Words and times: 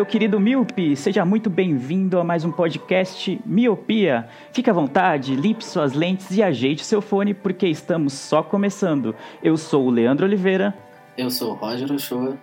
Meu 0.00 0.06
querido 0.06 0.40
Miope, 0.40 0.96
seja 0.96 1.26
muito 1.26 1.50
bem-vindo 1.50 2.18
a 2.18 2.24
mais 2.24 2.42
um 2.42 2.50
podcast 2.50 3.38
Miopia. 3.44 4.26
Fique 4.50 4.70
à 4.70 4.72
vontade, 4.72 5.36
limpe 5.36 5.62
suas 5.62 5.92
lentes 5.92 6.30
e 6.30 6.42
ajeite 6.42 6.86
seu 6.86 7.02
fone 7.02 7.34
porque 7.34 7.66
estamos 7.66 8.14
só 8.14 8.42
começando. 8.42 9.14
Eu 9.42 9.58
sou 9.58 9.86
o 9.86 9.90
Leandro 9.90 10.24
Oliveira. 10.24 10.74
Eu 11.18 11.28
sou 11.28 11.50
o 11.50 11.54
Roger 11.54 11.92
Ochoa. 11.92 12.38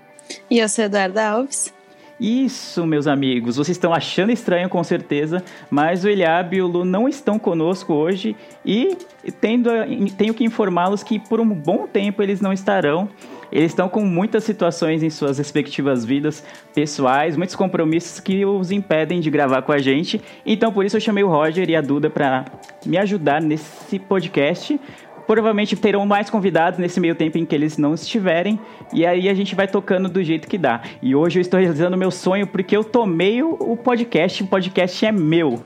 E 0.51 0.59
eu 0.59 0.69
sou 0.69 0.85
Eduarda 0.85 1.29
Alves. 1.29 1.73
Isso, 2.19 2.85
meus 2.85 3.07
amigos, 3.07 3.55
vocês 3.55 3.75
estão 3.75 3.91
achando 3.91 4.31
estranho 4.31 4.69
com 4.69 4.83
certeza, 4.83 5.43
mas 5.67 6.03
o 6.03 6.09
Eliab 6.09 6.55
e 6.55 6.61
o 6.61 6.67
Lu 6.67 6.85
não 6.85 7.09
estão 7.09 7.39
conosco 7.39 7.91
hoje 7.91 8.35
e 8.63 8.95
tendo, 9.41 9.71
tenho 10.15 10.33
que 10.35 10.43
informá-los 10.43 11.01
que 11.01 11.17
por 11.17 11.39
um 11.39 11.49
bom 11.49 11.87
tempo 11.87 12.21
eles 12.21 12.39
não 12.39 12.53
estarão. 12.53 13.09
Eles 13.51 13.71
estão 13.71 13.87
com 13.87 14.03
muitas 14.03 14.43
situações 14.43 15.03
em 15.03 15.09
suas 15.09 15.37
respectivas 15.37 16.03
vidas 16.03 16.43
pessoais, 16.73 17.37
muitos 17.37 17.55
compromissos 17.55 18.19
que 18.19 18.45
os 18.45 18.71
impedem 18.71 19.19
de 19.19 19.29
gravar 19.29 19.61
com 19.61 19.71
a 19.71 19.77
gente. 19.77 20.21
Então, 20.45 20.71
por 20.71 20.85
isso 20.85 20.97
eu 20.97 21.01
chamei 21.01 21.23
o 21.23 21.29
Roger 21.29 21.69
e 21.69 21.75
a 21.75 21.81
Duda 21.81 22.09
para 22.09 22.45
me 22.85 22.97
ajudar 22.97 23.41
nesse 23.41 23.99
podcast. 23.99 24.79
Provavelmente 25.27 25.75
terão 25.75 26.05
mais 26.05 26.29
convidados 26.29 26.79
nesse 26.79 26.99
meio 26.99 27.13
tempo 27.13 27.37
em 27.37 27.45
que 27.45 27.53
eles 27.53 27.77
não 27.77 27.93
estiverem. 27.93 28.59
E 28.93 29.05
aí 29.05 29.27
a 29.27 29.33
gente 29.33 29.53
vai 29.53 29.67
tocando 29.67 30.07
do 30.07 30.23
jeito 30.23 30.47
que 30.47 30.57
dá. 30.57 30.81
E 31.01 31.13
hoje 31.13 31.37
eu 31.37 31.41
estou 31.41 31.59
realizando 31.59 31.95
o 31.95 31.99
meu 31.99 32.09
sonho 32.09 32.47
porque 32.47 32.75
eu 32.75 32.83
tomei 32.83 33.43
o 33.43 33.75
podcast. 33.75 34.43
O 34.43 34.47
podcast 34.47 35.05
é 35.05 35.11
meu. 35.11 35.63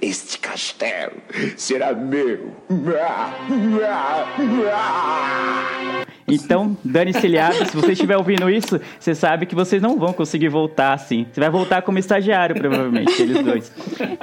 Este 0.00 0.38
castelo 0.38 1.12
será 1.56 1.92
meu. 1.92 2.50
Então, 6.26 6.76
dane-se 6.84 7.26
Eliabe, 7.26 7.66
se 7.68 7.76
você 7.76 7.92
estiver 7.92 8.16
ouvindo 8.16 8.48
isso, 8.48 8.80
você 8.98 9.14
sabe 9.14 9.44
que 9.44 9.54
vocês 9.54 9.82
não 9.82 9.98
vão 9.98 10.12
conseguir 10.12 10.48
voltar 10.48 10.92
assim. 10.92 11.26
Você 11.30 11.40
vai 11.40 11.50
voltar 11.50 11.82
como 11.82 11.98
estagiário, 11.98 12.54
provavelmente, 12.56 13.20
eles 13.20 13.42
dois. 13.42 13.72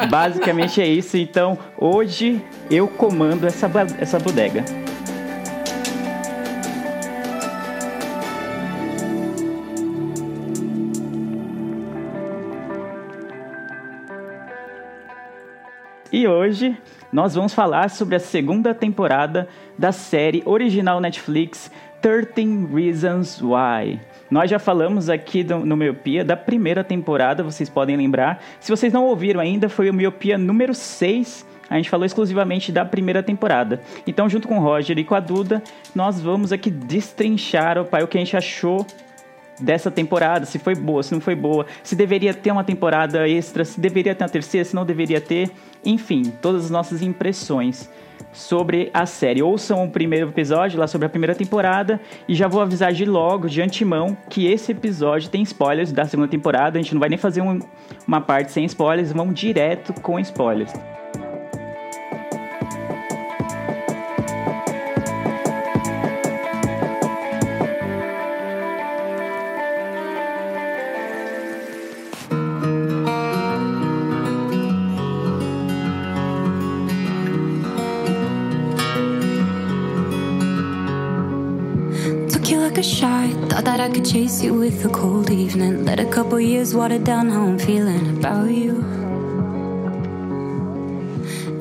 Basicamente 0.09 0.81
é 0.81 0.87
isso. 0.87 1.17
Então, 1.17 1.57
hoje 1.77 2.41
eu 2.71 2.87
comando 2.87 3.45
essa, 3.45 3.69
essa 3.99 4.17
bodega. 4.17 4.63
E 16.11 16.27
hoje 16.27 16.77
nós 17.11 17.35
vamos 17.35 17.53
falar 17.53 17.89
sobre 17.89 18.15
a 18.15 18.19
segunda 18.19 18.73
temporada 18.73 19.47
da 19.77 19.91
série 19.91 20.41
original 20.45 20.99
Netflix 20.99 21.71
13 22.01 22.67
Reasons 22.73 23.41
Why. 23.41 23.99
Nós 24.29 24.49
já 24.49 24.59
falamos 24.59 25.09
aqui 25.09 25.43
do- 25.43 25.65
no 25.65 25.75
Miopia 25.75 26.23
da 26.23 26.37
primeira 26.37 26.83
temporada, 26.83 27.43
vocês 27.43 27.67
podem 27.69 27.97
lembrar. 27.97 28.41
Se 28.59 28.71
vocês 28.71 28.93
não 28.93 29.05
ouviram 29.05 29.39
ainda, 29.39 29.67
foi 29.69 29.89
o 29.89 29.93
Miopia 29.93 30.37
número 30.37 30.73
6. 30.73 31.45
A 31.69 31.75
gente 31.77 31.89
falou 31.89 32.05
exclusivamente 32.05 32.71
da 32.71 32.83
primeira 32.83 33.21
temporada. 33.21 33.79
Então, 34.07 34.27
junto 34.27 34.47
com 34.47 34.57
o 34.57 34.61
Roger 34.61 34.97
e 34.97 35.03
com 35.03 35.13
a 35.13 35.19
Duda, 35.19 35.61
nós 35.93 36.19
vamos 36.19 36.51
aqui 36.51 36.71
destrinchar 36.71 37.77
o 37.77 37.85
pai, 37.85 38.01
o 38.03 38.07
que 38.07 38.17
a 38.17 38.21
gente 38.21 38.35
achou 38.35 38.85
dessa 39.59 39.91
temporada, 39.91 40.45
se 40.45 40.59
foi 40.59 40.75
boa, 40.75 41.03
se 41.03 41.13
não 41.13 41.21
foi 41.21 41.35
boa, 41.35 41.65
se 41.83 41.95
deveria 41.95 42.33
ter 42.33 42.51
uma 42.51 42.63
temporada 42.63 43.27
extra, 43.27 43.65
se 43.65 43.79
deveria 43.79 44.15
ter 44.15 44.23
uma 44.23 44.29
terceira, 44.29 44.65
se 44.65 44.75
não 44.75 44.85
deveria 44.85 45.19
ter, 45.21 45.51
enfim, 45.85 46.23
todas 46.41 46.65
as 46.65 46.71
nossas 46.71 47.01
impressões 47.01 47.89
sobre 48.33 48.89
a 48.93 49.05
série. 49.05 49.41
Ouçam 49.41 49.83
o 49.83 49.89
primeiro 49.89 50.29
episódio 50.29 50.79
lá 50.79 50.87
sobre 50.87 51.07
a 51.07 51.09
primeira 51.09 51.33
temporada 51.33 51.99
e 52.27 52.35
já 52.35 52.47
vou 52.47 52.61
avisar 52.61 52.91
de 52.91 53.05
logo, 53.05 53.47
de 53.47 53.61
antemão, 53.61 54.15
que 54.29 54.45
esse 54.45 54.71
episódio 54.71 55.29
tem 55.29 55.41
spoilers 55.41 55.91
da 55.91 56.05
segunda 56.05 56.27
temporada, 56.27 56.77
a 56.77 56.81
gente 56.81 56.93
não 56.93 56.99
vai 56.99 57.09
nem 57.09 57.17
fazer 57.17 57.41
um- 57.41 57.59
uma 58.07 58.21
parte 58.21 58.51
sem 58.51 58.65
spoilers, 58.65 59.11
vamos 59.11 59.39
direto 59.39 59.93
com 60.01 60.19
spoilers. 60.19 60.73
Thought 83.79 83.91
I 83.91 83.93
could 83.93 84.05
chase 84.05 84.43
you 84.43 84.55
with 84.55 84.85
a 84.85 84.89
cold 84.89 85.29
evening. 85.29 85.85
Let 85.85 86.01
a 86.01 86.05
couple 86.05 86.37
years 86.37 86.75
water 86.75 86.99
down 86.99 87.29
how 87.29 87.47
I'm 87.47 87.57
feeling 87.57 88.17
about 88.17 88.51
you. 88.51 88.83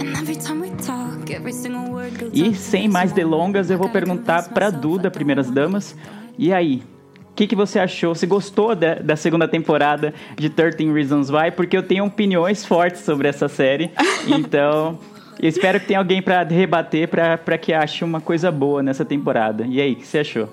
And 0.00 0.16
every 0.16 0.34
time 0.34 0.60
we 0.60 0.70
talk, 0.84 1.30
every 1.30 1.52
single 1.52 1.92
word 1.92 2.18
goes 2.18 2.32
E 2.34 2.56
sem 2.56 2.86
and 2.86 2.92
mais 2.92 3.12
delongas, 3.12 3.70
eu 3.70 3.78
vou 3.78 3.88
perguntar 3.88 4.48
myself 4.50 4.80
Duda, 4.80 5.12
primeiras 5.12 5.48
damas. 5.48 5.94
E 6.36 6.52
aí? 6.52 6.82
O 7.30 7.34
que, 7.36 7.46
que 7.46 7.54
você 7.54 7.78
achou? 7.78 8.16
Você 8.16 8.26
gostou 8.26 8.74
da, 8.74 8.96
da 8.96 9.14
segunda 9.14 9.46
temporada 9.46 10.12
de 10.36 10.50
13 10.50 10.92
Reasons 10.92 11.30
Why? 11.30 11.52
Porque 11.52 11.76
eu 11.76 11.84
tenho 11.84 12.04
opiniões 12.04 12.64
fortes 12.64 13.02
sobre 13.02 13.28
essa 13.28 13.46
série. 13.46 13.92
Então, 14.26 14.98
eu 15.40 15.48
espero 15.48 15.78
que 15.78 15.86
tenha 15.86 16.00
alguém 16.00 16.20
pra 16.20 16.42
rebater 16.42 17.06
pra 17.06 17.56
que 17.56 17.72
ache 17.72 18.02
uma 18.02 18.20
coisa 18.20 18.50
boa 18.50 18.82
nessa 18.82 19.04
temporada. 19.04 19.64
E 19.68 19.80
aí, 19.80 19.92
o 19.92 19.96
que 19.96 20.04
você 20.04 20.18
achou? 20.18 20.48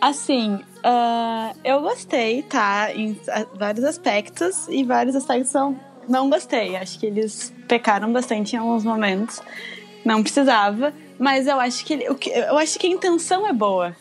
Assim, 0.00 0.60
ah, 0.84 1.52
eu 1.64 1.80
gostei, 1.80 2.42
tá? 2.42 2.88
Em 2.94 3.18
vários 3.54 3.84
aspectos, 3.84 4.66
e 4.68 4.84
vários 4.84 5.14
aspectos 5.16 5.52
não, 5.52 5.78
não 6.08 6.30
gostei. 6.30 6.76
Acho 6.76 6.98
que 6.98 7.06
eles 7.06 7.52
pecaram 7.66 8.12
bastante 8.12 8.54
em 8.54 8.58
alguns 8.58 8.84
momentos. 8.84 9.40
Não 10.04 10.22
precisava, 10.22 10.92
mas 11.18 11.46
eu 11.46 11.58
acho 11.60 11.84
que, 11.84 11.94
eu 11.94 12.56
acho 12.58 12.78
que 12.78 12.86
a 12.86 12.90
intenção 12.90 13.46
é 13.46 13.52
boa. 13.52 13.94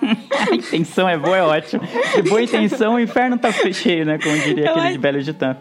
A 0.50 0.54
intenção 0.54 1.08
é 1.08 1.18
boa, 1.18 1.36
é 1.36 1.42
ótimo. 1.42 1.82
De 2.14 2.22
boa 2.22 2.40
intenção, 2.40 2.94
o 2.94 3.00
inferno 3.00 3.36
tá 3.36 3.50
cheio, 3.52 4.06
né? 4.06 4.18
Como 4.18 4.38
diria 4.38 4.64
Eu 4.66 4.70
aquele 4.70 4.84
acho- 4.86 4.92
de 4.92 4.98
Belo 4.98 5.22
Ditã. 5.22 5.56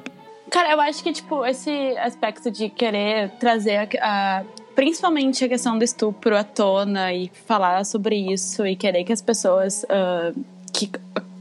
Cara, 0.51 0.71
eu 0.71 0.79
acho 0.79 1.03
que, 1.03 1.11
tipo, 1.11 1.43
esse 1.45 1.69
aspecto 1.97 2.49
de 2.49 2.69
querer 2.69 3.31
trazer 3.39 3.75
a, 3.99 4.39
a- 4.39 4.43
principalmente 4.77 5.43
a 5.43 5.49
questão 5.49 5.75
do 5.75 5.83
estupro 5.83 6.37
à 6.37 6.43
tona 6.43 7.11
e 7.11 7.31
falar 7.47 7.83
sobre 7.83 8.15
isso 8.31 8.63
e 8.63 8.75
querer 8.75 9.03
que 9.03 9.11
as 9.11 9.23
pessoas 9.23 9.83
ah, 9.89 10.31
que 10.71 10.91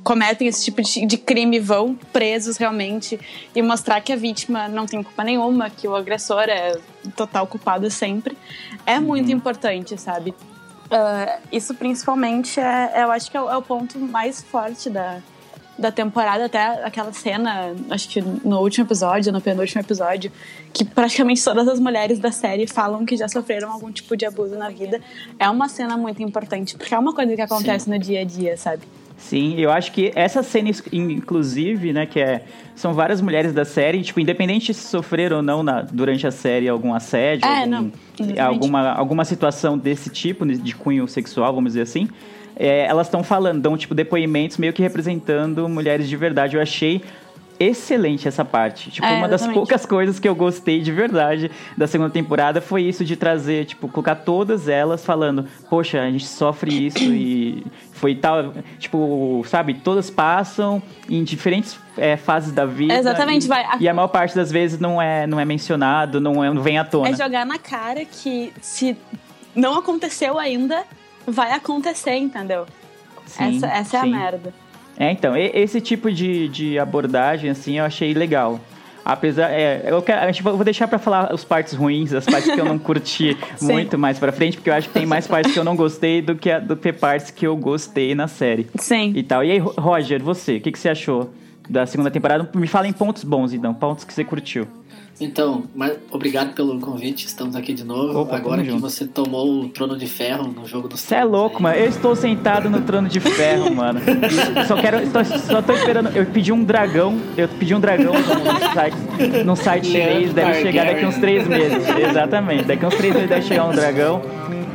cometem 0.02 0.48
esse 0.48 0.64
tipo 0.64 0.80
de, 0.80 1.18
crime 1.18 1.60
vão 1.60 1.94
presos 2.14 2.56
realmente 2.56 3.20
e 3.54 3.60
mostrar 3.60 4.00
que 4.00 4.10
a 4.10 4.16
vítima 4.16 4.68
não 4.68 4.86
tem 4.86 5.02
culpa 5.02 5.22
nenhuma, 5.22 5.68
que 5.68 5.86
o 5.86 5.94
agressor 5.94 6.44
é 6.44 6.78
total 7.14 7.46
culpado 7.46 7.90
sempre, 7.90 8.38
é 8.86 8.98
muito 8.98 9.30
importante, 9.30 10.00
sabe? 10.00 10.34
Ah, 10.90 11.38
isso 11.52 11.74
principalmente 11.74 12.58
é, 12.58 13.02
eu 13.04 13.12
acho 13.12 13.30
que 13.30 13.36
é 13.36 13.42
o, 13.42 13.50
é 13.50 13.56
o 13.58 13.60
ponto 13.60 13.98
mais 13.98 14.42
forte 14.42 14.88
da, 14.88 15.20
da 15.78 15.92
temporada, 15.92 16.46
até 16.46 16.84
aquela 16.84 17.12
cena, 17.12 17.74
acho 17.90 18.08
que 18.08 18.20
no 18.22 18.60
último 18.60 18.86
episódio, 18.86 19.32
no 19.32 19.40
penúltimo 19.40 19.80
episódio, 19.82 20.32
que 20.72 20.84
praticamente 20.84 21.42
todas 21.44 21.68
as 21.68 21.78
mulheres 21.78 22.18
da 22.18 22.32
série 22.32 22.66
falam 22.66 23.04
que 23.04 23.16
já 23.16 23.28
sofreram 23.28 23.70
algum 23.70 23.92
tipo 23.92 24.16
de 24.16 24.24
abuso 24.24 24.56
na 24.56 24.68
vida. 24.70 25.00
É 25.38 25.48
uma 25.50 25.68
cena 25.68 25.96
muito 25.96 26.22
importante, 26.22 26.76
porque 26.76 26.94
é 26.94 26.98
uma 26.98 27.14
coisa 27.14 27.34
que 27.34 27.42
acontece 27.42 27.90
no 27.90 27.98
dia 27.98 28.20
a 28.22 28.24
dia, 28.24 28.56
sabe? 28.56 28.82
Sim, 29.18 29.54
eu 29.58 29.70
acho 29.70 29.92
que 29.92 30.12
essa 30.14 30.42
cena, 30.42 30.70
inclusive, 30.92 31.92
né, 31.92 32.06
que 32.06 32.20
é. 32.20 32.42
São 32.74 32.92
várias 32.92 33.22
mulheres 33.22 33.54
da 33.54 33.64
série, 33.64 34.02
tipo, 34.02 34.20
independente 34.20 34.74
se 34.74 34.86
sofreram 34.88 35.38
ou 35.38 35.42
não 35.42 35.62
na- 35.62 35.80
durante 35.80 36.26
a 36.26 36.30
série 36.30 36.68
algum 36.68 36.92
assédio, 36.92 37.46
É, 37.48 37.60
algum- 37.60 37.70
não, 37.70 37.92
exatamente. 38.18 38.40
alguma, 38.40 38.90
alguma 38.92 39.24
situação 39.24 39.78
desse 39.78 40.10
tipo, 40.10 40.44
de 40.44 40.74
cunho 40.74 41.08
sexual, 41.08 41.54
vamos 41.54 41.70
dizer 41.72 41.82
assim. 41.82 42.06
É, 42.56 42.86
elas 42.86 43.06
estão 43.06 43.22
falando, 43.22 43.60
dão 43.60 43.76
tipo 43.76 43.94
depoimentos 43.94 44.56
meio 44.56 44.72
que 44.72 44.82
representando 44.82 45.68
mulheres 45.68 46.08
de 46.08 46.16
verdade. 46.16 46.56
Eu 46.56 46.62
achei 46.62 47.02
excelente 47.58 48.28
essa 48.28 48.44
parte. 48.44 48.90
Tipo, 48.90 49.06
É, 49.06 49.12
uma 49.14 49.28
das 49.28 49.46
poucas 49.46 49.86
coisas 49.86 50.18
que 50.18 50.28
eu 50.28 50.34
gostei 50.34 50.82
de 50.82 50.92
verdade 50.92 51.50
da 51.76 51.86
segunda 51.86 52.10
temporada 52.10 52.60
foi 52.60 52.82
isso 52.82 53.02
de 53.02 53.16
trazer, 53.16 53.64
tipo, 53.64 53.88
colocar 53.88 54.14
todas 54.16 54.68
elas 54.68 55.02
falando, 55.04 55.46
poxa, 55.70 56.02
a 56.02 56.10
gente 56.10 56.26
sofre 56.26 56.86
isso 56.88 56.98
e 57.02 57.64
foi 57.92 58.14
tal, 58.14 58.52
tipo, 58.78 59.42
sabe, 59.46 59.72
todas 59.72 60.10
passam 60.10 60.82
em 61.08 61.24
diferentes 61.24 61.78
é, 61.96 62.18
fases 62.18 62.52
da 62.52 62.66
vida. 62.66 62.92
Exatamente, 62.92 63.46
e, 63.46 63.48
vai. 63.48 63.64
A- 63.64 63.76
E 63.80 63.88
a 63.88 63.94
maior 63.94 64.08
parte 64.08 64.34
das 64.36 64.52
vezes 64.52 64.78
não 64.78 65.00
é, 65.00 65.26
não 65.26 65.40
é 65.40 65.44
mencionado, 65.46 66.20
não, 66.20 66.44
é, 66.44 66.52
não 66.52 66.60
vem 66.60 66.76
à 66.78 66.84
tona. 66.84 67.08
É 67.08 67.14
jogar 67.16 67.46
na 67.46 67.58
cara 67.58 68.04
que 68.04 68.52
se 68.60 68.94
não 69.54 69.78
aconteceu 69.78 70.38
ainda, 70.38 70.84
vai 71.26 71.52
acontecer, 71.52 72.16
entendeu? 72.16 72.66
Sim, 73.26 73.56
essa 73.56 73.66
essa 73.66 73.96
é 73.96 74.00
a 74.00 74.06
merda. 74.06 74.54
É, 74.98 75.10
então, 75.10 75.36
esse 75.36 75.80
tipo 75.80 76.10
de, 76.10 76.48
de 76.48 76.78
abordagem, 76.78 77.50
assim, 77.50 77.78
eu 77.78 77.84
achei 77.84 78.14
legal. 78.14 78.58
Apesar, 79.04 79.50
é, 79.50 79.82
eu, 79.86 80.02
quero, 80.02 80.22
a 80.22 80.26
gente, 80.32 80.42
vou 80.42 80.64
deixar 80.64 80.88
pra 80.88 80.98
falar 80.98 81.32
as 81.32 81.44
partes 81.44 81.74
ruins, 81.74 82.12
as 82.12 82.24
partes 82.24 82.52
que 82.52 82.60
eu 82.60 82.64
não 82.64 82.76
curti 82.78 83.36
muito 83.60 83.96
mais 83.98 84.18
pra 84.18 84.32
frente, 84.32 84.56
porque 84.56 84.70
eu 84.70 84.74
acho 84.74 84.88
que 84.88 84.94
tem 84.94 85.06
mais 85.06 85.26
partes 85.26 85.52
que 85.52 85.58
eu 85.58 85.62
não 85.64 85.76
gostei 85.76 86.20
do 86.22 86.34
que, 86.34 86.50
a- 86.50 86.58
do 86.58 86.76
que 86.76 86.92
partes 86.92 87.30
que 87.30 87.46
eu 87.46 87.56
gostei 87.56 88.14
na 88.14 88.26
série. 88.26 88.66
Sim. 88.78 89.12
E 89.14 89.22
tal. 89.22 89.44
E 89.44 89.50
aí, 89.52 89.58
Ro- 89.58 89.74
Roger, 89.78 90.20
você, 90.22 90.56
o 90.56 90.60
que, 90.60 90.72
que 90.72 90.78
você 90.78 90.88
achou 90.88 91.30
da 91.68 91.86
segunda 91.86 92.10
temporada? 92.10 92.48
Me 92.54 92.66
fala 92.66 92.88
em 92.88 92.92
pontos 92.92 93.22
bons, 93.22 93.52
então, 93.52 93.72
pontos 93.74 94.02
que 94.02 94.12
você 94.12 94.24
curtiu. 94.24 94.66
Então, 95.18 95.64
mas 95.74 95.94
obrigado 96.10 96.52
pelo 96.54 96.78
convite, 96.78 97.26
estamos 97.26 97.56
aqui 97.56 97.72
de 97.72 97.84
novo. 97.84 98.20
Opa, 98.20 98.36
Agora 98.36 98.62
que 98.62 98.68
junto. 98.68 98.82
você 98.82 99.06
tomou 99.06 99.62
o 99.62 99.68
trono 99.70 99.96
de 99.96 100.06
ferro 100.06 100.48
no 100.48 100.66
jogo 100.66 100.88
do 100.88 100.96
Você 100.96 101.14
é 101.14 101.24
louco, 101.24 101.62
mano. 101.62 101.74
Eu 101.76 101.88
estou 101.88 102.14
sentado 102.14 102.68
no 102.68 102.82
trono 102.82 103.08
de 103.08 103.18
ferro, 103.18 103.74
mano. 103.74 104.00
Só 104.68 104.76
quero. 104.76 104.98
Só, 105.10 105.24
só 105.24 105.62
tô 105.62 105.72
esperando. 105.72 106.14
Eu 106.14 106.26
pedi 106.26 106.52
um 106.52 106.62
dragão. 106.62 107.18
Eu 107.36 107.48
pedi 107.48 107.74
um 107.74 107.80
dragão 107.80 108.12
no 108.12 108.74
site, 108.74 108.96
no 109.44 109.56
site 109.56 109.86
chinês. 109.86 110.34
Deve 110.34 110.60
chegar 110.60 110.84
daqui 110.84 111.06
uns 111.06 111.16
três 111.16 111.48
meses. 111.48 111.82
Exatamente. 112.10 112.64
Daqui 112.64 112.84
uns 112.84 112.94
três 112.94 113.14
meses 113.14 113.28
deve 113.28 113.42
chegar 113.46 113.64
um 113.66 113.72
dragão. 113.72 114.22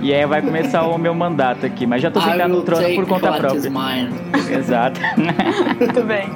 E 0.01 0.13
aí 0.13 0.25
vai 0.25 0.41
começar 0.41 0.83
o 0.87 0.97
meu 0.97 1.13
mandato 1.13 1.65
aqui. 1.65 1.85
Mas 1.85 2.01
já 2.01 2.09
tô 2.09 2.19
sentado 2.19 2.49
no 2.49 2.63
trono 2.63 2.95
por 2.95 3.07
conta 3.07 3.31
própria. 3.33 3.69
Mine. 3.69 4.09
Exato. 4.57 4.99
Muito 5.79 6.03
bem. 6.03 6.27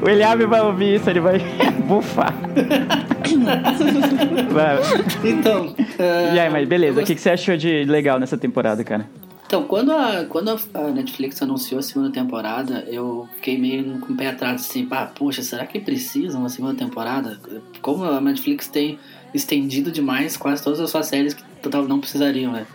O 0.00 0.08
Eliabe 0.08 0.46
vai 0.46 0.60
ouvir 0.60 0.96
isso, 0.96 1.10
ele 1.10 1.20
vai 1.20 1.38
bufar. 1.86 2.34
Vai. 4.52 4.78
Então, 5.24 5.74
E 6.34 6.38
aí, 6.38 6.50
mas 6.50 6.68
beleza. 6.68 7.00
O 7.00 7.04
que, 7.04 7.14
que 7.14 7.20
você 7.20 7.30
achou 7.30 7.56
de 7.56 7.84
legal 7.84 8.18
nessa 8.18 8.36
temporada, 8.36 8.84
cara? 8.84 9.08
Então, 9.46 9.64
quando 9.64 9.92
a, 9.92 10.24
quando 10.28 10.50
a 10.50 10.58
a 10.74 10.88
Netflix 10.88 11.40
anunciou 11.42 11.78
a 11.78 11.82
segunda 11.82 12.10
temporada, 12.10 12.84
eu 12.88 13.28
fiquei 13.36 13.58
meio 13.58 13.98
com 14.00 14.12
o 14.12 14.16
pé 14.16 14.28
atrás, 14.28 14.62
assim, 14.62 14.86
pá, 14.86 15.06
poxa, 15.14 15.42
será 15.42 15.66
que 15.66 15.78
precisa 15.78 16.38
uma 16.38 16.48
segunda 16.48 16.74
temporada? 16.74 17.38
Como 17.80 18.04
a 18.04 18.20
Netflix 18.20 18.68
tem 18.68 18.98
estendido 19.34 19.90
demais 19.90 20.36
quase 20.36 20.62
todas 20.62 20.80
as 20.80 20.90
suas 20.90 21.06
séries 21.06 21.34
que 21.34 21.42
total 21.62 21.86
não 21.88 22.00
precisariam, 22.00 22.52
né? 22.52 22.66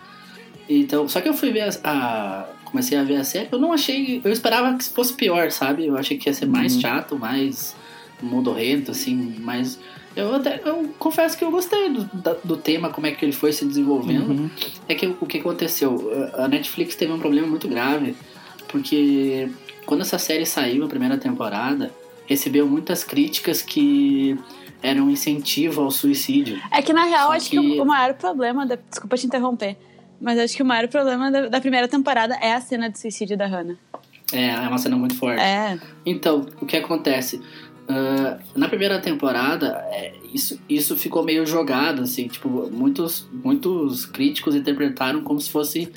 Então, 0.69 1.07
só 1.07 1.21
que 1.21 1.29
eu 1.29 1.33
fui 1.33 1.51
ver 1.51 1.61
a, 1.61 1.69
a- 1.83 2.45
comecei 2.65 2.97
a 2.97 3.03
ver 3.03 3.15
a 3.17 3.23
série, 3.23 3.47
eu 3.51 3.59
não 3.59 3.71
achei, 3.71 4.21
eu 4.23 4.31
esperava 4.31 4.77
que 4.77 4.83
fosse 4.85 5.13
pior, 5.13 5.49
sabe? 5.51 5.85
Eu 5.85 5.97
achei 5.97 6.17
que 6.17 6.29
ia 6.29 6.33
ser 6.33 6.45
mais 6.47 6.79
chato, 6.79 7.17
mais 7.17 7.75
modorrento, 8.21 8.91
assim, 8.91 9.35
mas 9.39 9.79
eu 10.15 10.35
até 10.35 10.59
eu 10.65 10.89
confesso 10.99 11.37
que 11.37 11.43
eu 11.45 11.51
gostei 11.51 11.89
do, 11.89 12.09
do 12.43 12.57
tema, 12.57 12.89
como 12.89 13.07
é 13.07 13.11
que 13.11 13.23
ele 13.23 13.31
foi 13.31 13.53
se 13.53 13.63
desenvolvendo. 13.63 14.29
Uhum. 14.31 14.49
É 14.89 14.95
que 14.95 15.05
o 15.07 15.25
que 15.25 15.37
aconteceu? 15.37 16.11
A 16.33 16.47
Netflix 16.47 16.95
teve 16.95 17.11
um 17.13 17.19
problema 17.19 17.47
muito 17.47 17.67
grave, 17.69 18.15
porque 18.67 19.47
quando 19.85 20.01
essa 20.01 20.17
série 20.17 20.45
saiu, 20.45 20.83
a 20.83 20.87
primeira 20.89 21.17
temporada, 21.17 21.93
recebeu 22.25 22.67
muitas 22.67 23.03
críticas 23.03 23.61
que 23.61 24.37
eram 24.81 25.05
um 25.05 25.09
incentivo 25.09 25.81
ao 25.81 25.91
suicídio. 25.91 26.59
É 26.71 26.81
que 26.81 26.93
na 26.93 27.05
real, 27.05 27.27
Só 27.27 27.33
acho 27.33 27.49
que... 27.49 27.59
que- 27.59 27.81
o 27.81 27.85
maior 27.85 28.13
problema. 28.13 28.65
Da... 28.65 28.77
Desculpa 28.89 29.15
te 29.17 29.25
interromper. 29.25 29.75
Mas 30.19 30.39
acho 30.39 30.55
que 30.55 30.63
o 30.63 30.65
maior 30.65 30.87
problema 30.87 31.29
da, 31.29 31.47
da 31.47 31.61
primeira 31.61 31.87
temporada 31.87 32.35
é 32.41 32.53
a 32.53 32.61
cena 32.61 32.89
de 32.89 32.99
suicídio 32.99 33.37
da 33.37 33.45
Hannah. 33.45 33.75
É, 34.33 34.47
é 34.49 34.67
uma 34.67 34.77
cena 34.77 34.95
muito 34.97 35.15
forte. 35.15 35.39
É. 35.41 35.77
Então, 36.05 36.45
o 36.59 36.65
que 36.65 36.75
acontece? 36.75 37.39
Ah, 37.87 38.37
na 38.55 38.67
primeira 38.67 38.99
temporada, 38.99 39.85
é, 39.91 40.13
isso, 40.33 40.59
isso 40.67 40.97
ficou 40.97 41.23
meio 41.23 41.45
jogado, 41.45 42.01
assim, 42.01 42.27
tipo, 42.27 42.49
muitos, 42.71 43.27
muitos 43.31 44.05
críticos 44.05 44.55
interpretaram 44.55 45.21
como 45.21 45.39
se 45.39 45.49
fosse, 45.49 45.89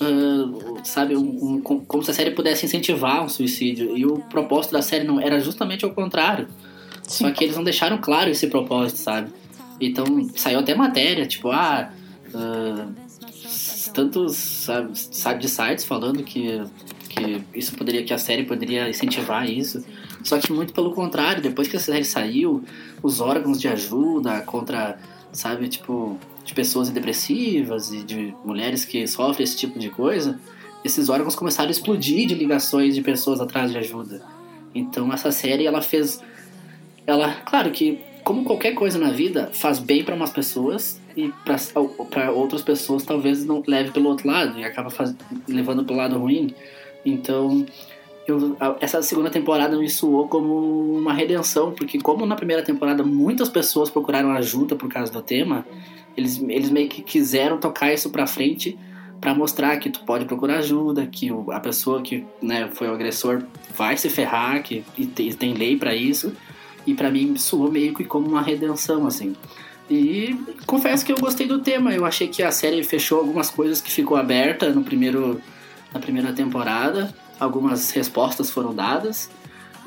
ah, 0.00 0.80
sabe, 0.82 1.14
um, 1.16 1.20
um- 1.56 1.60
com- 1.60 1.84
como 1.84 2.02
se 2.02 2.10
a 2.10 2.14
série 2.14 2.30
pudesse 2.32 2.64
incentivar 2.66 3.22
um 3.22 3.28
suicídio. 3.28 3.96
E 3.96 4.04
o 4.06 4.18
propósito 4.20 4.72
da 4.72 4.82
série 4.82 5.04
não 5.04 5.20
era 5.20 5.38
justamente 5.38 5.84
ao 5.84 5.90
contrário. 5.92 6.48
Só 7.06 7.30
que 7.30 7.44
eles 7.44 7.56
não 7.56 7.64
deixaram 7.64 7.98
claro 7.98 8.30
esse 8.30 8.46
propósito, 8.48 8.98
sabe? 8.98 9.32
Então, 9.80 10.04
saiu 10.34 10.58
até 10.58 10.74
matéria, 10.74 11.26
tipo, 11.26 11.50
ah, 11.50 11.90
ah, 12.34 12.88
tantos 13.92 14.36
sabe, 14.36 14.90
sabe, 14.94 15.40
de 15.40 15.48
sites 15.48 15.84
falando 15.84 16.22
que, 16.22 16.62
que 17.08 17.42
isso 17.54 17.76
poderia, 17.76 18.02
que 18.04 18.12
a 18.12 18.18
série 18.18 18.44
poderia 18.44 18.88
incentivar 18.88 19.48
isso. 19.48 19.84
Só 20.22 20.38
que 20.38 20.52
muito 20.52 20.72
pelo 20.72 20.92
contrário, 20.92 21.42
depois 21.42 21.68
que 21.68 21.76
a 21.76 21.80
série 21.80 22.04
saiu, 22.04 22.64
os 23.02 23.20
órgãos 23.20 23.60
de 23.60 23.68
ajuda 23.68 24.40
contra, 24.40 24.98
sabe, 25.32 25.68
tipo, 25.68 26.18
de 26.44 26.54
pessoas 26.54 26.90
depressivas 26.90 27.92
e 27.92 28.02
de 28.02 28.34
mulheres 28.44 28.84
que 28.84 29.06
sofrem 29.06 29.44
esse 29.44 29.56
tipo 29.56 29.78
de 29.78 29.90
coisa, 29.90 30.38
esses 30.84 31.08
órgãos 31.08 31.34
começaram 31.34 31.68
a 31.68 31.72
explodir 31.72 32.26
de 32.26 32.34
ligações 32.34 32.94
de 32.94 33.02
pessoas 33.02 33.40
atrás 33.40 33.70
de 33.70 33.78
ajuda. 33.78 34.22
Então 34.74 35.12
essa 35.12 35.32
série 35.32 35.66
ela 35.66 35.82
fez 35.82 36.22
ela, 37.06 37.32
claro 37.44 37.70
que 37.70 38.00
como 38.24 38.42
qualquer 38.42 38.74
coisa 38.74 38.98
na 38.98 39.10
vida, 39.10 39.50
faz 39.52 39.78
bem 39.78 40.02
para 40.02 40.14
umas 40.14 40.30
pessoas 40.30 41.00
e 41.16 41.32
para 42.10 42.32
outras 42.32 42.60
pessoas 42.60 43.04
talvez 43.04 43.44
não 43.44 43.62
leve 43.64 43.92
pelo 43.92 44.08
outro 44.08 44.26
lado 44.26 44.58
e 44.58 44.64
acaba 44.64 44.90
faz, 44.90 45.14
levando 45.46 45.84
pelo 45.84 45.98
lado 45.98 46.18
ruim. 46.18 46.52
Então, 47.04 47.64
eu, 48.26 48.56
essa 48.80 49.00
segunda 49.00 49.30
temporada 49.30 49.78
me 49.78 49.88
soou 49.88 50.26
como 50.26 50.98
uma 50.98 51.12
redenção, 51.12 51.70
porque 51.70 52.00
como 52.00 52.26
na 52.26 52.34
primeira 52.34 52.64
temporada 52.64 53.04
muitas 53.04 53.48
pessoas 53.48 53.88
procuraram 53.88 54.32
ajuda 54.32 54.74
por 54.74 54.88
causa 54.88 55.12
do 55.12 55.22
tema, 55.22 55.64
eles, 56.16 56.42
eles 56.48 56.68
meio 56.70 56.88
que 56.88 57.02
quiseram 57.02 57.58
tocar 57.58 57.94
isso 57.94 58.10
pra 58.10 58.26
frente 58.26 58.76
para 59.20 59.32
mostrar 59.34 59.76
que 59.78 59.88
tu 59.88 60.00
pode 60.00 60.24
procurar 60.24 60.58
ajuda, 60.58 61.06
que 61.06 61.30
a 61.52 61.60
pessoa 61.60 62.02
que 62.02 62.24
né, 62.42 62.68
foi 62.72 62.88
o 62.88 62.92
agressor 62.92 63.44
vai 63.76 63.96
se 63.96 64.10
ferrar, 64.10 64.62
que 64.64 64.84
e 64.98 65.06
tem 65.06 65.54
lei 65.54 65.76
para 65.76 65.94
isso. 65.94 66.32
E 66.86 66.94
pra 66.94 67.10
mim 67.10 67.36
soou 67.36 67.70
meio 67.70 67.94
que 67.94 68.04
como 68.04 68.28
uma 68.28 68.42
redenção, 68.42 69.06
assim. 69.06 69.34
E 69.90 70.36
confesso 70.66 71.04
que 71.04 71.12
eu 71.12 71.16
gostei 71.16 71.46
do 71.46 71.60
tema. 71.60 71.92
Eu 71.92 72.04
achei 72.04 72.28
que 72.28 72.42
a 72.42 72.50
série 72.50 72.82
fechou 72.82 73.18
algumas 73.18 73.50
coisas 73.50 73.80
que 73.80 73.90
ficou 73.90 74.16
aberta 74.16 74.70
no 74.70 74.82
primeiro, 74.82 75.40
na 75.92 76.00
primeira 76.00 76.32
temporada. 76.32 77.14
Algumas 77.38 77.90
respostas 77.90 78.50
foram 78.50 78.74
dadas. 78.74 79.30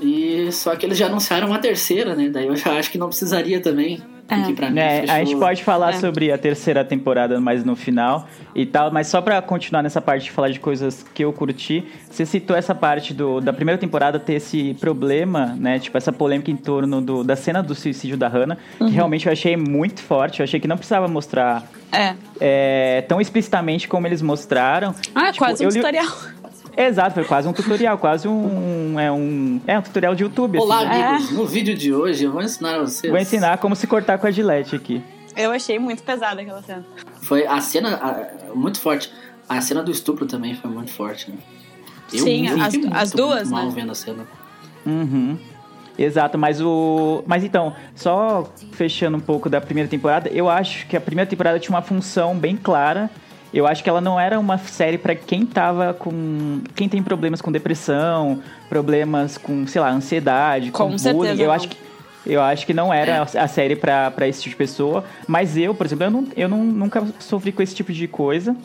E 0.01 0.51
só 0.51 0.75
que 0.75 0.86
eles 0.86 0.98
já 0.98 1.08
anunciaram 1.08 1.53
a 1.53 1.60
terceira, 1.60 2.15
né? 2.15 2.29
Daí 2.29 2.48
eu 2.48 2.56
já 2.56 2.77
acho 2.77 2.91
que 2.91 2.98
não 2.98 3.08
precisaria 3.08 3.62
também. 3.62 4.01
Porque 4.29 4.53
pra 4.53 4.69
mim 4.69 4.79
É, 4.79 5.05
a 5.09 5.19
gente 5.24 5.36
pode 5.38 5.63
falar 5.63 5.89
É. 5.89 5.93
sobre 5.93 6.31
a 6.31 6.38
terceira 6.38 6.86
temporada 6.86 7.39
mais 7.41 7.63
no 7.63 7.75
final 7.75 8.27
e 8.55 8.65
tal, 8.65 8.91
mas 8.91 9.07
só 9.07 9.21
pra 9.21 9.41
continuar 9.41 9.81
nessa 9.81 10.00
parte 10.00 10.25
de 10.25 10.31
falar 10.31 10.50
de 10.50 10.59
coisas 10.59 11.03
que 11.13 11.24
eu 11.25 11.33
curti, 11.33 11.83
você 12.09 12.25
citou 12.25 12.55
essa 12.55 12.75
parte 12.75 13.13
do, 13.13 13.41
da 13.41 13.51
primeira 13.51 13.77
temporada 13.79 14.19
ter 14.19 14.33
esse 14.33 14.75
problema, 14.79 15.55
né? 15.59 15.79
Tipo, 15.79 15.98
essa 15.98 16.12
polêmica 16.12 16.51
em 16.51 16.55
torno 16.55 17.01
do, 17.01 17.24
da 17.24 17.36
cena 17.36 17.63
do 17.63 17.74
suicídio 17.74 18.15
da 18.17 18.27
Hannah, 18.27 18.57
Uhum. 18.79 18.88
que 18.88 18.93
realmente 18.93 19.25
eu 19.25 19.31
achei 19.33 19.57
muito 19.57 20.01
forte. 20.01 20.39
Eu 20.39 20.43
achei 20.43 20.59
que 20.59 20.67
não 20.67 20.77
precisava 20.77 21.07
mostrar 21.07 21.63
É. 21.91 22.13
é, 22.39 23.01
tão 23.07 23.19
explicitamente 23.19 23.88
como 23.88 24.05
eles 24.07 24.21
mostraram. 24.21 24.93
Ah, 25.15 25.29
é 25.29 25.31
Tipo, 25.31 25.45
quase 25.45 25.63
um 25.65 25.69
eu 25.69 25.71
li- 25.71 25.79
tutorial. 25.79 26.05
Exato, 26.76 27.14
foi 27.16 27.26
quase 27.26 27.48
um 27.48 27.54
tutorial, 27.54 27.98
quase 27.98 28.28
um. 28.28 29.00
É 29.00 29.12
um, 29.12 29.62
é 29.68 29.78
um 29.78 29.82
tutorial 29.82 30.16
de 30.16 30.24
YouTube. 30.24 30.58
assim, 30.58 30.66
Olá, 30.66 30.86
né? 30.86 31.04
amigos! 31.08 31.32
No 31.32 31.46
vídeo 31.46 31.76
de 31.76 31.94
hoje 31.94 32.24
eu 32.26 32.32
vou 32.32 32.42
ensinar 32.42 32.76
a 32.76 32.80
vocês. 32.80 33.12
Vou 33.12 33.20
ensinar 33.22 33.58
como 33.58 33.76
se 33.76 33.86
cortar 33.88 34.18
com 34.18 34.28
a 34.28 34.32
gilete 34.32 34.76
aqui. 34.76 35.02
Eu 35.36 35.52
achei 35.52 35.78
muito 35.80 36.04
pesada 36.04 36.42
aquela 36.42 36.62
cena. 36.62 36.86
Foi 37.22 37.46
a 37.46 37.60
cena 37.62 37.96
a- 37.96 38.54
muito 38.56 38.80
forte. 38.80 39.12
A 39.48 39.60
cena 39.62 39.82
do 39.84 39.92
estupro 39.92 40.26
também 40.26 40.56
foi 40.56 40.70
muito 40.70 40.92
forte, 40.92 41.30
né? 41.32 41.38
Sim, 42.08 42.42
me 42.42 42.62
as- 42.62 42.72
senti 42.74 42.88
as 42.92 43.14
muito 43.14 43.16
duas, 43.18 43.50
mal 43.52 43.66
né? 43.66 43.72
vendo 43.76 43.92
a 43.92 43.96
cena. 43.96 44.26
Uhum. 44.86 45.38
Exato, 45.98 46.38
mas 46.38 46.62
o. 46.62 47.24
Mas 47.28 47.44
então, 47.44 47.76
só 47.94 48.50
fechando 48.72 49.18
um 49.18 49.22
pouco 49.22 49.50
da 49.50 49.60
primeira 49.60 49.90
temporada, 49.90 50.30
eu 50.30 50.50
acho 50.50 50.88
que 50.88 50.96
a 50.96 51.02
primeira 51.02 51.30
temporada 51.30 51.60
tinha 51.60 51.76
uma 51.76 51.82
função 51.82 52.36
bem 52.38 52.56
clara. 52.56 53.10
Eu 53.53 53.65
acho 53.65 53.84
que 53.84 53.89
ela 53.89 54.00
não 54.00 54.20
era 54.20 54.39
uma 54.39 54.58
série 54.58 54.98
pra 54.98 55.15
quem 55.15 55.46
tava 55.46 55.94
com. 55.94 56.62
Quem 56.75 56.88
tem 56.88 57.01
problemas 57.01 57.41
com 57.41 57.51
depressão, 57.51 58.41
problemas 58.70 59.38
com, 59.38 59.65
sei 59.65 59.82
lá, 59.82 59.89
ansiedade, 59.89 60.72
com, 60.72 60.77
Com 60.77 60.84
bullying. 60.86 61.00
certeza 61.00 61.41
Eu 61.41 61.48
não. 61.48 61.53
acho 61.56 61.68
que. 61.68 61.88
Eu 62.26 62.42
acho 62.42 62.66
que 62.66 62.74
não 62.74 62.94
era 62.94 63.22
a 63.24 63.48
série 63.48 63.76
pra 63.76 64.28
esse 64.28 64.42
tipo 64.44 64.52
de 64.52 64.58
pessoa. 64.58 65.04
Mas 65.28 65.56
eu, 65.58 65.74
por 65.74 65.86
exemplo, 65.86 66.04
eu, 66.06 66.12
não, 66.12 66.28
eu 66.36 66.50
não, 66.50 66.64
nunca 66.64 67.06
sofri 67.20 67.52
com 67.52 67.62
esse 67.64 67.74
tipo 67.76 67.92
de 67.94 68.08
coisa. 68.08 68.56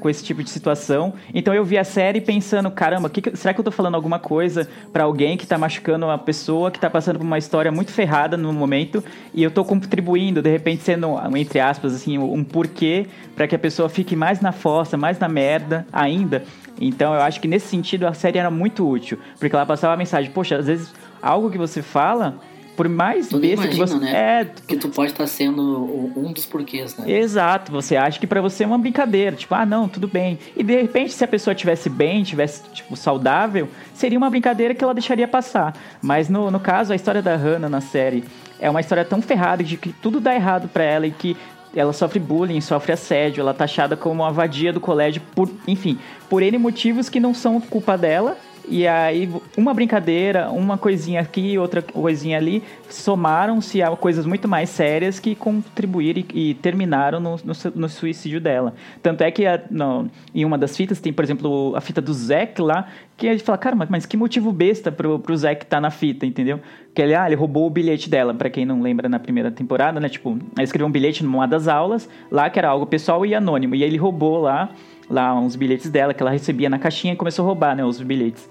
Com 0.00 0.10
esse 0.10 0.24
tipo 0.24 0.42
de 0.42 0.50
situação. 0.50 1.12
Então 1.32 1.54
eu 1.54 1.64
vi 1.64 1.78
a 1.78 1.84
série 1.84 2.20
pensando, 2.20 2.68
caramba, 2.72 3.08
que 3.08 3.22
que- 3.22 3.36
será 3.36 3.54
que 3.54 3.60
eu 3.60 3.64
tô 3.64 3.70
falando 3.70 3.94
alguma 3.94 4.18
coisa 4.18 4.68
pra 4.92 5.04
alguém 5.04 5.36
que 5.36 5.46
tá 5.46 5.56
machucando 5.56 6.06
uma 6.06 6.18
pessoa 6.18 6.72
que 6.72 6.80
tá 6.80 6.90
passando 6.90 7.18
por 7.20 7.24
uma 7.24 7.38
história 7.38 7.70
muito 7.70 7.92
ferrada 7.92 8.36
no 8.36 8.52
momento 8.52 9.04
e 9.32 9.44
eu 9.44 9.50
tô 9.52 9.64
contribuindo, 9.64 10.42
de 10.42 10.50
repente 10.50 10.82
sendo, 10.82 11.14
entre 11.36 11.60
aspas, 11.60 11.94
assim, 11.94 12.18
um 12.18 12.42
porquê 12.42 13.06
pra 13.36 13.46
que 13.46 13.54
a 13.54 13.58
pessoa 13.60 13.88
fique 13.88 14.16
mais 14.16 14.40
na 14.40 14.50
fossa, 14.50 14.96
mais 14.96 15.20
na 15.20 15.28
merda 15.28 15.86
ainda. 15.92 16.42
Então 16.80 17.14
eu 17.14 17.20
acho 17.20 17.40
que 17.40 17.46
nesse 17.46 17.68
sentido 17.68 18.04
a 18.08 18.12
série 18.12 18.38
era 18.38 18.50
muito 18.50 18.88
útil, 18.88 19.20
porque 19.38 19.54
ela 19.54 19.66
passava 19.66 19.94
a 19.94 19.96
mensagem, 19.96 20.32
poxa, 20.32 20.56
às 20.56 20.66
vezes 20.66 20.92
algo 21.22 21.48
que 21.48 21.58
você 21.58 21.80
fala, 21.80 22.34
por 22.76 22.88
mais 22.88 23.28
Tu 23.28 23.38
besta 23.38 23.68
que 23.68 23.74
imagina, 23.76 23.86
você 23.86 23.98
né? 23.98 24.12
é, 24.42 24.46
Que 24.66 24.76
tu 24.76 24.88
pode 24.88 25.12
estar 25.12 25.26
sendo 25.26 25.60
o- 25.62 26.12
um 26.16 26.32
dos 26.32 26.46
porquês, 26.46 26.96
né? 26.96 27.10
Exato, 27.10 27.70
você 27.70 27.96
acha 27.96 28.18
que 28.18 28.26
pra 28.26 28.40
você 28.40 28.64
é 28.64 28.66
uma 28.66 28.78
brincadeira, 28.78 29.36
tipo, 29.36 29.54
ah, 29.54 29.66
não, 29.66 29.88
tudo 29.88 30.08
bem. 30.08 30.38
E 30.56 30.62
de 30.62 30.80
repente, 30.80 31.12
se 31.12 31.22
a 31.22 31.28
pessoa 31.28 31.54
tivesse 31.54 31.90
bem, 31.90 32.22
tivesse, 32.22 32.62
tipo, 32.72 32.96
saudável, 32.96 33.68
seria 33.94 34.16
uma 34.18 34.30
brincadeira 34.30 34.74
que 34.74 34.82
ela 34.82 34.94
deixaria 34.94 35.28
passar. 35.28 35.74
Mas 36.00 36.28
no, 36.28 36.50
no 36.50 36.58
caso, 36.60 36.92
a 36.92 36.96
história 36.96 37.20
da 37.22 37.36
Hannah 37.36 37.68
na 37.68 37.80
série 37.80 38.24
é 38.58 38.70
uma 38.70 38.80
história 38.80 39.04
tão 39.04 39.20
ferrada 39.20 39.62
de 39.62 39.76
que 39.76 39.92
tudo 39.92 40.18
dá 40.20 40.34
errado 40.34 40.68
pra 40.68 40.82
ela 40.84 41.06
e 41.06 41.10
que 41.10 41.36
ela 41.74 41.92
sofre 41.92 42.18
bullying, 42.18 42.60
sofre 42.60 42.92
assédio, 42.92 43.40
ela 43.40 43.52
é 43.52 43.54
taxada 43.54 43.96
como 43.96 44.22
uma 44.22 44.30
vadia 44.30 44.72
do 44.72 44.80
colégio 44.80 45.22
por, 45.34 45.50
enfim, 45.66 45.98
por 46.28 46.42
N 46.42 46.58
motivos 46.58 47.08
que 47.08 47.18
não 47.18 47.32
são 47.32 47.60
culpa 47.60 47.96
dela. 47.96 48.36
E 48.68 48.86
aí, 48.86 49.28
uma 49.56 49.74
brincadeira, 49.74 50.48
uma 50.50 50.78
coisinha 50.78 51.20
aqui, 51.20 51.58
outra 51.58 51.82
coisinha 51.82 52.38
ali, 52.38 52.62
somaram-se 52.88 53.82
a 53.82 53.90
coisas 53.96 54.24
muito 54.24 54.46
mais 54.48 54.70
sérias 54.70 55.18
que 55.18 55.34
contribuíram 55.34 56.22
e, 56.32 56.50
e 56.50 56.54
terminaram 56.54 57.18
no, 57.20 57.36
no 57.44 57.52
no 57.74 57.88
suicídio 57.88 58.40
dela. 58.40 58.74
Tanto 59.02 59.22
é 59.22 59.30
que 59.30 59.44
a- 59.44 59.60
no- 59.70 60.08
em 60.34 60.44
uma 60.44 60.56
das 60.56 60.76
fitas 60.76 61.00
tem, 61.00 61.12
por 61.12 61.24
exemplo, 61.24 61.74
a 61.76 61.80
fita 61.80 62.00
do 62.00 62.14
Zack 62.14 62.60
lá, 62.62 62.86
que 63.16 63.28
a 63.28 63.32
gente 63.32 63.44
fala, 63.44 63.58
cara, 63.58 63.76
mas- 63.88 64.06
que 64.06 64.16
motivo 64.16 64.52
besta 64.52 64.90
pro, 64.92 65.18
pro 65.18 65.36
Zack 65.36 65.64
estar 65.64 65.80
na 65.80 65.90
fita, 65.90 66.24
entendeu? 66.24 66.60
Que 66.94 67.02
ele, 67.02 67.14
ah, 67.14 67.26
ele 67.26 67.34
roubou 67.34 67.66
o 67.66 67.70
bilhete 67.70 68.08
dela, 68.08 68.32
pra 68.32 68.48
quem 68.48 68.64
não 68.64 68.80
lembra 68.80 69.08
na 69.08 69.18
primeira 69.18 69.50
temporada, 69.50 69.98
né? 69.98 70.08
Tipo, 70.08 70.30
ele 70.30 70.62
escreveu 70.62 70.86
um 70.86 70.90
bilhete 70.90 71.24
numa 71.24 71.46
das 71.46 71.66
aulas, 71.68 72.08
lá 72.30 72.48
que 72.48 72.58
era 72.58 72.68
algo 72.68 72.86
pessoal 72.86 73.24
e 73.26 73.34
anônimo. 73.34 73.74
E 73.74 73.82
ele 73.82 73.96
roubou 73.96 74.40
lá, 74.40 74.70
lá 75.12 75.38
uns 75.38 75.54
bilhetes 75.54 75.90
dela 75.90 76.14
que 76.14 76.22
ela 76.22 76.30
recebia 76.32 76.70
na 76.70 76.78
caixinha 76.78 77.12
e 77.12 77.16
começou 77.16 77.44
a 77.44 77.46
roubar, 77.46 77.76
né? 77.76 77.84
Os 77.84 78.00
bilhetes 78.00 78.48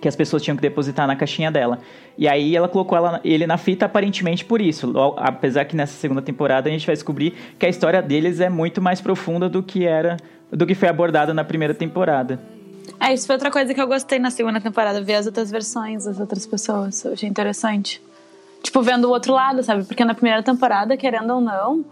que 0.00 0.08
as 0.08 0.16
pessoas 0.16 0.42
tinham 0.42 0.54
que 0.56 0.60
depositar 0.60 1.06
na 1.06 1.16
caixinha 1.16 1.50
dela. 1.50 1.78
E 2.18 2.28
aí 2.28 2.54
ela 2.54 2.68
colocou 2.68 2.96
ela- 2.98 3.20
ele 3.24 3.46
na 3.46 3.56
fita 3.56 3.86
aparentemente 3.86 4.44
por 4.44 4.60
isso. 4.60 4.92
Apesar 5.16 5.64
que 5.64 5.74
nessa 5.74 5.94
segunda 5.94 6.20
temporada 6.20 6.68
a 6.68 6.72
gente 6.72 6.86
vai 6.86 6.94
descobrir 6.94 7.32
que 7.58 7.64
a 7.64 7.68
história 7.68 8.02
deles 8.02 8.40
é 8.40 8.50
muito 8.50 8.82
mais 8.82 9.00
profunda 9.00 9.48
do 9.48 9.62
que 9.62 9.86
era, 9.86 10.18
do 10.50 10.66
que 10.66 10.74
foi 10.74 10.88
abordada 10.88 11.32
na 11.32 11.42
primeira 11.42 11.72
temporada. 11.72 12.38
É, 13.00 13.14
isso 13.14 13.26
foi 13.26 13.36
outra 13.36 13.50
coisa 13.50 13.72
que 13.72 13.80
eu 13.80 13.86
gostei 13.86 14.18
na 14.18 14.30
segunda 14.30 14.60
temporada, 14.60 15.00
ver 15.00 15.14
as 15.14 15.26
outras 15.26 15.50
versões 15.50 16.04
das 16.04 16.20
outras 16.20 16.44
pessoas. 16.46 17.02
Eu 17.04 17.14
achei 17.14 17.28
interessante. 17.28 18.02
Tipo, 18.62 18.82
vendo 18.82 19.06
o 19.06 19.10
outro 19.10 19.32
lado, 19.32 19.62
sabe? 19.62 19.84
Porque 19.84 20.04
na 20.04 20.14
primeira 20.14 20.42
temporada, 20.42 20.96
querendo 20.96 21.32
ou 21.34 21.40
não, 21.40 21.84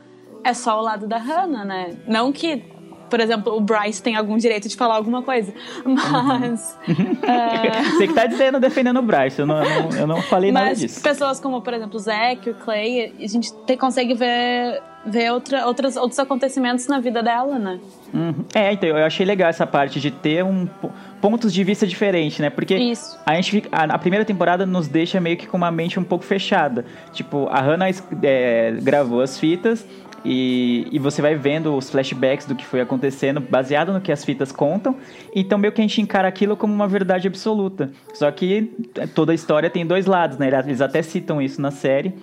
é 0.45 0.53
só 0.53 0.79
o 0.79 0.83
lado 0.83 1.07
da 1.07 1.17
Hannah, 1.17 1.65
né? 1.65 1.97
Não 2.07 2.31
que, 2.31 2.63
por 3.13 3.21
exemplo, 3.21 3.55
o 3.55 3.61
Bryce 3.61 4.03
tem 4.03 4.17
algum 4.17 4.39
direito 4.39 4.67
de 4.71 4.75
falar 4.75 4.95
alguma 4.97 5.21
coisa. 5.23 5.53
Mas. 5.85 6.79
é, 7.23 7.83
Você 7.93 8.07
que 8.09 8.15
tá 8.15 8.25
dizendo, 8.25 8.59
defendendo 8.59 8.99
o 9.01 9.03
Bryce, 9.03 9.39
eu 9.41 9.47
não, 9.47 9.63
eu 9.63 9.83
não, 9.83 9.99
eu 9.99 10.07
não 10.07 10.23
falei 10.23 10.51
nada 10.51 10.71
Mas 10.71 10.81
disso. 10.81 11.03
pessoas 11.03 11.39
como, 11.39 11.61
por 11.61 11.75
exemplo, 11.75 11.97
o 11.97 11.99
Zack, 11.99 12.49
o 12.49 12.55
Clay, 12.55 13.13
a 13.23 13.27
gente 13.27 13.53
te- 13.67 13.77
consegue 13.77 14.15
ver, 14.15 14.81
ver 15.05 15.31
outra, 15.31 15.67
outras, 15.67 15.97
outros 15.97 16.19
acontecimentos 16.19 16.87
na 16.89 17.01
vida 17.01 17.23
dela, 17.23 17.59
né? 17.59 17.79
Uhum. 18.15 18.45
É, 18.55 18.73
então 18.73 18.89
eu 18.89 19.05
achei 19.05 19.27
legal 19.27 19.49
essa 19.51 19.67
parte 19.67 20.01
de 20.01 20.11
ter 20.11 20.43
um 20.45 20.67
po- 20.67 20.91
pontos 21.21 21.53
de 21.53 21.63
vista 21.65 21.87
diferentes, 21.87 22.39
né? 22.39 22.49
Porque 22.51 22.75
Isso. 22.77 23.19
a 23.27 23.35
gente 23.35 23.51
fica- 23.51 23.69
a, 23.73 23.85
a 23.85 23.99
primeira 23.99 24.25
temporada 24.25 24.65
nos 24.65 24.89
deixa 24.89 25.21
meio 25.21 25.37
que 25.37 25.47
com 25.47 25.57
uma 25.59 25.71
mente 25.71 26.01
um 26.01 26.05
pouco 26.05 26.25
fechada. 26.25 26.85
Tipo, 27.13 27.47
a 27.49 27.61
Hannah 27.61 27.91
é, 28.23 28.73
gravou 28.83 29.21
as 29.21 29.39
fitas 29.39 29.87
e, 30.25 30.87
e 30.91 30.99
você 30.99 31.21
vai 31.21 31.35
vendo 31.35 31.75
os 31.77 31.91
flashbacks 31.91 32.47
do 32.47 32.55
que 32.55 32.65
foi 32.65 32.81
acontecendo, 32.81 33.41
baseado 33.41 33.93
no 33.93 34.01
que 34.01 34.13
as 34.13 34.25
fitas 34.25 34.53
contam. 34.53 34.97
Então 35.35 35.59
meio 35.59 35.73
que 35.73 35.81
a 35.81 35.85
gente 35.85 36.01
encara 36.01 36.29
aquilo 36.29 36.57
como 36.57 36.73
uma 36.73 36.87
verdade 36.87 37.27
absoluta. 37.27 37.91
Só 38.15 38.31
que 38.31 38.71
é, 38.99 39.07
toda 39.07 39.33
a 39.33 39.35
história 39.35 39.69
tem 39.69 39.85
dois 39.85 40.07
lados, 40.07 40.39
né? 40.39 40.49
Eles 40.65 40.81
até 40.81 41.03
citam 41.03 41.41
isso 41.41 41.61
na 41.61 41.71
série 41.71 42.15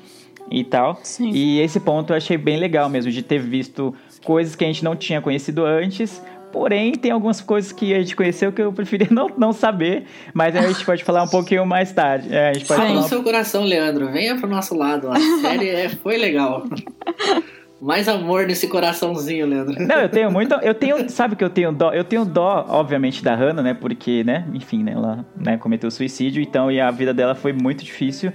e 0.49 0.63
tal. 0.63 0.99
Sim. 1.03 1.31
E 1.31 1.59
esse 1.59 1.79
ponto 1.79 2.13
eu 2.13 2.17
achei 2.17 2.37
bem 2.37 2.57
legal 2.57 2.89
mesmo, 2.89 3.11
de 3.11 3.21
ter 3.21 3.39
visto 3.39 3.93
coisas 4.23 4.55
que 4.55 4.63
a 4.63 4.67
gente 4.67 4.83
não 4.83 4.95
tinha 4.95 5.21
conhecido 5.21 5.65
antes. 5.65 6.21
Porém, 6.51 6.93
tem 6.93 7.11
algumas 7.11 7.41
coisas 7.41 7.71
que 7.71 7.93
a 7.93 7.99
gente 7.99 8.15
conheceu 8.15 8.51
que 8.51 8.59
eu 8.59 8.73
preferia 8.73 9.07
não, 9.11 9.29
não 9.37 9.53
saber, 9.53 10.05
mas 10.33 10.55
a 10.55 10.61
gente 10.61 10.83
pode 10.83 11.03
falar 11.03 11.23
um 11.23 11.27
pouquinho 11.27 11.63
mais 11.65 11.91
tarde. 11.91 12.33
É, 12.33 12.49
a 12.49 12.53
gente 12.53 12.65
pode 12.65 12.79
Fala 12.79 12.89
falar 12.89 13.01
no 13.01 13.07
seu 13.07 13.21
coração, 13.21 13.63
Leandro. 13.63 14.11
Venha 14.11 14.35
pro 14.35 14.49
nosso 14.49 14.73
lado. 14.73 15.09
A 15.11 15.19
série 15.41 15.69
é- 15.69 15.89
foi 15.89 16.17
legal. 16.17 16.63
Mais 17.81 18.09
amor 18.09 18.45
nesse 18.45 18.67
coraçãozinho, 18.67 19.47
Leandro. 19.47 19.75
Não, 19.79 19.95
eu 19.95 20.09
tenho 20.09 20.29
muito. 20.29 20.53
Eu 20.55 20.73
tenho. 20.73 21.09
Sabe 21.09 21.35
que 21.35 21.43
eu 21.43 21.49
tenho 21.49 21.71
dó? 21.71 21.93
Eu 21.93 22.03
tenho 22.03 22.25
dó, 22.25 22.65
obviamente, 22.67 23.23
da 23.23 23.33
Hannah, 23.33 23.61
né? 23.61 23.73
Porque, 23.73 24.23
né? 24.23 24.45
Enfim, 24.53 24.83
né? 24.83 24.91
Ela 24.93 25.25
né, 25.35 25.57
cometeu 25.57 25.89
suicídio, 25.89 26.41
então, 26.41 26.69
e 26.69 26.79
a 26.79 26.91
vida 26.91 27.13
dela 27.13 27.35
foi 27.35 27.53
muito 27.53 27.83
difícil. 27.83 28.33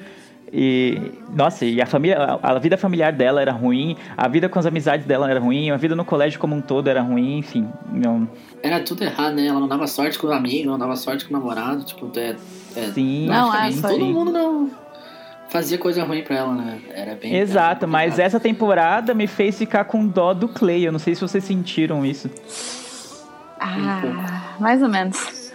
E, 0.57 1.11
nossa, 1.35 1.65
e 1.65 1.83
a 1.83 1.87
família, 1.87 2.17
a, 2.17 2.53
a 2.53 2.59
vida 2.61 2.79
familiar 2.79 3.13
dela 3.13 3.43
era 3.43 3.51
ruim, 3.51 3.97
a 4.17 4.29
vida 4.29 4.49
com 4.49 4.57
as 4.57 4.65
amizades 4.65 5.05
dela 5.05 5.29
era 5.29 5.41
ruim, 5.41 5.71
a 5.71 5.77
vida 5.77 5.97
no 5.97 6.05
colégio 6.05 6.39
como 6.39 6.55
um 6.55 6.61
todo 6.61 6.89
era 6.89 7.03
ruim, 7.03 7.39
enfim. 7.39 7.69
Não, 7.91 8.29
Era 8.63 8.79
tudo 8.79 9.03
errado, 9.03 9.35
né? 9.35 9.47
Ela 9.47 9.59
não 9.59 9.67
dava 9.67 9.89
sorte 9.89 10.17
com 10.17 10.29
o 10.29 10.33
amigo, 10.33 10.71
não 10.71 10.79
dava 10.79 10.95
sorte 10.95 11.25
com 11.25 11.35
o 11.35 11.39
namorado. 11.39 11.85
Tipo, 11.85 12.11
é, 12.17 12.37
é, 12.77 12.83
sim, 12.93 13.27
Não, 13.27 13.53
é, 13.53 13.71
todo 13.73 14.05
mundo 14.07 14.31
não 14.31 14.84
fazia 15.55 15.79
coisa 15.79 16.03
ruim 16.03 16.25
pra 16.25 16.35
ela, 16.35 16.53
né? 16.53 16.81
Era 16.93 17.15
bem. 17.15 17.37
Exato, 17.37 17.85
era 17.85 17.87
mas 17.87 18.19
essa 18.19 18.41
temporada 18.41 19.15
me 19.15 19.29
fez 19.29 19.57
ficar 19.57 19.85
com 19.85 20.05
dó 20.05 20.35
do 20.35 20.49
Clay. 20.49 20.85
Eu 20.85 20.91
não 20.91 20.99
sei 20.99 21.15
se 21.15 21.21
vocês 21.21 21.45
sentiram 21.45 22.05
isso. 22.05 22.29
Ah, 23.61 24.57
mais 24.59 24.83
ou 24.83 24.89
menos. 24.89 25.53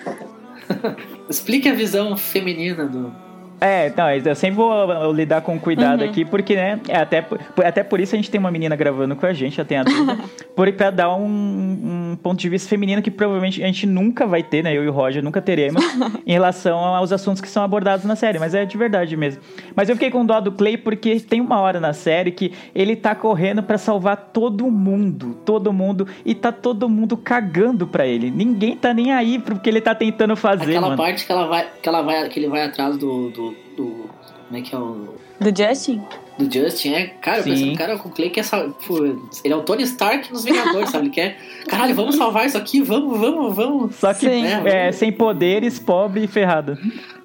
Explique 1.30 1.68
a 1.68 1.74
visão 1.74 2.16
feminina 2.16 2.86
do. 2.86 3.14
É, 3.62 3.92
não, 3.96 4.10
eu 4.10 4.36
sempre 4.36 4.56
vou 4.56 5.12
lidar 5.12 5.42
com 5.42 5.60
cuidado 5.60 6.04
aqui, 6.04 6.24
porque, 6.24 6.56
né, 6.56 6.80
é 6.88 6.98
até, 6.98 7.22
por- 7.22 7.40
até 7.66 7.84
por 7.84 8.00
isso 8.00 8.16
a 8.16 8.18
gente 8.18 8.32
tem 8.32 8.40
uma 8.40 8.50
menina 8.52 8.76
gravando 8.76 9.16
com 9.16 9.26
a 9.26 9.34
gente, 9.34 9.58
já 9.58 9.66
tem 9.66 9.78
a 9.78 9.84
dúvida, 9.84 10.18
por, 10.56 10.72
pra 10.74 10.90
dar 10.90 11.14
um, 11.16 12.12
um 12.14 12.18
ponto 12.22 12.40
de 12.40 12.48
vista 12.48 12.70
feminino 12.70 13.02
que 13.02 13.12
provavelmente 13.12 13.62
a 13.62 13.66
gente 13.66 13.86
nunca 13.86 14.26
vai 14.26 14.42
ter, 14.44 14.64
né, 14.64 14.76
eu 14.76 14.84
e 14.84 14.88
o 14.88 14.92
Roger 14.92 15.22
nunca 15.24 15.42
teremos, 15.42 15.84
em 16.26 16.32
relação 16.32 16.78
aos 16.80 17.12
assuntos 17.12 17.42
que 17.42 17.50
são 17.50 17.62
abordados 17.64 18.06
na 18.06 18.16
série, 18.16 18.40
mas 18.40 18.54
é 18.56 18.64
de 18.66 18.78
verdade 18.78 19.18
mesmo. 19.18 19.42
Mas 19.76 19.90
eu 19.90 19.96
fiquei 19.96 20.10
com 20.10 20.26
dó 20.26 20.40
do 20.40 20.52
Clay 20.54 20.78
porque 20.78 21.20
tem 21.20 21.42
uma 21.42 21.60
hora 21.60 21.80
na 21.80 21.92
série 21.94 22.32
que 22.32 22.54
ele 22.74 22.96
tá 22.96 23.14
correndo 23.14 23.62
pra 23.62 23.78
salvar 23.78 24.16
todo 24.32 24.70
mundo, 24.72 25.34
todo 25.46 25.74
mundo, 25.74 26.08
e 26.26 26.34
tá 26.34 26.52
todo 26.52 26.88
mundo 26.88 27.18
cagando 27.18 27.86
pra 27.88 28.06
ele. 28.08 28.32
Ninguém 28.32 28.76
tá 28.78 28.94
nem 28.94 29.12
aí 29.12 29.38
pro 29.38 29.60
que 29.60 29.70
ele 29.70 29.82
tá 29.82 29.94
tentando 29.94 30.36
fazer, 30.36 30.64
Aquela 30.72 30.82
mano. 30.88 30.98
parte 30.98 31.26
que 31.26 31.32
ela 31.32 31.46
vai. 31.48 31.68
Que 31.82 31.90
ela 31.90 32.02
vai. 32.02 32.30
Que 32.30 32.40
ele 32.40 32.48
vai 32.48 32.64
atrás 32.64 32.98
do. 32.98 33.30
do, 33.30 33.49
do- 33.78 34.10
como 34.48 34.58
é 34.58 34.62
que 34.62 34.74
é 34.76 34.78
o. 34.78 35.16
Do 35.40 35.56
Justin? 35.56 36.02
Do 36.38 36.52
Justin, 36.52 36.94
é. 36.94 37.08
Cara, 37.08 37.38
eu 37.40 37.44
Sim. 37.44 37.50
pensei, 37.52 37.76
cara, 37.76 37.96
o 37.96 38.10
Clay 38.10 38.30
quer 38.30 38.44
sal- 38.44 38.70
pô, 38.88 38.98
Ele 39.44 39.54
é 39.54 39.56
o 39.56 39.62
Tony 39.64 39.84
Stark 39.84 40.32
dos 40.32 40.44
Vingadores, 40.44 40.90
sabe? 40.90 41.06
Ele 41.06 41.14
quer. 41.14 41.38
Caralho, 41.68 41.94
vamos 41.96 42.16
salvar 42.16 42.46
isso 42.46 42.58
aqui, 42.58 42.82
vamos, 42.82 43.20
vamos, 43.20 43.56
vamos. 43.56 43.96
Só 43.96 44.14
que 44.14 44.22
Sim. 44.30 44.46
é, 44.66 44.92
sem 44.92 45.12
poderes, 45.12 45.78
pobre 45.80 46.24
e 46.24 46.28
ferrado. 46.28 46.78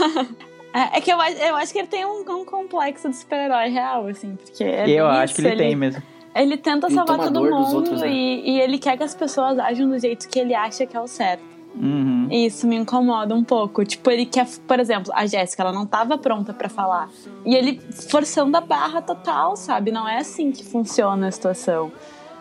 É, 0.73 0.99
é 0.99 1.01
que 1.01 1.11
eu, 1.11 1.19
acho- 1.19 1.35
eu 1.37 1.55
acho 1.57 1.73
que 1.73 1.79
ele 1.79 1.87
tem 1.89 2.05
um, 2.05 2.21
um 2.21 2.45
complexo 2.45 3.09
de 3.09 3.17
super-herói 3.17 3.67
real, 3.67 4.07
assim, 4.07 4.37
porque 4.41 4.63
é 4.63 4.89
eu 4.89 5.05
acho 5.05 5.35
que 5.35 5.41
isso, 5.41 5.49
ele, 5.49 5.57
tem 5.57 5.75
mesmo. 5.75 6.01
Ele 6.33 6.55
tenta 6.55 6.89
salvar 6.89 7.17
todo 7.19 7.41
mundo 7.43 7.75
outros, 7.75 7.99
né? 7.99 8.09
e, 8.09 8.51
e 8.51 8.61
ele 8.61 8.77
quer 8.77 8.95
que 8.95 9.03
as 9.03 9.13
pessoas 9.13 9.59
ajam 9.59 9.89
do 9.89 9.99
jeito 9.99 10.29
que 10.29 10.39
ele 10.39 10.55
acha 10.55 10.85
que 10.85 10.95
é 10.95 10.99
o 11.01 11.07
certo. 11.07 11.43
Uhum. 11.75 12.27
E 12.29 12.45
isso 12.45 12.67
me 12.67 12.75
incomoda 12.75 13.33
um 13.33 13.43
pouco. 13.43 13.83
Tipo, 13.85 14.09
ele 14.11 14.25
quer, 14.25 14.47
por 14.67 14.79
exemplo, 14.79 15.11
a 15.15 15.25
Jéssica, 15.25 15.63
ela 15.63 15.71
não 15.71 15.85
tava 15.85 16.17
pronta 16.17 16.53
pra 16.53 16.69
falar. 16.69 17.09
E 17.45 17.55
ele 17.55 17.79
forçando 18.09 18.55
a 18.57 18.61
barra 18.61 19.01
total, 19.01 19.55
sabe? 19.55 19.91
Não 19.91 20.07
é 20.07 20.17
assim 20.17 20.51
que 20.51 20.63
funciona 20.63 21.27
a 21.27 21.31
situação. 21.31 21.91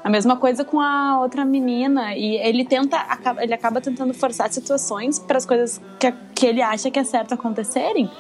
A 0.03 0.09
mesma 0.09 0.37
coisa 0.37 0.65
com 0.65 0.81
a 0.81 1.21
outra 1.21 1.45
menina. 1.45 2.15
E 2.17 2.37
ele 2.37 2.65
tenta, 2.65 2.99
ele 3.39 3.55
acaba 3.55 3.81
tentando 3.81 4.13
forçar 4.15 4.51
situações 4.53 5.19
para 5.19 5.37
as 5.37 5.47
coisas 5.47 5.81
que, 5.99 6.13
que 6.35 6.47
ele 6.47 6.63
acha 6.63 6.91
que 6.91 6.99
é 6.99 7.05
certo 7.05 7.35
acontecerem. 7.35 8.11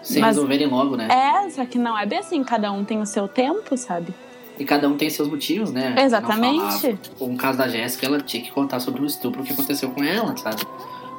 Mas- 0.00 0.36
resolverem 0.36 0.66
logo, 0.68 0.96
né? 0.96 1.08
É, 1.10 1.50
só 1.50 1.64
que 1.64 1.78
não 1.78 1.98
é 1.98 2.06
bem 2.06 2.18
assim. 2.18 2.42
Cada 2.44 2.70
um 2.72 2.84
tem 2.84 3.00
o 3.00 3.06
seu 3.06 3.28
tempo, 3.28 3.76
sabe? 3.76 4.14
E 4.58 4.64
cada 4.64 4.88
um 4.88 4.96
tem 4.96 5.10
seus 5.10 5.28
motivos, 5.28 5.70
né? 5.70 5.94
Exatamente. 5.98 6.96
Tipo, 7.02 7.24
um 7.26 7.36
caso 7.36 7.58
da 7.58 7.68
Jéssica, 7.68 8.06
ela 8.06 8.20
tinha 8.20 8.42
que 8.42 8.50
contar 8.50 8.80
sobre 8.80 9.02
o 9.02 9.06
estupro 9.06 9.42
que 9.42 9.52
aconteceu 9.52 9.90
com 9.90 10.02
ela, 10.02 10.36
sabe? 10.36 10.62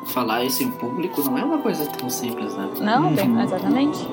Falar 0.07 0.43
isso 0.43 0.63
em 0.63 0.71
público 0.71 1.21
não 1.23 1.37
é 1.37 1.43
uma 1.43 1.57
coisa 1.59 1.85
tão 1.85 2.09
simples, 2.09 2.53
né? 2.55 2.69
Não, 2.79 3.13
bem, 3.13 3.41
exatamente. 3.41 4.07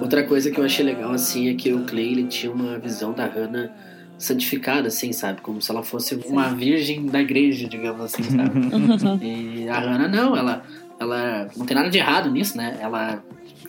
Outra 0.00 0.22
coisa 0.24 0.50
que 0.50 0.58
eu 0.58 0.64
achei 0.64 0.84
legal, 0.84 1.12
assim, 1.12 1.48
é 1.50 1.54
que 1.54 1.72
o 1.72 1.84
Clay, 1.84 2.12
ele 2.12 2.24
tinha 2.24 2.50
uma 2.50 2.78
visão 2.78 3.12
da 3.12 3.26
Hannah 3.26 3.70
santificada, 4.16 4.88
assim, 4.88 5.12
sabe? 5.12 5.40
Como 5.40 5.60
se 5.60 5.70
ela 5.70 5.82
fosse 5.82 6.14
uma 6.26 6.48
virgem 6.48 7.06
da 7.06 7.20
igreja, 7.20 7.68
digamos 7.68 8.00
assim, 8.00 8.22
sabe? 8.22 9.20
e 9.24 9.68
a 9.68 9.78
Hannah, 9.78 10.08
não, 10.08 10.36
ela, 10.36 10.62
ela 10.98 11.48
não 11.56 11.66
tem 11.66 11.76
nada 11.76 11.90
de 11.90 11.98
errado 11.98 12.30
nisso, 12.30 12.56
né? 12.56 12.78
Ela 12.80 13.22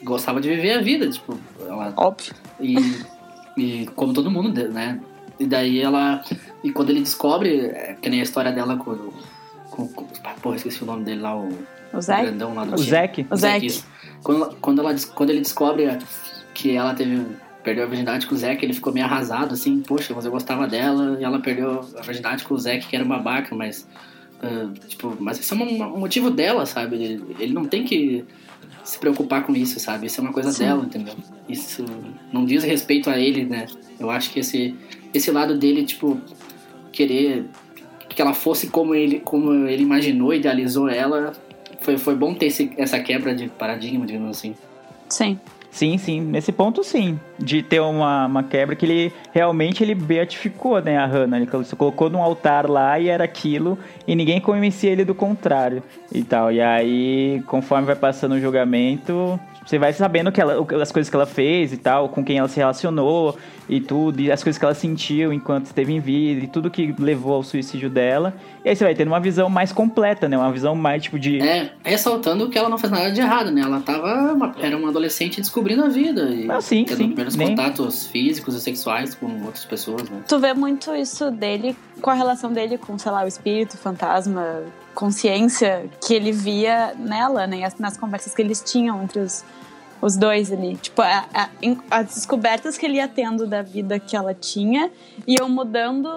gostava 0.04 0.40
de 0.40 0.50
viver 0.50 0.74
a 0.74 0.82
vida, 0.82 1.10
tipo, 1.10 1.38
ela... 1.68 1.94
Óbvio. 1.98 2.34
E, 2.60 2.76
e 3.58 3.86
como 3.96 4.14
todo 4.14 4.32
mundo, 4.32 4.70
né? 4.70 5.00
E 5.40 5.46
daí 5.46 5.80
ela... 5.82 6.24
E 6.64 6.72
quando 6.72 6.90
ele 6.90 7.02
descobre, 7.02 7.68
é, 7.68 7.98
que 8.02 8.10
nem 8.10 8.22
a 8.22 8.24
história 8.24 8.52
dela 8.52 8.78
com... 8.78 9.12
com, 9.88 10.06
com 10.06 10.40
porra, 10.42 10.56
esqueci 10.56 10.84
o 10.84 10.86
nome 10.86 11.04
dele 11.04 11.22
lá, 11.22 11.38
o... 11.38 11.50
O 11.92 12.02
Zac? 12.02 12.22
grandão 12.22 12.54
lá 12.54 12.66
do 12.66 12.76
O. 12.76 12.78
Zac. 12.78 13.26
O 13.32 13.66
isso. 13.66 13.86
Quando, 14.22 14.44
ela- 14.44 14.56
quando, 14.62 14.80
ela, 14.80 14.96
quando 15.16 15.30
ele 15.32 15.40
descobre 15.40 15.88
que 16.54 16.76
ela 16.76 16.94
teve 16.94 17.26
perdeu 17.64 17.84
a 17.84 17.88
virgindade 17.88 18.26
com 18.26 18.36
o 18.36 18.38
Zac, 18.38 18.64
ele 18.64 18.74
ficou 18.74 18.94
meio 18.94 19.06
arrasado, 19.06 19.54
assim, 19.54 19.82
poxa, 19.82 20.14
mas 20.16 20.26
eu 20.26 20.32
gostava 20.32 20.68
dela, 20.68 21.18
e 21.20 21.24
ela 21.24 21.40
perdeu 21.40 21.82
a 21.98 22.02
virgindade 22.02 22.44
com 22.44 22.54
o 22.54 22.58
Zac, 22.58 22.88
que 22.88 22.96
era 22.96 23.04
um 23.04 23.08
babaca, 23.08 23.56
mas. 23.56 23.88
ah, 24.42 24.70
tipo, 24.88 25.16
mas 25.20 25.40
isso 25.40 25.54
é 25.54 25.58
um, 25.58 25.84
um 25.96 26.00
motivo 26.00 26.30
dela, 26.30 26.66
sabe? 26.66 26.96
Ele, 26.96 27.36
ele 27.40 27.54
não 27.54 27.66
tem 27.66 27.84
que 27.84 28.26
se 28.84 28.98
preocupar 28.98 29.44
com 29.44 29.56
isso, 29.56 29.80
sabe? 29.80 30.08
Isso 30.08 30.20
é 30.20 30.24
uma 30.24 30.34
coisa 30.34 30.58
dela, 30.58 30.84
entendeu? 30.86 31.16
Isso 31.48 31.86
não 32.32 32.46
diz 32.46 32.64
respeito 32.64 33.10
a 33.10 33.20
ele, 33.20 33.46
né? 33.46 33.68
Eu 34.00 34.10
acho 34.10 34.32
que 34.32 34.40
esse, 34.40 34.76
esse 35.14 35.30
lado 35.30 35.58
dele, 35.58 35.84
tipo, 35.84 36.20
querer 36.92 37.46
que 38.10 38.22
ela 38.22 38.34
fosse 38.34 38.68
como 38.68 38.94
ele, 38.96 39.20
como 39.20 39.54
ele 39.68 39.84
imaginou, 39.84 40.34
idealizou 40.34 40.90
ela, 40.90 41.34
foi, 41.80 41.98
foi 41.98 42.16
bom 42.16 42.34
ter 42.34 42.48
esse, 42.48 42.72
essa 42.78 43.00
quebra 43.00 43.34
de 43.34 43.48
paradigma, 43.48 44.06
digamos 44.06 44.38
assim. 44.38 44.56
Sim. 45.08 45.40
Sim, 45.72 46.00
sim. 46.00 46.20
Nesse 46.20 46.52
ponto, 46.52 46.84
sim. 46.84 47.20
De 47.38 47.62
ter 47.62 47.80
uma, 47.80 48.26
uma 48.26 48.42
quebra 48.44 48.76
que 48.76 48.86
ele 48.88 49.14
realmente 49.32 49.84
ele 49.84 49.94
beatificou, 49.94 50.82
né, 50.82 50.98
a 50.98 51.06
Hannah. 51.06 51.38
Ele 51.38 51.46
colo- 51.46 51.64
colocou 51.78 52.10
num 52.10 52.24
altar 52.24 52.68
lá 52.68 53.00
e 53.00 53.08
era 53.08 53.24
aquilo, 53.24 53.78
e 54.08 54.16
ninguém 54.16 54.42
convencia 54.42 54.90
ele 54.90 55.06
do 55.06 55.14
contrário 55.14 55.84
e 56.12 56.24
tal. 56.24 56.52
E 56.52 56.60
aí, 56.60 57.44
conforme 57.46 57.86
vai 57.86 57.96
passando 57.96 58.34
o 58.34 58.40
julgamento, 58.40 59.40
você 59.70 59.78
vai 59.78 59.94
sabendo 59.94 60.32
que 60.32 60.42
ela, 60.42 60.60
o- 60.60 60.82
as 60.82 60.92
coisas 60.92 61.10
que 61.12 61.16
ela 61.16 61.28
fez 61.28 61.72
e 61.72 61.78
tal, 61.78 62.10
com 62.10 62.24
quem 62.24 62.40
ela 62.40 62.48
se 62.48 62.58
relacionou 62.58 63.38
e 63.70 63.80
tudo, 63.80 64.20
e 64.20 64.32
as 64.32 64.42
coisas 64.44 64.58
que 64.58 64.66
ela 64.66 64.74
sentiu 64.74 65.32
enquanto 65.32 65.68
esteve 65.68 65.94
em 65.94 66.00
vida, 66.00 66.44
e 66.44 66.48
tudo 66.48 66.72
que 66.72 66.92
levou 66.98 67.34
ao 67.36 67.44
suicídio 67.44 67.88
dela. 67.88 68.34
E 68.66 68.70
aí 68.70 68.76
você 68.76 68.84
vai 68.84 68.96
tendo 68.96 69.10
uma 69.10 69.20
visão 69.20 69.48
mais 69.48 69.72
completa, 69.72 70.28
né? 70.28 70.36
Uma 70.36 70.52
visão 70.52 70.74
mais, 70.74 71.04
tipo, 71.04 71.20
de... 71.20 71.40
É, 71.40 71.72
ressaltando 71.84 72.50
que 72.50 72.58
ela 72.58 72.68
não 72.68 72.80
fez 72.80 72.92
nada 72.92 73.12
de 73.12 73.22
errado, 73.22 73.52
né? 73.52 73.62
Ela 73.62 73.80
tava 73.82 74.34
uma- 74.34 74.56
era 74.60 74.76
uma 74.76 74.90
adolescente 74.90 75.40
descobrindo 75.40 75.84
a 75.84 75.88
vida 75.88 76.24
e 76.32 76.50
Ah, 76.50 76.60
sim, 76.62 76.84
tendo 76.84 76.98
sim, 76.98 77.08
primeiros 77.10 77.36
nem- 77.36 77.50
contatos 77.50 78.08
físicos 78.08 78.56
e 78.56 78.62
sexuais 78.62 79.14
com 79.14 79.28
outras 79.46 79.66
pessoas, 79.66 80.10
né? 80.10 80.22
Tu 80.28 80.40
vê 80.40 80.52
muito 80.56 80.96
isso 80.96 81.30
dele 81.30 81.76
com 82.02 82.10
a 82.10 82.16
relação 82.16 82.52
dele 82.52 82.76
com, 82.80 82.98
sei 82.98 83.12
lá, 83.12 83.24
o 83.24 83.28
espírito, 83.28 83.78
fantasma, 83.78 84.64
consciência 85.00 85.86
que 86.06 86.14
ele 86.14 86.32
via 86.32 86.94
nela, 86.98 87.48
né? 87.48 87.64
As- 87.64 87.78
Nas 87.80 87.96
conversas 87.98 88.36
que 88.36 88.42
eles 88.42 88.62
tinham 88.62 89.02
entre 89.02 89.20
os, 89.20 89.46
os 90.02 90.18
dois 90.18 90.52
ali. 90.52 90.76
Tipo, 90.76 91.02
a- 91.02 91.26
a- 91.34 91.50
as 91.90 92.08
descobertas 92.16 92.78
que 92.78 92.86
ele 92.86 92.98
ia 92.98 93.08
tendo 93.08 93.48
da 93.48 93.62
vida 93.62 93.98
que 93.98 94.16
ela 94.16 94.34
tinha 94.34 94.92
iam 95.26 95.48
mudando 95.50 96.10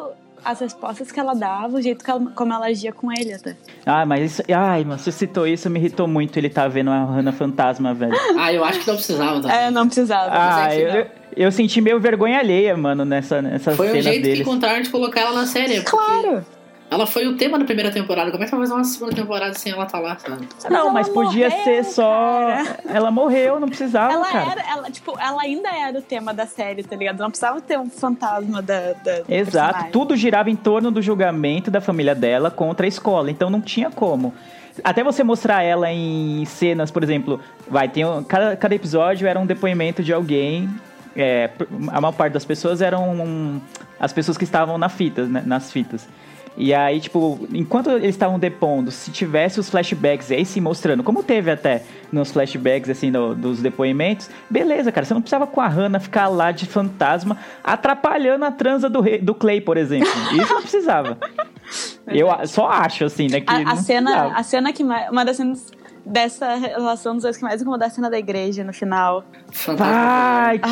as 0.45 0.59
respostas 0.59 1.13
que 1.13 1.21
ela 1.21 1.35
dava, 1.35 1.77
o 1.77 1.81
jeito 1.81 2.05
que 2.05 2.11
ela- 2.11 2.33
como 2.35 2.53
ela 2.53 2.67
agia 2.67 2.93
com 2.93 3.13
ele 3.13 3.33
até. 3.33 3.57
Ah, 3.87 4.05
mas 4.05 4.33
isso... 4.33 4.43
Ai, 4.53 4.83
mano, 4.83 4.99
você 4.99 5.13
citou 5.13 5.47
isso, 5.47 5.71
me 5.71 5.79
irritou 5.79 6.09
muito 6.09 6.37
ele 6.37 6.51
tá 6.51 6.67
vendo 6.67 6.91
a 6.91 7.05
Hannah 7.05 7.31
fantasma, 7.31 7.95
velho. 7.95 8.13
Ah, 8.37 8.53
eu 8.53 8.65
acho 8.65 8.81
que 8.81 8.87
não 8.89 8.97
precisava 8.97 9.41
também. 9.41 9.57
É, 9.57 9.71
não 9.71 9.87
precisava. 9.87 10.31
Ah, 10.33 10.67
é 10.69 10.77
que 10.77 10.83
eu, 10.83 10.89
eu, 10.89 11.07
eu 11.45 11.53
senti 11.53 11.81
meio 11.81 12.01
vergonha 12.01 12.41
alheia, 12.41 12.77
mano, 12.77 13.05
nessa, 13.05 13.41
nessas 13.41 13.77
Foi 13.77 13.91
o 13.97 14.03
jeito 14.03 14.17
que 14.17 14.23
deles. 14.23 14.41
encontraram 14.41 14.83
de 14.83 14.91
colocar 14.91 15.21
ela 15.21 15.33
na 15.33 15.47
série. 15.47 15.81
porque 15.81 15.91
Claro! 15.91 16.45
Ela 16.93 17.07
foi 17.07 17.27
o 17.27 17.37
tema 17.37 17.59
da 17.59 17.65
primeira 17.65 17.91
temporada. 17.91 18.31
Como 18.31 18.43
é 18.43 18.47
que 18.47 18.51
vai 18.51 18.61
fazer 18.61 18.75
uma 18.75 18.85
segunda 18.85 19.15
temporada 19.15 19.55
sem 19.55 19.73
ela 19.73 19.85
estar 19.85 19.99
lá, 19.99 20.17
sabe? 20.19 20.47
Não, 20.71 20.81
ela 20.81 20.91
mas 20.93 21.09
podia 21.09 21.49
morreu, 21.49 21.65
ser 21.65 21.85
só. 21.85 22.49
Ela 22.89 23.11
morreu, 23.11 23.59
não 23.59 23.69
precisava, 23.69 24.13
Ela 24.13 24.27
cara. 24.31 24.51
era, 24.53 24.71
ela, 24.71 24.91
tipo, 24.91 25.19
ela 25.19 25.43
ainda 25.43 25.69
era 25.71 25.99
o 25.99 26.03
tema 26.03 26.35
da 26.35 26.47
série, 26.47 26.83
tá 26.83 26.95
ligado? 26.95 27.19
Não 27.19 27.31
precisava 27.31 27.61
ter 27.61 27.79
um 27.79 27.89
fantasma 27.89 28.61
da. 28.61 28.93
da 29.03 29.13
Exato, 29.29 29.29
personagem. 29.29 29.91
tudo 29.91 30.17
girava 30.17 30.51
em 30.51 30.57
torno 30.57 30.91
do 30.91 31.01
julgamento 31.01 31.71
da 31.71 31.81
família 31.81 32.15
dela 32.15 32.51
contra 32.51 32.87
a 32.87 32.89
escola, 32.89 33.31
então 33.31 33.49
não 33.49 33.61
tinha 33.61 33.91
como. 33.91 34.35
Até 34.83 35.05
você 35.05 35.23
mostrar 35.23 35.63
ela 35.63 35.91
em 35.91 36.45
cenas, 36.47 36.91
por 36.91 37.03
exemplo, 37.03 37.39
vai, 37.69 37.89
tem 37.89 38.05
um- 38.07 38.23
cada, 38.25 38.57
cada 38.57 38.75
episódio 38.75 39.27
era 39.29 39.39
um 39.39 39.47
depoimento 39.47 40.03
de 40.03 40.13
alguém. 40.13 40.69
é, 41.15 41.51
a 41.89 42.01
maior 42.01 42.13
parte 42.13 42.33
das 42.33 42.45
pessoas 42.45 42.81
eram 42.81 43.11
um, 43.13 43.61
as 44.01 44.15
pessoas 44.15 44.39
que 44.39 44.45
estavam 44.45 44.79
na 44.79 44.89
fitas, 44.89 45.29
né, 45.29 45.43
nas 45.45 45.71
fitas. 45.71 46.09
E 46.57 46.75
aí, 46.75 47.01
tipo, 47.01 47.41
enquanto 47.53 47.91
eles 47.91 48.11
estavam 48.11 48.39
depondo, 48.39 48.91
se 48.91 49.11
tivesse 49.11 49.59
os 49.59 49.71
flashbacks 49.71 50.31
aí 50.31 50.45
se 50.45 50.61
mostrando, 50.61 51.03
como 51.03 51.23
teve 51.23 51.51
até 51.51 51.83
nos 52.13 52.31
flashbacks, 52.31 52.91
assim, 52.91 53.11
no- 53.11 53.35
dos 53.35 53.61
depoimentos, 53.63 54.29
beleza, 54.51 54.93
cara, 54.93 55.07
você 55.07 55.15
não 55.15 55.23
precisava 55.23 55.47
com 55.47 55.61
a 55.63 55.67
Hannah 55.69 55.99
ficar 55.99 56.29
lá 56.29 56.53
de 56.53 56.67
fantasma 56.67 57.39
atrapalhando 57.65 58.45
a 58.45 58.51
transa 58.51 58.91
do, 58.91 59.01
rei- 59.01 59.19
do 59.19 59.35
Clay, 59.35 59.61
por 59.63 59.77
exemplo. 59.79 60.09
Isso 60.33 60.53
não 60.53 60.61
precisava. 60.61 61.17
Eu 62.07 62.29
só 62.47 62.69
acho, 62.69 63.05
assim, 63.07 63.29
né, 63.31 63.41
que 63.41 63.51
A, 63.51 63.57
a 63.57 63.63
não 63.63 63.77
cena, 63.77 64.11
precisava. 64.11 64.35
a 64.39 64.43
cena 64.43 64.73
que 64.73 64.85
mais. 64.85 65.11
Uma 65.11 65.25
das 65.25 65.37
cenas 65.37 65.73
dessa 66.05 66.55
relação 66.57 67.15
dos 67.15 67.23
dois 67.23 67.37
que 67.37 67.43
mais 67.45 67.63
incomodou 67.63 67.85
é 67.85 67.89
a 67.89 67.91
cena 67.91 68.11
da 68.11 68.19
igreja 68.19 68.63
no 68.63 68.73
final. 68.75 69.25
Fantasma. 69.53 69.93
Ai, 69.95 70.59
que, 70.59 70.69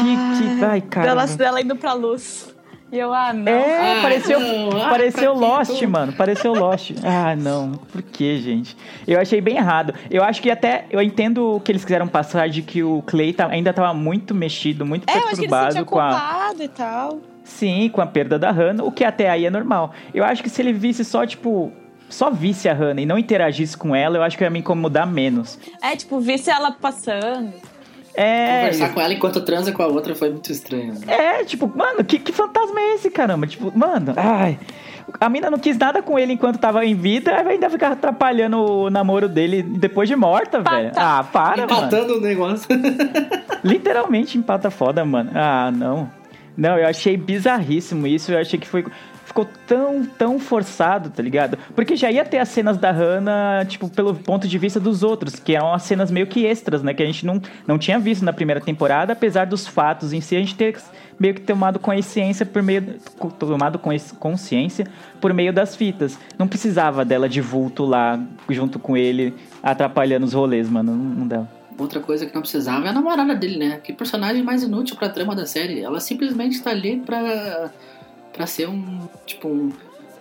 que, 0.58 0.64
ai, 0.64 0.80
cara. 0.82 1.06
Dela, 1.06 1.26
dela 1.26 1.60
indo 1.62 1.76
pra 1.76 1.94
luz. 1.94 2.54
E 2.92 2.98
eu, 2.98 3.12
ah, 3.14 3.32
não. 3.32 3.52
É, 3.52 3.98
Ah, 3.98 4.02
pareceu, 4.02 4.40
não, 4.40 4.82
ah, 4.82 4.88
pareceu 4.90 5.32
Lost, 5.34 5.80
mano. 5.82 6.12
Pareceu 6.12 6.52
Lost. 6.52 6.90
Ah, 7.04 7.36
não. 7.36 7.72
Por 7.72 8.02
que, 8.02 8.38
gente? 8.38 8.76
Eu 9.06 9.20
achei 9.20 9.40
bem 9.40 9.56
errado. 9.56 9.94
Eu 10.10 10.24
acho 10.24 10.42
que 10.42 10.50
até. 10.50 10.86
Eu 10.90 11.00
entendo 11.00 11.56
o 11.56 11.60
que 11.60 11.70
eles 11.70 11.84
quiseram 11.84 12.08
passar 12.08 12.48
de 12.48 12.62
que 12.62 12.82
o 12.82 13.00
Clay 13.02 13.32
tá- 13.32 13.46
ainda 13.46 13.72
tava 13.72 13.94
muito 13.94 14.34
mexido, 14.34 14.84
muito 14.84 15.08
É, 15.08 15.14
eu 15.14 15.18
acho 15.18 15.36
que 15.36 15.40
ele 15.42 15.46
se 15.46 15.48
perturbado 15.48 15.72
sentia 15.72 15.84
com 15.84 15.98
a. 16.00 16.54
e 16.64 16.68
tal. 16.68 17.20
Sim, 17.44 17.88
com 17.92 18.00
a 18.00 18.06
perda 18.06 18.38
da 18.38 18.50
Hannah, 18.50 18.84
o 18.84 18.90
que 18.92 19.04
até 19.04 19.28
aí 19.30 19.46
é 19.46 19.50
normal. 19.50 19.92
Eu 20.12 20.24
acho 20.24 20.42
que 20.42 20.48
se 20.50 20.60
ele 20.60 20.72
visse 20.72 21.04
só, 21.04 21.24
tipo. 21.24 21.72
Só 22.08 22.28
visse 22.28 22.68
a 22.68 22.72
Hannah 22.74 23.00
e 23.02 23.06
não 23.06 23.16
interagisse 23.16 23.76
com 23.76 23.94
ela, 23.94 24.16
eu 24.16 24.22
acho 24.24 24.36
que 24.36 24.42
ia 24.42 24.50
me 24.50 24.58
incomodar 24.58 25.06
menos. 25.06 25.60
É, 25.80 25.94
tipo, 25.94 26.18
visse 26.18 26.50
ela 26.50 26.72
passando. 26.72 27.52
É. 28.14 28.58
Conversar 28.60 28.94
com 28.94 29.00
ela 29.00 29.14
enquanto 29.14 29.40
transa 29.42 29.72
com 29.72 29.82
a 29.82 29.86
outra 29.86 30.14
foi 30.14 30.30
muito 30.30 30.50
estranho. 30.50 30.94
né? 30.94 31.00
É, 31.40 31.44
tipo, 31.44 31.70
mano, 31.74 32.04
que, 32.04 32.18
que 32.18 32.32
fantasma 32.32 32.80
é 32.80 32.94
esse, 32.94 33.10
caramba? 33.10 33.46
Tipo, 33.46 33.76
mano, 33.76 34.12
ai. 34.16 34.58
A 35.20 35.28
mina 35.28 35.50
não 35.50 35.58
quis 35.58 35.76
nada 35.76 36.02
com 36.02 36.18
ele 36.18 36.34
enquanto 36.34 36.58
tava 36.58 36.84
em 36.84 36.94
vida, 36.94 37.34
aí 37.34 37.42
vai 37.42 37.54
ainda 37.54 37.68
ficar 37.68 37.92
atrapalhando 37.92 38.58
o 38.58 38.90
namoro 38.90 39.28
dele 39.28 39.62
depois 39.62 40.08
de 40.08 40.14
morta, 40.14 40.60
velho. 40.60 40.92
Ah, 40.94 41.24
para, 41.32 41.66
mano. 41.66 41.72
Empatando 41.72 42.18
o 42.18 42.20
negócio. 42.20 42.68
Literalmente 43.64 44.38
empata 44.38 44.70
foda, 44.70 45.04
mano. 45.04 45.30
Ah, 45.34 45.70
não. 45.72 46.08
Não, 46.56 46.78
eu 46.78 46.86
achei 46.86 47.16
bizarríssimo 47.16 48.06
isso. 48.06 48.32
Eu 48.32 48.38
achei 48.38 48.58
que 48.58 48.66
foi. 48.66 48.84
Ficou 49.30 49.46
tão, 49.64 50.04
tão 50.04 50.40
forçado, 50.40 51.08
tá 51.08 51.22
ligado? 51.22 51.56
Porque 51.76 51.94
já 51.94 52.10
ia 52.10 52.24
ter 52.24 52.38
as 52.38 52.48
cenas 52.48 52.76
da 52.76 52.90
Hannah, 52.90 53.64
tipo, 53.64 53.88
pelo 53.88 54.12
ponto 54.12 54.48
de 54.48 54.58
vista 54.58 54.80
dos 54.80 55.04
outros, 55.04 55.36
que 55.38 55.54
eram 55.54 55.72
as 55.72 55.84
cenas 55.84 56.10
meio 56.10 56.26
que 56.26 56.44
extras, 56.44 56.82
né? 56.82 56.92
Que 56.92 57.04
a 57.04 57.06
gente 57.06 57.24
não, 57.24 57.40
não 57.64 57.78
tinha 57.78 57.96
visto 58.00 58.24
na 58.24 58.32
primeira 58.32 58.60
temporada, 58.60 59.12
apesar 59.12 59.46
dos 59.46 59.68
fatos 59.68 60.12
em 60.12 60.20
si, 60.20 60.34
a 60.34 60.40
gente 60.40 60.56
ter 60.56 60.76
meio 61.16 61.32
que 61.34 61.42
tomado 61.42 61.78
consciência 61.78 62.44
por 62.44 62.60
meio. 62.60 62.96
tomado 63.38 63.78
cons- 63.78 64.10
consciência 64.18 64.84
por 65.20 65.32
meio 65.32 65.52
das 65.52 65.76
fitas. 65.76 66.18
Não 66.36 66.48
precisava 66.48 67.04
dela 67.04 67.28
de 67.28 67.40
vulto 67.40 67.84
lá, 67.84 68.18
junto 68.48 68.80
com 68.80 68.96
ele, 68.96 69.32
atrapalhando 69.62 70.26
os 70.26 70.32
rolês, 70.32 70.68
mano. 70.68 70.90
Não, 70.92 71.04
não 71.04 71.28
dava. 71.28 71.48
Outra 71.78 72.00
coisa 72.00 72.26
que 72.26 72.34
não 72.34 72.42
precisava 72.42 72.84
é 72.86 72.88
a 72.88 72.92
namorada 72.92 73.32
dele, 73.36 73.58
né? 73.58 73.80
Que 73.82 73.92
personagem 73.92 74.42
mais 74.42 74.64
inútil 74.64 74.96
pra 74.96 75.08
trama 75.08 75.36
da 75.36 75.46
série. 75.46 75.80
Ela 75.80 76.00
simplesmente 76.00 76.60
tá 76.60 76.70
ali 76.70 76.96
pra, 76.98 77.70
pra 78.32 78.46
ser 78.46 78.68
um. 78.68 79.08
Tipo, 79.26 79.48
um, 79.48 79.72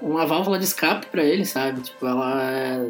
uma 0.02 0.26
válvula 0.26 0.58
de 0.58 0.66
escape 0.66 1.08
pra 1.08 1.24
ele, 1.24 1.46
sabe? 1.46 1.82
Tipo, 1.82 2.06
ela. 2.06 2.42
é- 2.52 2.88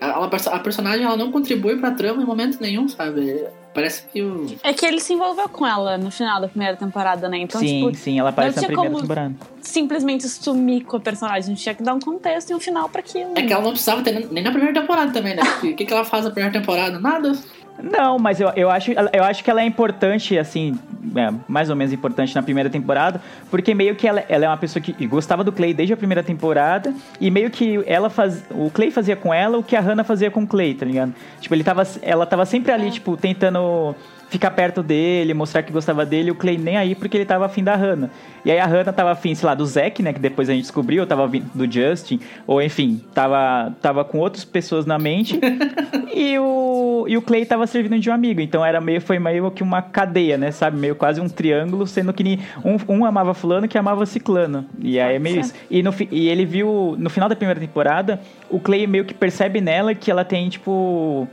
ela 0.00 0.26
a 0.26 0.58
personagem 0.58 1.04
ela 1.06 1.16
não 1.16 1.30
contribui 1.30 1.76
pra 1.76 1.92
trama 1.92 2.20
em 2.22 2.26
momento 2.26 2.60
nenhum, 2.60 2.88
sabe? 2.88 3.44
Parece 3.72 4.02
que 4.08 4.20
o. 4.20 4.46
É 4.64 4.72
que 4.72 4.84
ele 4.84 5.00
se 5.00 5.12
envolveu 5.14 5.48
com 5.48 5.64
ela 5.66 5.96
no 5.96 6.10
final 6.10 6.40
da 6.40 6.48
primeira 6.48 6.76
temporada, 6.76 7.28
né? 7.28 7.38
Então, 7.38 7.60
sim, 7.60 7.84
tipo, 7.86 7.96
sim, 7.96 8.18
ela 8.18 8.30
aparece 8.30 8.56
na 8.56 8.60
tinha 8.62 8.68
primeira 8.68 8.90
como- 8.90 9.00
temporada. 9.02 9.34
simplesmente 9.62 10.28
sumir 10.28 10.84
com 10.84 10.96
a 10.96 11.00
personagem. 11.00 11.38
A 11.38 11.42
gente 11.54 11.62
tinha 11.62 11.74
que 11.74 11.82
dar 11.84 11.94
um 11.94 12.00
contexto 12.00 12.50
e 12.50 12.54
um 12.54 12.60
final 12.60 12.88
pra 12.88 13.00
aquilo. 13.00 13.30
É 13.36 13.42
que 13.42 13.52
ela 13.52 13.62
não 13.62 13.70
precisava 13.70 14.02
ter 14.02 14.28
nem 14.30 14.42
na 14.42 14.50
primeira 14.50 14.78
temporada 14.78 15.12
também, 15.12 15.36
né? 15.36 15.42
O 15.62 15.74
que, 15.74 15.86
que 15.86 15.92
ela 15.92 16.04
faz 16.04 16.24
na 16.24 16.30
primeira 16.32 16.52
temporada? 16.58 16.98
Nada. 16.98 17.32
Não, 17.80 18.18
mas 18.18 18.40
eu, 18.40 18.48
eu, 18.54 18.70
acho, 18.70 18.92
eu 18.92 19.24
acho 19.24 19.42
que 19.42 19.50
ela 19.50 19.60
é 19.60 19.64
importante, 19.64 20.38
assim, 20.38 20.78
é, 21.16 21.32
mais 21.48 21.70
ou 21.70 21.76
menos 21.76 21.92
importante 21.92 22.34
na 22.34 22.42
primeira 22.42 22.70
temporada, 22.70 23.20
porque 23.50 23.74
meio 23.74 23.94
que 23.94 24.06
ela, 24.06 24.24
ela 24.28 24.44
é 24.44 24.48
uma 24.48 24.56
pessoa 24.56 24.82
que 24.82 25.06
gostava 25.06 25.42
do 25.42 25.52
Clay 25.52 25.74
desde 25.74 25.92
a 25.92 25.96
primeira 25.96 26.22
temporada, 26.22 26.94
e 27.20 27.30
meio 27.30 27.50
que 27.50 27.82
ela 27.86 28.08
faz, 28.10 28.44
o 28.50 28.70
Clay 28.70 28.90
fazia 28.90 29.16
com 29.16 29.32
ela 29.32 29.58
o 29.58 29.62
que 29.62 29.74
a 29.74 29.80
Hannah 29.80 30.04
fazia 30.04 30.30
com 30.30 30.42
o 30.42 30.46
Clay, 30.46 30.74
tá 30.74 30.86
ligado? 30.86 31.14
Tipo, 31.40 31.54
ele 31.54 31.64
tava, 31.64 31.82
ela 32.02 32.26
tava 32.26 32.44
sempre 32.46 32.72
ali, 32.72 32.90
tipo, 32.90 33.16
tentando 33.16 33.94
ficar 34.32 34.50
perto 34.52 34.82
dele, 34.82 35.34
mostrar 35.34 35.62
que 35.62 35.70
gostava 35.70 36.06
dele, 36.06 36.30
o 36.30 36.34
Clay 36.34 36.56
nem 36.56 36.78
aí 36.78 36.94
porque 36.94 37.18
ele 37.18 37.26
tava 37.26 37.44
afim 37.44 37.62
da 37.62 37.76
Hannah. 37.76 38.08
E 38.46 38.50
aí 38.50 38.58
a 38.58 38.64
Hannah 38.64 38.90
tava 38.90 39.10
afim, 39.10 39.34
sei 39.34 39.46
lá, 39.46 39.54
do 39.54 39.64
Zack, 39.66 40.02
né, 40.02 40.10
que 40.10 40.18
depois 40.18 40.48
a 40.48 40.54
gente 40.54 40.62
descobriu, 40.62 41.06
tava 41.06 41.28
do 41.28 41.70
Justin, 41.70 42.18
ou 42.46 42.62
enfim, 42.62 43.02
tava, 43.12 43.74
tava 43.82 44.04
com 44.06 44.18
outras 44.18 44.42
pessoas 44.42 44.86
na 44.86 44.98
mente, 44.98 45.38
e 46.14 46.38
o, 46.38 47.04
e 47.06 47.16
o 47.18 47.20
Clay 47.20 47.44
tava 47.44 47.66
servindo 47.66 48.00
de 48.00 48.08
um 48.08 48.14
amigo, 48.14 48.40
então 48.40 48.64
era 48.64 48.80
meio, 48.80 49.02
foi 49.02 49.18
meio 49.18 49.50
que 49.50 49.62
uma 49.62 49.82
cadeia, 49.82 50.38
né, 50.38 50.50
sabe, 50.50 50.78
meio 50.78 50.96
quase 50.96 51.20
um 51.20 51.28
triângulo, 51.28 51.86
sendo 51.86 52.10
que 52.14 52.40
um, 52.64 52.78
um 52.88 53.04
amava 53.04 53.34
fulano 53.34 53.68
que 53.68 53.76
amava 53.76 54.06
ciclano, 54.06 54.64
e 54.80 54.98
aí 54.98 55.16
é 55.16 55.18
meio 55.18 55.40
isso. 55.40 55.52
E, 55.70 55.82
no, 55.82 55.94
e 56.10 56.28
ele 56.28 56.46
viu, 56.46 56.96
no 56.98 57.10
final 57.10 57.28
da 57.28 57.36
primeira 57.36 57.60
temporada, 57.60 58.18
o 58.48 58.58
Clay 58.58 58.86
meio 58.86 59.04
que 59.04 59.12
percebe 59.12 59.60
nela 59.60 59.94
que 59.94 60.10
ela 60.10 60.24
tem, 60.24 60.48
tipo 60.48 61.28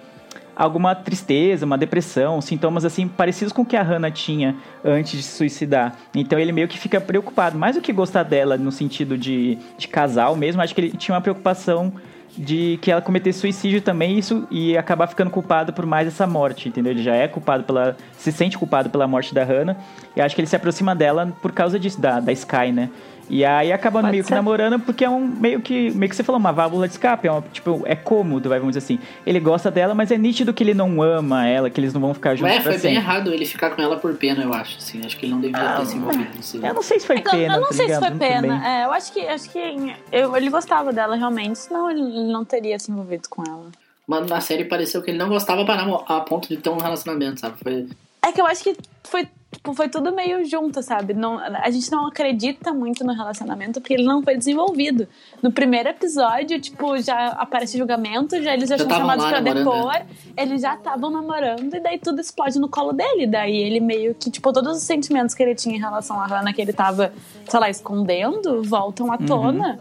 alguma 0.60 0.93
tristeza, 0.93 1.65
uma 1.65 1.78
depressão, 1.78 2.41
sintomas 2.41 2.84
assim 2.84 3.08
parecidos 3.08 3.54
com 3.54 3.62
o 3.62 3.65
que 3.65 3.78
a 3.78 3.82
Hannah 3.82 4.12
tinha 4.12 4.58
antes 4.84 5.13
de 5.13 5.24
se 5.24 5.38
suicidar. 5.38 5.95
Então 6.13 6.38
ele 6.38 6.52
meio 6.52 6.67
que 6.67 6.78
fica 6.78 7.00
preocupado, 7.00 7.58
mais 7.58 7.78
do 7.78 7.82
que 7.82 7.93
gostar 7.93 8.24
dela 8.24 8.58
no 8.58 8.69
sentido 8.69 9.17
de, 9.17 9.58
de 9.78 9.88
casal 9.88 10.36
mesmo, 10.36 10.62
acho 10.62 10.76
que 10.76 10.82
ele 10.82 10.91
tinha 10.91 11.15
uma 11.15 11.22
preocupação 11.22 11.93
de 12.38 12.78
que 12.82 12.91
ela 12.91 13.02
cometesse 13.02 13.39
suicídio 13.39 13.82
também 13.82 14.19
isso 14.19 14.45
e 14.52 14.78
acabar 14.78 15.08
ficando 15.08 15.32
culpado 15.32 15.72
por 15.72 15.86
mais 15.86 16.08
essa 16.10 16.28
morte, 16.28 16.67
entendeu? 16.67 16.91
Ele 16.91 17.02
já 17.02 17.15
é 17.15 17.28
culpado 17.28 17.63
pela 17.63 17.95
se 18.17 18.32
sente 18.32 18.58
culpado 18.58 18.89
pela 18.89 19.08
morte 19.08 19.34
da 19.34 19.45
Hannah 19.45 19.78
e 20.13 20.22
acho 20.22 20.36
que 20.36 20.41
ele 20.41 20.48
se 20.48 20.58
aproxima 20.58 20.93
dela 20.93 21.34
por 21.41 21.54
causa 21.54 21.80
disso 21.80 22.00
da, 22.02 22.19
da 22.19 22.34
Sky, 22.34 22.72
né? 22.74 22.89
E 23.30 23.46
aí 23.46 23.72
acaba 23.72 24.02
Pode 24.02 24.12
meio 24.12 24.24
ser. 24.24 24.30
que 24.30 24.36
namorando 24.36 24.80
porque 24.80 25.06
é 25.06 25.10
um 25.10 25.26
meio 25.26 25.62
que, 25.62 25.92
meio 25.92 26.10
que 26.10 26.15
você 26.15 26.24
falou, 26.24 26.39
uma 26.39 26.52
válvula 26.52 26.88
de 26.88 26.94
escape, 26.94 27.28
é 27.28 27.32
uma, 27.32 27.44
tipo, 27.54 27.84
é 27.86 27.96
cômodo, 27.96 28.50
vai, 28.50 28.60
vamos 28.60 28.76
dizer 28.76 28.86
assim. 28.86 29.00
Ele 29.26 29.39
gosta 29.39 29.70
dela, 29.70 29.94
mas 29.94 30.12
é 30.12 30.18
nítido 30.18 30.54
que 30.54 30.63
ele 30.63 30.74
não 30.74 31.02
ama 31.02 31.48
ela, 31.48 31.70
que 31.70 31.80
eles 31.80 31.94
não 31.94 32.02
vão 32.02 32.13
ficar 32.13 32.36
juntos. 32.36 32.56
É, 32.56 32.62
foi 32.62 32.78
bem 32.80 32.96
errado 32.96 33.32
ele 33.32 33.46
ficar 33.46 33.70
com 33.70 33.82
ela 33.82 33.98
por 33.98 34.15
pena, 34.15 34.44
eu 34.44 34.54
acho, 34.54 34.78
assim. 34.78 35.02
Acho 35.06 35.15
que 35.15 35.28
ele 35.28 35.34
não 35.34 35.42
devia 35.42 35.76
ah, 35.76 35.80
ter 35.80 35.86
se 35.86 35.96
envolvido 35.96 36.36
nisso. 36.36 36.58
Eu 36.58 36.74
não 36.74 36.82
sei 36.82 37.00
se 37.00 37.06
foi 37.06 37.18
é, 37.18 37.22
pena. 37.22 37.54
Eu 37.56 37.62
não 37.62 37.68
tá 37.68 37.74
sei 37.76 37.86
ligado? 37.86 38.04
se 38.04 38.10
foi 38.10 38.18
pena. 38.18 38.68
É, 38.68 38.86
eu 38.86 38.92
acho 38.92 39.13
que, 39.13 39.28
acho 39.28 39.50
que 39.52 39.96
eu, 40.12 40.36
ele 40.36 40.50
gostava 40.50 40.92
dela 40.92 41.15
realmente, 41.15 41.60
senão 41.60 41.92
ele 41.92 42.02
não 42.32 42.44
teria 42.44 42.80
se 42.80 42.92
envolvido 42.92 43.30
com 43.30 43.44
ela. 43.48 43.68
Mas 44.08 44.28
na 44.28 44.42
série 44.42 44.65
pareceu 44.65 45.04
que 45.04 45.12
ele 45.12 45.20
não 45.20 45.30
gostava 45.30 45.63
para 45.63 45.84
a 45.84 46.22
ponto 46.22 46.50
de 46.50 46.58
ter 46.58 46.70
um 46.72 46.80
relacionamento, 46.80 47.39
sabe? 47.39 47.58
Foi... 47.62 47.88
É 48.26 48.32
que 48.32 48.42
eu 48.42 48.48
acho 48.48 48.63
que 48.63 48.76
foi 49.04 49.28
tipo, 49.51 49.73
foi 49.73 49.89
tudo 49.89 50.13
meio 50.13 50.45
junto, 50.45 50.81
sabe? 50.81 51.13
Não, 51.13 51.39
a 51.39 51.69
gente 51.69 51.91
não 51.91 52.07
acredita 52.07 52.73
muito 52.73 53.03
no 53.03 53.13
relacionamento 53.13 53.81
porque 53.81 53.93
ele 53.93 54.03
não 54.03 54.21
foi 54.21 54.38
desenvolvido. 54.38 55.07
No 55.41 55.51
primeiro 55.51 55.89
episódio, 55.89 56.59
tipo, 56.59 56.97
já 56.99 57.29
aparece 57.29 57.77
julgamento, 57.77 58.41
já 58.41 58.53
eles 58.53 58.69
já, 58.69 58.77
já 58.77 58.85
tinham 58.85 58.99
chamados 58.99 59.25
pra 59.25 59.39
depor, 59.39 59.93
né? 59.93 60.05
eles 60.38 60.62
já 60.62 60.75
estavam 60.75 61.09
namorando 61.09 61.73
e 61.73 61.79
daí 61.79 61.97
tudo 61.97 62.21
explode 62.21 62.59
no 62.59 62.69
colo 62.69 62.93
dele. 62.93 63.27
Daí 63.27 63.57
ele 63.57 63.79
meio 63.79 64.15
que, 64.15 64.29
tipo, 64.29 64.53
todos 64.53 64.77
os 64.77 64.83
sentimentos 64.83 65.35
que 65.35 65.43
ele 65.43 65.55
tinha 65.55 65.75
em 65.75 65.79
relação 65.79 66.19
à 66.19 66.25
Hannah 66.25 66.53
que 66.53 66.62
ele 66.62 66.73
tava, 66.73 67.12
sei 67.47 67.59
lá, 67.59 67.69
escondendo, 67.69 68.63
voltam 68.63 69.12
à 69.12 69.17
uhum. 69.17 69.25
tona. 69.25 69.79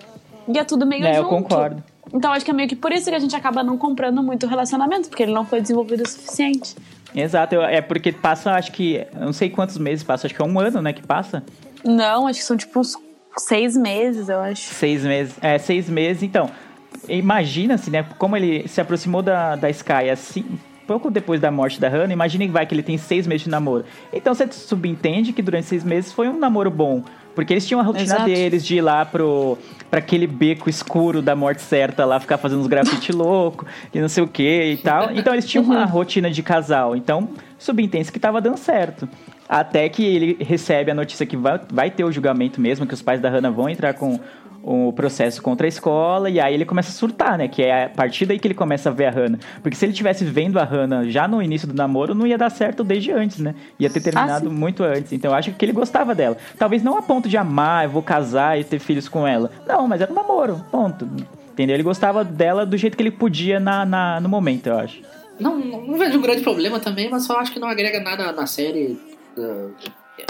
E 0.49 0.59
é 0.59 0.65
tudo 0.65 0.87
meio 0.87 1.05
é, 1.05 1.15
junto. 1.15 1.27
eu 1.27 1.29
concordo. 1.29 1.83
Então 2.13 2.33
acho 2.33 2.45
que 2.45 2.51
é 2.51 2.55
meio 2.55 2.69
que 2.69 2.77
por 2.77 2.93
isso 2.93 3.09
que 3.09 3.15
a 3.15 3.19
gente 3.19 3.37
acaba 3.37 3.63
não 3.63 3.77
comprando 3.77 4.23
muito 4.23 4.47
o 4.47 4.49
relacionamento, 4.49 5.09
porque 5.09 5.23
ele 5.23 5.33
não 5.33 5.45
foi 5.45 5.61
desenvolvido 5.61 6.03
o 6.03 6.09
suficiente. 6.09 6.75
Exato, 7.15 7.57
é 7.57 7.81
porque 7.81 8.13
passa, 8.13 8.53
acho 8.53 8.73
que, 8.73 9.07
não 9.15 9.33
sei 9.33 9.49
quantos 9.49 9.79
meses 9.79 10.03
passa, 10.05 10.27
acho 10.27 10.35
que 10.35 10.43
é 10.43 10.45
um 10.45 10.59
ano, 10.61 10.83
né, 10.83 10.93
que 10.93 11.07
passa. 11.07 11.43
Não, 11.85 12.27
acho 12.27 12.41
que 12.41 12.45
são 12.45 12.57
tipo 12.57 12.81
uns 12.81 12.97
seis 13.37 13.77
meses, 13.77 14.29
eu 14.29 14.41
acho. 14.41 14.63
Seis 14.63 15.03
meses, 15.05 15.37
é, 15.41 15.59
seis 15.59 15.89
meses, 15.89 16.23
então, 16.23 16.51
imagina-se, 17.09 17.91
né, 17.91 18.05
como 18.19 18.37
ele 18.37 18.69
se 18.69 18.81
aproximou 18.81 19.23
da, 19.23 19.57
da 19.57 19.71
Sky 19.71 20.11
assim, 20.11 20.59
pouco 20.89 21.11
depois 21.11 21.39
da 21.39 21.51
morte 21.51 21.79
da 21.79 21.89
Hannah, 21.89 22.13
imagine 22.15 22.47
que 22.47 22.53
vai 22.53 22.65
que 22.65 22.75
ele 22.75 22.83
tem 22.83 22.97
seis 22.97 23.27
meses 23.27 23.45
de 23.45 23.51
namoro. 23.51 23.85
Então 24.11 24.35
você 24.35 24.51
subentende 24.51 25.35
que 25.35 25.43
durante 25.43 25.67
seis 25.67 25.85
meses 25.85 26.11
foi 26.11 26.29
um 26.29 26.39
namoro 26.39 26.71
bom. 26.71 27.05
Porque 27.39 27.53
eles 27.53 27.65
tinham 27.65 27.79
a 27.79 27.85
rotina 27.85 28.03
Exato. 28.03 28.25
deles 28.25 28.67
de 28.67 28.79
ir 28.79 28.81
lá 28.81 29.05
pro, 29.05 29.57
pra 29.89 30.01
aquele 30.01 30.27
beco 30.27 30.69
escuro 30.69 31.23
da 31.23 31.37
morte 31.37 31.63
certa 31.63 32.05
lá, 32.05 32.19
ficar 32.19 32.37
fazendo 32.37 32.59
uns 32.63 32.67
grafite 32.67 33.13
louco 33.15 33.65
e 33.95 34.01
não 34.01 34.09
sei 34.09 34.25
o 34.25 34.27
que 34.27 34.73
e 34.73 34.77
tal. 34.79 35.13
Então 35.13 35.33
eles 35.33 35.47
tinham 35.47 35.63
uma 35.63 35.83
uhum. 35.83 35.87
rotina 35.87 36.33
de 36.33 36.43
casal. 36.43 36.97
Então, 36.97 37.29
subentende 37.57 38.11
que 38.11 38.19
tava 38.19 38.41
dando 38.41 38.57
certo. 38.57 39.09
Até 39.49 39.89
que 39.89 40.05
ele 40.05 40.37
recebe 40.41 40.91
a 40.91 40.95
notícia 40.95 41.25
que 41.25 41.37
vai, 41.37 41.61
vai 41.73 41.91
ter 41.93 42.03
o 42.03 42.11
julgamento 42.11 42.61
mesmo, 42.61 42.85
que 42.85 42.95
os 42.95 43.03
pais 43.03 43.21
da 43.21 43.31
Hannah 43.31 43.53
vão 43.53 43.69
entrar 43.69 43.95
com 43.95 44.19
o 44.71 44.93
processo 44.93 45.41
contra 45.41 45.67
a 45.67 45.69
escola, 45.69 46.29
e 46.29 46.39
aí 46.39 46.53
ele 46.53 46.67
começa 46.67 46.91
a 46.91 46.93
surtar, 46.93 47.39
né? 47.39 47.49
Que 47.49 47.63
é 47.63 47.85
a 47.85 47.89
partir 47.89 48.27
daí 48.27 48.39
que 48.39 48.47
ele 48.47 48.55
começa 48.55 48.91
a 48.91 48.93
ver 48.93 49.07
a 49.07 49.11
Hannah. 49.11 49.39
Porque 49.63 49.75
se 49.75 49.87
ele 49.87 49.95
tivesse 49.95 50.27
vendo 50.27 50.59
a 50.59 50.65
Hannah 50.65 51.09
já 51.09 51.27
no 51.27 51.43
início 51.43 51.67
do 51.67 51.73
namoro, 51.73 52.15
não 52.15 52.27
ia 52.27 52.37
dar 52.37 52.51
certo 52.51 52.85
desde 52.85 53.11
antes, 53.11 53.39
né? 53.39 53.55
Ia 53.81 53.89
ter 53.89 54.03
terminado 54.03 54.49
ah, 54.49 54.53
muito 54.53 54.83
antes. 54.83 55.11
Então 55.13 55.31
eu 55.31 55.35
acho 55.35 55.53
que 55.53 55.65
ele 55.65 55.73
gostava 55.73 56.15
dela. 56.15 56.37
Talvez 56.59 56.83
não 56.83 56.99
a 56.99 57.03
ponto 57.03 57.31
de 57.31 57.37
amar, 57.39 57.85
eu 57.85 57.91
vou 57.91 58.03
casar 58.03 58.61
e 58.61 58.65
ter 58.65 58.79
filhos 58.79 59.09
com 59.09 59.27
ela. 59.27 59.51
Não, 59.67 59.89
mas 59.89 60.03
era 60.03 60.13
um 60.13 60.15
namoro, 60.15 60.63
ponto. 60.71 61.09
Entendeu? 61.53 61.75
Ele 61.75 61.83
gostava 61.83 62.23
dela 62.23 62.67
do 62.67 62.77
jeito 62.77 62.95
que 62.95 63.03
ele 63.03 63.11
podia 63.11 63.59
na, 63.59 63.87
na 63.87 64.21
no 64.21 64.29
momento, 64.29 64.67
eu 64.67 64.79
acho. 64.79 65.01
Não, 65.41 65.59
não 65.59 65.97
vejo 65.97 66.19
um 66.19 66.23
grande 66.23 66.43
problema 66.43 66.79
também, 66.79 67.09
mas 67.09 67.25
só 67.25 67.39
acho 67.39 67.53
que 67.53 67.59
não 67.59 67.69
agrega 67.69 68.01
nada 68.01 68.33
na 68.33 68.47
série. 68.47 69.01
Uh, 69.35 69.73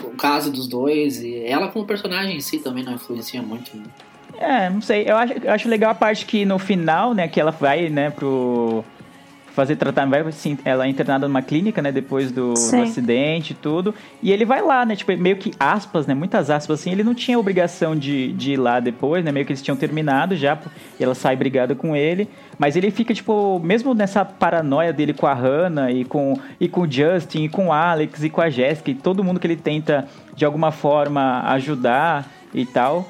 o 0.04 0.10
caso 0.10 0.52
dos 0.52 0.68
dois 0.68 1.22
e 1.22 1.38
ela 1.38 1.68
como 1.68 1.86
personagem 1.86 2.36
em 2.36 2.40
si 2.40 2.58
também 2.58 2.84
não 2.84 2.92
influencia 2.92 3.42
muito. 3.42 3.76
Né? 3.76 3.84
É, 4.38 4.70
não 4.70 4.80
sei. 4.80 5.04
Eu 5.06 5.16
acho, 5.16 5.32
eu 5.42 5.52
acho 5.52 5.68
legal 5.68 5.90
a 5.90 5.94
parte 5.94 6.24
que 6.24 6.44
no 6.44 6.58
final, 6.58 7.12
né, 7.12 7.26
que 7.26 7.40
ela 7.40 7.50
vai, 7.50 7.88
né, 7.88 8.10
pro 8.10 8.84
fazer 9.58 9.74
tratamento, 9.74 10.22
vai, 10.22 10.28
assim, 10.28 10.56
ela 10.64 10.86
é 10.86 10.88
internada 10.88 11.26
numa 11.26 11.42
clínica, 11.42 11.82
né, 11.82 11.90
depois 11.90 12.30
do, 12.30 12.54
do, 12.54 12.76
acidente 12.80 13.54
e 13.54 13.56
tudo, 13.56 13.92
e 14.22 14.30
ele 14.30 14.44
vai 14.44 14.62
lá, 14.62 14.86
né, 14.86 14.94
tipo, 14.94 15.10
meio 15.16 15.36
que 15.36 15.50
aspas, 15.58 16.06
né, 16.06 16.14
muitas 16.14 16.48
aspas, 16.48 16.78
assim, 16.78 16.92
ele 16.92 17.02
não 17.02 17.12
tinha 17.12 17.36
obrigação 17.36 17.96
de, 17.96 18.32
de 18.34 18.52
ir 18.52 18.56
lá 18.56 18.78
depois, 18.78 19.24
né, 19.24 19.32
meio 19.32 19.44
que 19.44 19.50
eles 19.50 19.60
tinham 19.60 19.76
terminado 19.76 20.36
já, 20.36 20.56
e 21.00 21.02
ela 21.02 21.12
sai 21.12 21.34
brigada 21.34 21.74
com 21.74 21.96
ele, 21.96 22.28
mas 22.56 22.76
ele 22.76 22.92
fica, 22.92 23.12
tipo, 23.12 23.58
mesmo 23.58 23.94
nessa 23.94 24.24
paranoia 24.24 24.92
dele 24.92 25.12
com 25.12 25.26
a 25.26 25.34
Hannah 25.34 25.90
e 25.90 26.04
com, 26.04 26.38
e 26.60 26.68
com 26.68 26.82
o 26.82 26.88
Justin, 26.88 27.42
e 27.42 27.48
com 27.48 27.66
o 27.66 27.72
Alex, 27.72 28.22
e 28.22 28.30
com 28.30 28.40
a 28.40 28.48
Jessica, 28.48 28.92
e 28.92 28.94
todo 28.94 29.24
mundo 29.24 29.40
que 29.40 29.46
ele 29.48 29.56
tenta, 29.56 30.06
de 30.36 30.44
alguma 30.44 30.70
forma, 30.70 31.42
ajudar 31.48 32.30
e 32.54 32.64
tal, 32.64 33.08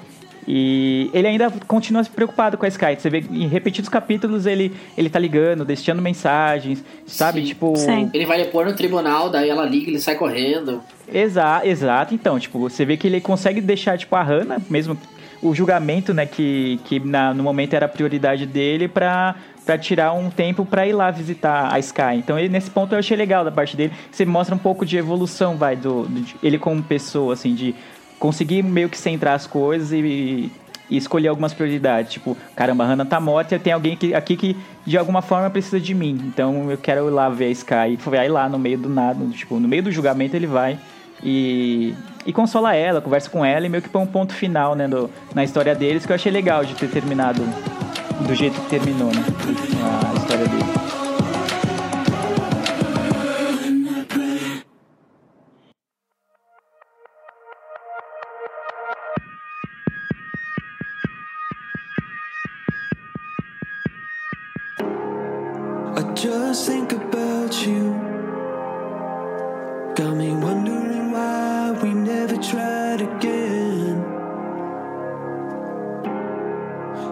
e 0.50 1.10
ele 1.12 1.28
ainda 1.28 1.50
continua 1.66 2.02
se 2.02 2.08
preocupado 2.08 2.56
com 2.56 2.64
a 2.64 2.68
Sky. 2.68 2.96
Você 2.98 3.10
vê 3.10 3.22
em 3.30 3.46
repetidos 3.46 3.90
capítulos 3.90 4.46
ele, 4.46 4.74
ele 4.96 5.10
tá 5.10 5.18
ligando, 5.18 5.62
deixando 5.62 6.00
mensagens, 6.00 6.82
sabe? 7.06 7.42
Sim. 7.42 7.46
Tipo. 7.48 7.76
Sim. 7.76 8.10
Ele 8.14 8.24
vai 8.24 8.42
pôr 8.46 8.64
no 8.64 8.74
tribunal, 8.74 9.28
daí 9.28 9.50
ela 9.50 9.66
liga, 9.66 9.90
ele 9.90 10.00
sai 10.00 10.14
correndo. 10.14 10.80
Exato, 11.12 11.66
exato. 11.66 12.14
Então, 12.14 12.40
tipo, 12.40 12.58
você 12.58 12.82
vê 12.86 12.96
que 12.96 13.06
ele 13.06 13.20
consegue 13.20 13.60
deixar, 13.60 13.98
tipo, 13.98 14.16
a 14.16 14.22
Hannah, 14.22 14.58
mesmo 14.70 14.96
o 15.42 15.54
julgamento, 15.54 16.14
né, 16.14 16.24
que, 16.24 16.80
que 16.84 16.98
na, 16.98 17.34
no 17.34 17.42
momento 17.42 17.74
era 17.74 17.84
a 17.84 17.88
prioridade 17.88 18.46
dele 18.46 18.88
pra, 18.88 19.34
pra 19.66 19.76
tirar 19.76 20.14
um 20.14 20.30
tempo 20.30 20.64
pra 20.64 20.86
ir 20.86 20.94
lá 20.94 21.10
visitar 21.10 21.70
a 21.70 21.78
Sky. 21.78 22.16
Então, 22.16 22.38
ele, 22.38 22.48
nesse 22.48 22.70
ponto 22.70 22.94
eu 22.94 22.98
achei 22.98 23.18
legal 23.18 23.44
da 23.44 23.52
parte 23.52 23.76
dele. 23.76 23.92
Você 24.10 24.24
mostra 24.24 24.54
um 24.54 24.58
pouco 24.58 24.86
de 24.86 24.96
evolução, 24.96 25.58
vai, 25.58 25.76
do, 25.76 26.04
do 26.04 26.24
ele 26.42 26.58
como 26.58 26.82
pessoa, 26.82 27.34
assim, 27.34 27.54
de 27.54 27.74
conseguir 28.18 28.62
meio 28.62 28.88
que 28.88 28.98
centrar 28.98 29.34
as 29.34 29.46
coisas 29.46 29.92
e, 29.92 30.50
e 30.90 30.96
escolher 30.96 31.28
algumas 31.28 31.52
prioridades. 31.52 32.12
Tipo, 32.12 32.36
caramba, 32.56 32.84
Hannah 32.84 33.04
tá 33.04 33.20
morta, 33.20 33.58
tem 33.58 33.72
alguém 33.72 33.96
que, 33.96 34.14
aqui 34.14 34.36
que 34.36 34.56
de 34.84 34.96
alguma 34.96 35.22
forma 35.22 35.48
precisa 35.50 35.80
de 35.80 35.94
mim. 35.94 36.20
Então 36.26 36.70
eu 36.70 36.78
quero 36.78 37.08
ir 37.08 37.10
lá 37.10 37.28
ver 37.28 37.46
a 37.46 37.50
Sky. 37.50 37.92
E 37.92 37.96
vai 37.96 38.28
lá 38.28 38.48
no 38.48 38.58
meio 38.58 38.78
do 38.78 38.88
nada, 38.88 39.24
tipo, 39.26 39.58
no 39.58 39.68
meio 39.68 39.82
do 39.82 39.92
julgamento 39.92 40.34
ele 40.34 40.46
vai 40.46 40.78
e, 41.22 41.94
e 42.24 42.32
consola 42.32 42.74
ela, 42.74 43.00
conversa 43.00 43.28
com 43.28 43.44
ela 43.44 43.66
e 43.66 43.68
meio 43.68 43.82
que 43.82 43.88
põe 43.88 44.02
um 44.02 44.06
ponto 44.06 44.32
final, 44.32 44.74
né, 44.74 44.86
do, 44.86 45.10
na 45.34 45.44
história 45.44 45.74
deles, 45.74 46.06
que 46.06 46.12
eu 46.12 46.16
achei 46.16 46.30
legal 46.30 46.64
de 46.64 46.74
ter 46.74 46.88
terminado 46.88 47.42
do 48.20 48.34
jeito 48.34 48.60
que 48.60 48.68
terminou, 48.68 49.08
né, 49.08 49.24
a 49.82 50.18
história 50.18 50.46
deles. 50.46 50.97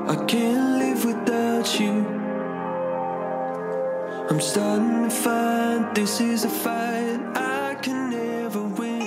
I 0.09 0.16
can't 0.27 0.79
live 0.79 1.05
without 1.05 1.81
you. 1.81 2.05
I'm 4.31 4.40
starting 4.40 5.09
to 5.09 5.11
find 5.11 5.95
this 5.95 6.21
is 6.21 6.45
a 6.45 6.49
fight 6.49 7.21
I 7.37 7.75
can 7.83 8.11
never 8.11 8.61
win. 8.79 9.03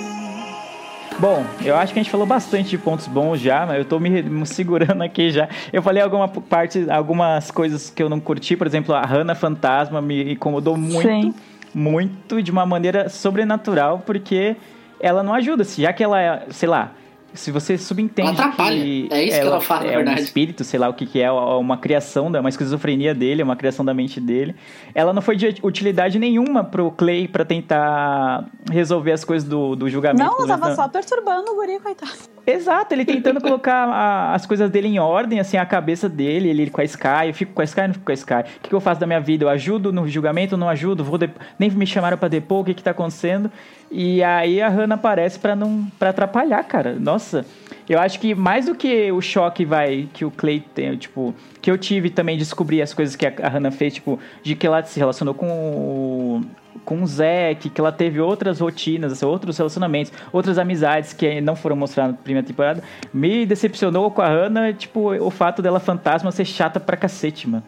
Bom, 1.18 1.44
eu 1.64 1.76
acho 1.76 1.92
que 1.92 1.98
a 1.98 2.02
gente 2.02 2.10
falou 2.10 2.26
bastante 2.26 2.70
de 2.70 2.78
pontos 2.78 3.06
bons 3.06 3.38
já, 3.40 3.66
mas 3.66 3.78
eu 3.78 3.84
tô 3.84 3.98
me, 3.98 4.22
me 4.22 4.46
segurando 4.46 5.02
aqui 5.02 5.30
já. 5.30 5.48
Eu 5.72 5.82
falei 5.82 6.02
alguma 6.02 6.28
parte, 6.28 6.86
algumas 6.90 7.50
coisas 7.50 7.90
que 7.90 8.02
eu 8.02 8.08
não 8.08 8.18
curti, 8.20 8.56
por 8.56 8.66
exemplo, 8.66 8.94
a 8.94 9.02
Hannah 9.02 9.34
Fantasma 9.34 10.00
me 10.00 10.32
incomodou 10.32 10.76
muito, 10.76 11.02
Sim. 11.08 11.34
muito 11.74 12.42
de 12.42 12.50
uma 12.50 12.64
maneira 12.66 13.08
sobrenatural, 13.08 14.02
porque 14.04 14.56
ela 14.98 15.22
não 15.22 15.34
ajuda, 15.34 15.64
se- 15.64 15.82
já 15.82 15.92
que 15.92 16.02
ela 16.02 16.20
é, 16.20 16.46
sei 16.50 16.68
lá, 16.68 16.92
se 17.34 17.50
você 17.50 17.76
subentende 17.78 18.28
Ela 18.28 18.32
atrapalha. 18.32 18.76
que 18.82 19.08
É 19.10 19.22
isso 19.24 19.40
que 19.40 19.46
ela 19.46 19.60
fala, 19.60 19.84
na 19.84 19.86
é 19.86 19.92
um 19.92 19.96
verdade. 19.96 20.20
espírito, 20.22 20.64
sei 20.64 20.78
lá 20.80 20.88
o 20.88 20.94
que 20.94 21.06
que 21.06 21.20
é, 21.20 21.30
uma 21.30 21.76
criação, 21.78 22.30
da- 22.30 22.40
uma 22.40 22.48
esquizofrenia 22.48 23.14
dele, 23.14 23.42
uma 23.42 23.56
criação 23.56 23.84
da 23.84 23.94
mente 23.94 24.20
dele. 24.20 24.54
Ela 24.94 25.12
não 25.12 25.22
foi 25.22 25.36
de 25.36 25.54
utilidade 25.62 26.18
nenhuma 26.18 26.64
pro 26.64 26.90
Clay 26.90 27.28
pra 27.28 27.44
tentar 27.44 28.46
resolver 28.70 29.12
as 29.12 29.24
coisas 29.24 29.48
do, 29.48 29.74
do 29.76 29.88
julgamento. 29.88 30.24
Não, 30.24 30.38
ela 30.38 30.46
tava 30.48 30.62
menos 30.64 30.76
só 30.76 30.88
perturbando 30.88 31.50
o 31.52 31.54
guri, 31.54 31.78
coitado. 31.80 32.12
Exato, 32.46 32.94
ele 32.94 33.04
tentando 33.04 33.40
colocar 33.42 33.86
a- 33.88 34.34
as 34.34 34.46
coisas 34.46 34.70
dele 34.70 34.88
em 34.88 34.98
ordem, 34.98 35.40
assim, 35.40 35.56
a 35.56 35.66
cabeça 35.66 36.08
dele, 36.08 36.48
ele 36.48 36.70
com 36.70 36.80
a 36.80 36.84
Sky, 36.84 37.26
eu 37.28 37.34
fico 37.34 37.52
com 37.52 37.60
a 37.62 37.64
Sky, 37.64 37.82
não 37.86 37.94
fico 37.94 38.04
com 38.06 38.12
a 38.12 38.14
Sky. 38.14 38.34
O 38.34 38.44
que, 38.62 38.68
que 38.70 38.74
eu 38.74 38.80
faço 38.80 39.00
da 39.00 39.06
minha 39.06 39.20
vida? 39.20 39.44
Eu 39.44 39.48
ajudo 39.48 39.92
no 39.92 40.08
julgamento, 40.08 40.56
não 40.56 40.68
ajudo? 40.68 41.04
Vou 41.04 41.18
dep- 41.18 41.36
Nem 41.58 41.70
me 41.70 41.86
chamaram 41.86 42.18
pra 42.18 42.28
depor, 42.28 42.60
o 42.60 42.64
que 42.64 42.74
que 42.74 42.82
tá 42.82 42.90
acontecendo? 42.90 43.50
E 43.90 44.22
aí 44.22 44.62
a 44.62 44.68
Hannah 44.68 44.94
aparece 44.94 45.38
pra 45.38 45.56
não 45.56 45.86
para 45.98 46.10
atrapalhar, 46.10 46.62
cara. 46.62 46.94
Nossa, 46.98 47.44
eu 47.88 47.98
acho 47.98 48.20
que 48.20 48.34
mais 48.34 48.66
do 48.66 48.74
que 48.74 49.10
o 49.10 49.20
choque 49.20 49.64
vai 49.64 50.08
que 50.12 50.24
o 50.24 50.30
Clay 50.30 50.60
tem, 50.60 50.96
tipo, 50.96 51.34
que 51.60 51.70
eu 51.70 51.76
tive 51.76 52.08
também 52.08 52.36
de 52.36 52.44
descobrir 52.44 52.82
as 52.82 52.94
coisas 52.94 53.16
que 53.16 53.26
a 53.26 53.32
a 53.42 53.48
Hannah 53.48 53.72
fez, 53.72 53.94
tipo, 53.94 54.18
de 54.42 54.54
que 54.54 54.66
ela 54.66 54.82
se 54.84 54.98
relacionou 54.98 55.34
com 55.34 55.48
o 55.48 56.42
com 56.84 57.02
o 57.02 57.06
Zack, 57.06 57.68
que 57.68 57.80
ela 57.80 57.92
teve 57.92 58.20
outras 58.20 58.60
rotinas, 58.60 59.12
assim, 59.12 59.26
outros 59.26 59.58
relacionamentos, 59.58 60.12
outras 60.32 60.56
amizades 60.56 61.12
que 61.12 61.40
não 61.40 61.56
foram 61.56 61.76
mostradas 61.76 62.12
na 62.12 62.18
primeira 62.22 62.46
temporada, 62.46 62.82
me 63.12 63.44
decepcionou 63.44 64.10
com 64.10 64.22
a 64.22 64.28
Hannah, 64.28 64.72
tipo, 64.72 65.12
o 65.12 65.30
fato 65.30 65.60
dela 65.60 65.80
fantasma 65.80 66.30
ser 66.32 66.44
chata 66.44 66.80
pra 66.80 66.96
cacete, 66.96 67.48
mano. 67.48 67.64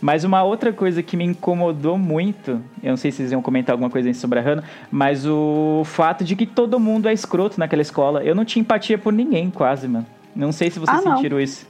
Mas 0.00 0.22
uma 0.22 0.42
outra 0.44 0.72
coisa 0.72 1.02
que 1.02 1.16
me 1.16 1.24
incomodou 1.24 1.98
muito, 1.98 2.62
eu 2.82 2.90
não 2.90 2.96
sei 2.96 3.10
se 3.10 3.16
vocês 3.18 3.32
iam 3.32 3.42
comentar 3.42 3.72
alguma 3.74 3.90
coisa 3.90 4.12
sobre 4.14 4.38
a 4.38 4.42
Hannah, 4.42 4.62
mas 4.90 5.26
o 5.26 5.82
fato 5.84 6.22
de 6.22 6.36
que 6.36 6.46
todo 6.46 6.78
mundo 6.78 7.08
é 7.08 7.12
escroto 7.12 7.58
naquela 7.58 7.82
escola. 7.82 8.22
Eu 8.22 8.34
não 8.34 8.44
tinha 8.44 8.60
empatia 8.60 8.96
por 8.96 9.12
ninguém, 9.12 9.50
quase, 9.50 9.88
mano. 9.88 10.06
Não 10.36 10.52
sei 10.52 10.70
se 10.70 10.78
vocês 10.78 10.98
Ah, 11.04 11.16
sentiram 11.16 11.40
isso. 11.40 11.66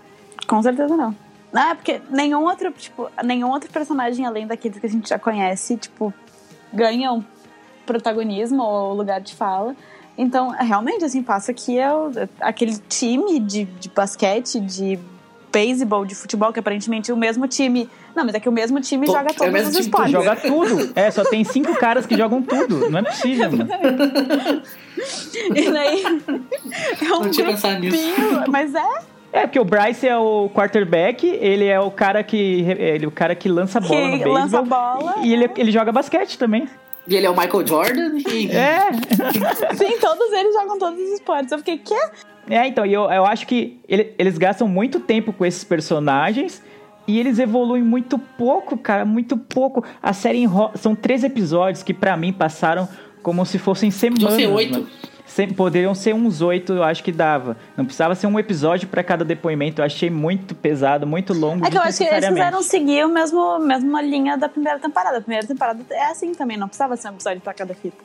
Com 0.47 0.63
certeza 0.63 0.95
não. 0.95 1.15
Ah, 1.55 1.71
é 1.71 1.75
porque 1.75 2.03
nenhum 2.11 2.43
outro, 2.45 2.71
tipo, 2.73 3.09
nenhum 3.25 3.49
outro 3.51 3.71
personagem 3.71 4.27
além 4.27 4.47
daqueles 4.47 4.79
que 4.79 4.85
a 4.87 4.91
gente 4.91 5.09
já 5.09 5.19
conhece, 5.19 5.79
tipo, 5.79 6.13
ganham 6.71 7.25
protagonismo 7.87 8.63
ou 8.63 8.93
lugar 8.95 9.21
de 9.21 9.35
fala. 9.35 9.75
Então, 10.17 10.51
realmente, 10.51 11.05
assim, 11.05 11.23
passa 11.23 11.55
que 11.55 11.79
é 11.79 11.91
o- 11.91 12.11
aquele 12.41 12.77
time 12.89 13.41
de, 13.41 13.65
de 13.65 13.89
basquete, 13.89 14.61
de 14.61 14.99
beisebol, 15.53 16.05
de 16.05 16.15
futebol, 16.15 16.53
que 16.53 16.61
aparentemente 16.61 17.11
é 17.11 17.15
o 17.15 17.17
mesmo 17.17 17.47
time. 17.49 17.89
Não, 18.15 18.25
mas 18.25 18.35
é 18.35 18.41
que 18.41 18.49
o 18.49 18.53
mesmo 18.53 18.81
time 18.81 19.07
Pô, 19.07 19.13
joga 19.13 19.29
é 19.31 19.33
o 19.33 19.35
todos 19.37 19.53
mesmo 19.53 19.69
os 19.69 19.77
time 19.77 19.83
que 19.85 19.89
esportes. 19.91 20.13
Joga 20.13 20.37
tudo. 20.37 20.93
É, 20.95 21.11
só 21.11 21.25
tem 21.25 21.45
cinco 21.45 21.75
caras 21.77 22.07
que 22.07 22.17
jogam 22.17 22.43
tudo. 22.43 22.91
Não 22.91 22.99
é 22.99 23.03
possível, 23.03 23.51
mano. 23.53 23.69
E 25.55 25.71
daí. 25.71 26.03
É 27.01 27.15
um 27.15 27.21
Não 27.21 27.31
tinha 27.31 27.47
pensado 27.47 27.79
nisso. 27.79 27.97
Mas 28.49 28.75
é. 28.75 28.83
É, 29.33 29.41
porque 29.43 29.61
o 29.61 29.65
Bryce 29.65 30.09
é 30.09 30.17
o 30.17 30.49
quarterback, 30.55 31.27
ele 31.27 31.67
é 31.67 31.79
o 31.79 31.91
cara 31.91 32.23
que 32.25 32.63
ele 32.67 33.05
é 33.05 33.09
o 33.09 33.11
cara 33.11 33.35
que 33.35 33.49
lança 33.49 33.79
a 33.79 33.81
bola 33.81 34.01
no 34.01 34.07
Que 34.19 34.25
beisebol. 34.25 34.33
lança 34.35 34.59
a 34.59 34.63
bola, 34.63 35.15
E 35.23 35.33
ele, 35.33 35.51
ele 35.57 35.71
joga 35.71 35.93
basquete 35.93 36.39
também. 36.39 36.67
E 37.09 37.17
ele 37.17 37.27
é 37.27 37.31
o 37.31 37.37
Michael 37.37 37.67
Jordan 37.67 38.19
e 38.31 38.51
É. 38.51 38.81
Sim, 39.75 39.99
todos 40.01 40.33
eles 40.33 40.55
jogam 40.55 40.79
todos 40.79 40.99
os 41.01 41.09
esportes. 41.15 41.51
Eu 41.53 41.59
fiquei, 41.59 41.79
quê? 41.79 41.99
É, 42.51 42.67
então, 42.67 42.85
e 42.87 42.93
eu, 42.93 43.03
eu 43.11 43.25
acho 43.25 43.47
que 43.47 43.81
ele- 43.89 44.15
eles 44.19 44.37
gastam 44.39 44.69
muito 44.69 45.01
tempo 45.01 45.33
com 45.33 45.45
esses 45.45 45.65
personagens 45.65 46.63
e 47.07 47.19
eles 47.19 47.39
evoluem 47.39 47.83
muito 47.83 48.19
pouco, 48.19 48.77
cara, 48.77 49.05
muito 49.05 49.37
pouco. 49.37 49.83
A 50.03 50.13
série 50.13 50.39
enro... 50.39 50.71
são 50.75 50.95
três 50.95 51.25
episódios 51.25 51.83
que 51.83 51.93
pra 51.95 52.17
mim 52.17 52.33
passaram 52.33 52.89
como 53.23 53.45
se 53.45 53.59
fossem 53.59 53.91
semanas. 53.91 54.35
ser 54.35 54.47
oito. 54.47 54.73
mano. 54.73 54.87
Poderiam 55.57 55.95
ser 55.95 56.15
uns 56.15 56.41
oito, 56.41 56.73
eu 56.73 56.83
acho 56.83 57.03
que 57.03 57.13
dava. 57.13 57.57
Não 57.77 57.85
precisava 57.85 58.15
ser 58.15 58.27
um 58.27 58.39
episódio 58.39 58.89
pra 58.89 59.05
cada 59.05 59.25
depoimento. 59.25 59.81
Eu 59.81 59.85
achei 59.85 60.11
muito 60.11 60.55
pesado, 60.55 61.07
muito 61.07 61.33
longo. 61.33 61.67
É 61.67 61.71
que 61.71 61.77
eu 61.77 61.83
acho 61.83 61.99
que 61.99 62.05
eles 62.05 62.29
quiseram 62.29 62.63
seguir 62.63 63.05
o 63.05 63.09
mesmo 63.09 63.59
mesma 63.59 64.03
linha 64.03 64.37
da 64.37 64.49
primeira 64.49 64.79
temporada. 64.79 65.19
A 65.19 65.21
primeira 65.21 65.47
temporada 65.47 65.81
é 65.91 66.07
assim 66.07 66.35
também, 66.35 66.57
não 66.57 66.67
precisava 66.67 66.97
ser 66.97 67.09
um 67.09 67.13
episódio 67.13 67.41
pra 67.41 67.55
cada 67.55 67.75
fita. 67.75 67.97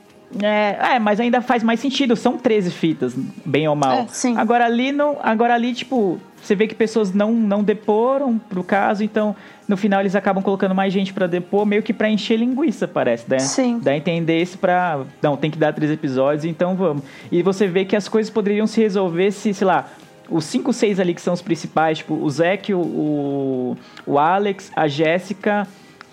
É, 0.42 0.96
é, 0.96 1.00
mas 1.00 1.20
ainda 1.20 1.42
faz 1.42 1.64
mais 1.64 1.80
sentido. 1.80 2.16
São 2.16 2.38
13 2.38 2.72
fitas, 2.72 3.14
bem 3.46 3.68
ou 3.68 3.76
mal. 3.76 4.00
É, 4.00 4.08
sim. 4.10 4.38
Agora 4.38 4.66
ali, 4.66 4.92
não, 4.92 5.18
agora 5.22 5.54
ali, 5.54 5.74
tipo, 5.74 6.20
você 6.44 6.56
vê 6.56 6.68
que 6.68 6.76
pessoas 6.76 7.14
não, 7.14 7.32
não 7.32 7.64
deporam 7.64 8.38
pro 8.38 8.64
caso, 8.64 9.04
então 9.04 9.34
no 9.68 9.78
final 9.78 10.02
eles 10.02 10.14
acabam 10.14 10.44
colocando 10.44 10.76
mais 10.76 10.92
gente 10.92 11.14
pra 11.14 11.26
depor, 11.26 11.66
meio 11.66 11.82
que 11.82 11.94
pra 11.94 12.10
encher 12.10 12.38
linguiça, 12.38 12.86
parece. 12.86 13.26
Né? 13.30 13.40
Sim. 13.40 13.80
Dá 13.80 13.92
a 13.92 13.98
entender 13.98 14.42
isso 14.42 14.58
pra. 14.58 15.06
Não, 15.22 15.38
tem 15.38 15.50
que 15.50 15.58
dar 15.58 15.74
três 15.74 15.90
episódios, 15.90 16.44
então 16.44 16.76
vamos. 16.76 17.04
E 17.32 17.42
você 17.42 17.66
vê 17.66 17.86
que 17.86 17.96
as 17.96 18.10
coisas 18.10 18.30
poderiam 18.30 18.68
se 18.68 18.82
resolver 18.82 19.32
se, 19.32 19.54
sei 19.54 19.66
lá. 19.66 19.88
Os 20.30 20.46
cinco, 20.46 20.74
seis 20.74 21.00
ali 21.00 21.14
que 21.14 21.22
são 21.22 21.34
os 21.34 21.42
principais, 21.42 22.00
tipo, 22.00 22.14
o 22.14 22.30
Zack, 22.30 22.74
o, 22.74 22.80
o, 22.80 23.78
o 24.06 24.18
Alex, 24.18 24.72
a 24.76 24.88
Jéssica, 24.88 25.68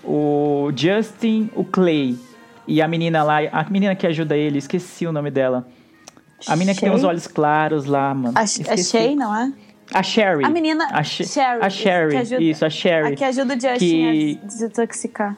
o 0.04 0.70
Justin, 0.74 1.50
o 1.54 1.64
Clay. 1.64 2.16
E 2.66 2.80
a 2.80 2.86
menina 2.86 3.22
lá, 3.22 3.38
a 3.50 3.64
menina 3.68 3.94
que 3.94 4.06
ajuda 4.06 4.36
ele, 4.36 4.58
esqueci 4.58 5.06
o 5.06 5.12
nome 5.12 5.30
dela. 5.30 5.66
A 6.46 6.56
menina 6.56 6.74
que 6.74 6.80
tem 6.80 6.90
os 6.90 7.04
olhos 7.04 7.26
claros 7.26 7.84
lá, 7.84 8.14
mano. 8.14 8.36
A, 8.36 8.40
a 8.40 8.44
Esqueci. 8.44 8.90
Shay, 8.90 9.14
não 9.14 9.34
é? 9.34 9.52
A 9.92 10.02
Sherry. 10.02 10.44
A 10.44 10.48
menina 10.48 10.86
A, 10.92 11.02
She- 11.02 11.24
Sherry, 11.24 11.58
a 11.62 11.68
Sherry. 11.70 12.10
que 12.12 12.16
ajuda- 12.16 12.42
Isso, 12.42 12.64
a 12.64 12.70
Sherry. 12.70 13.12
A 13.12 13.16
que 13.16 13.24
ajuda 13.24 13.54
o 13.54 13.60
Justin 13.60 13.78
Que- 13.78 14.38
a 14.42 14.46
desintoxicar. 14.46 15.36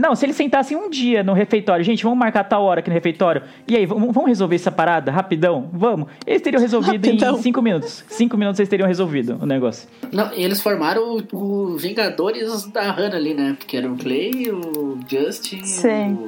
Não, 0.00 0.14
se 0.14 0.24
eles 0.24 0.36
sentassem 0.36 0.74
um 0.74 0.88
dia 0.88 1.22
no 1.22 1.34
refeitório, 1.34 1.84
gente, 1.84 2.02
vamos 2.02 2.18
marcar 2.18 2.44
tal 2.44 2.62
hora 2.64 2.80
aqui 2.80 2.88
no 2.88 2.94
refeitório. 2.94 3.42
E 3.68 3.76
aí, 3.76 3.84
vamos, 3.84 4.10
vamos 4.14 4.26
resolver 4.26 4.56
essa 4.56 4.72
parada 4.72 5.12
rapidão? 5.12 5.68
Vamos. 5.70 6.08
Eles 6.26 6.40
teriam 6.40 6.62
resolvido 6.62 7.04
Rapidão. 7.04 7.36
em 7.38 7.42
cinco 7.42 7.60
minutos. 7.60 8.02
Cinco 8.08 8.38
minutos 8.38 8.58
eles 8.58 8.70
teriam 8.70 8.88
resolvido 8.88 9.36
o 9.38 9.44
negócio. 9.44 9.86
Não, 10.10 10.32
e 10.32 10.42
eles 10.42 10.62
formaram 10.62 11.18
o, 11.30 11.36
o 11.36 11.76
Vingadores 11.76 12.64
da 12.68 12.90
Hannah 12.90 13.16
ali, 13.18 13.34
né? 13.34 13.54
Porque 13.58 13.76
era 13.76 13.86
o 13.92 13.94
Clay, 13.98 14.50
o 14.50 14.98
Justin, 15.06 15.62
Sim. 15.62 16.18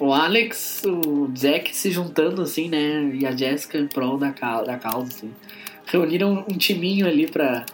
o, 0.00 0.06
o 0.06 0.14
Alex, 0.14 0.82
o 0.86 1.30
Zack 1.36 1.76
se 1.76 1.90
juntando, 1.90 2.40
assim, 2.40 2.70
né? 2.70 3.10
E 3.12 3.26
a 3.26 3.32
Jessica 3.32 3.76
em 3.76 3.86
prol 3.88 4.16
da, 4.16 4.30
da 4.30 4.78
causa, 4.78 5.08
assim. 5.08 5.30
Reuniram 5.86 6.44
um 6.50 6.56
timinho 6.56 7.06
ali 7.06 7.26
pra, 7.26 7.64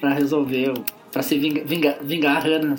pra 0.00 0.14
resolver, 0.14 0.72
pra 1.12 1.22
se 1.22 1.38
vingar, 1.38 1.64
vingar, 1.64 1.96
vingar 2.02 2.36
a 2.36 2.40
Hannah. 2.40 2.76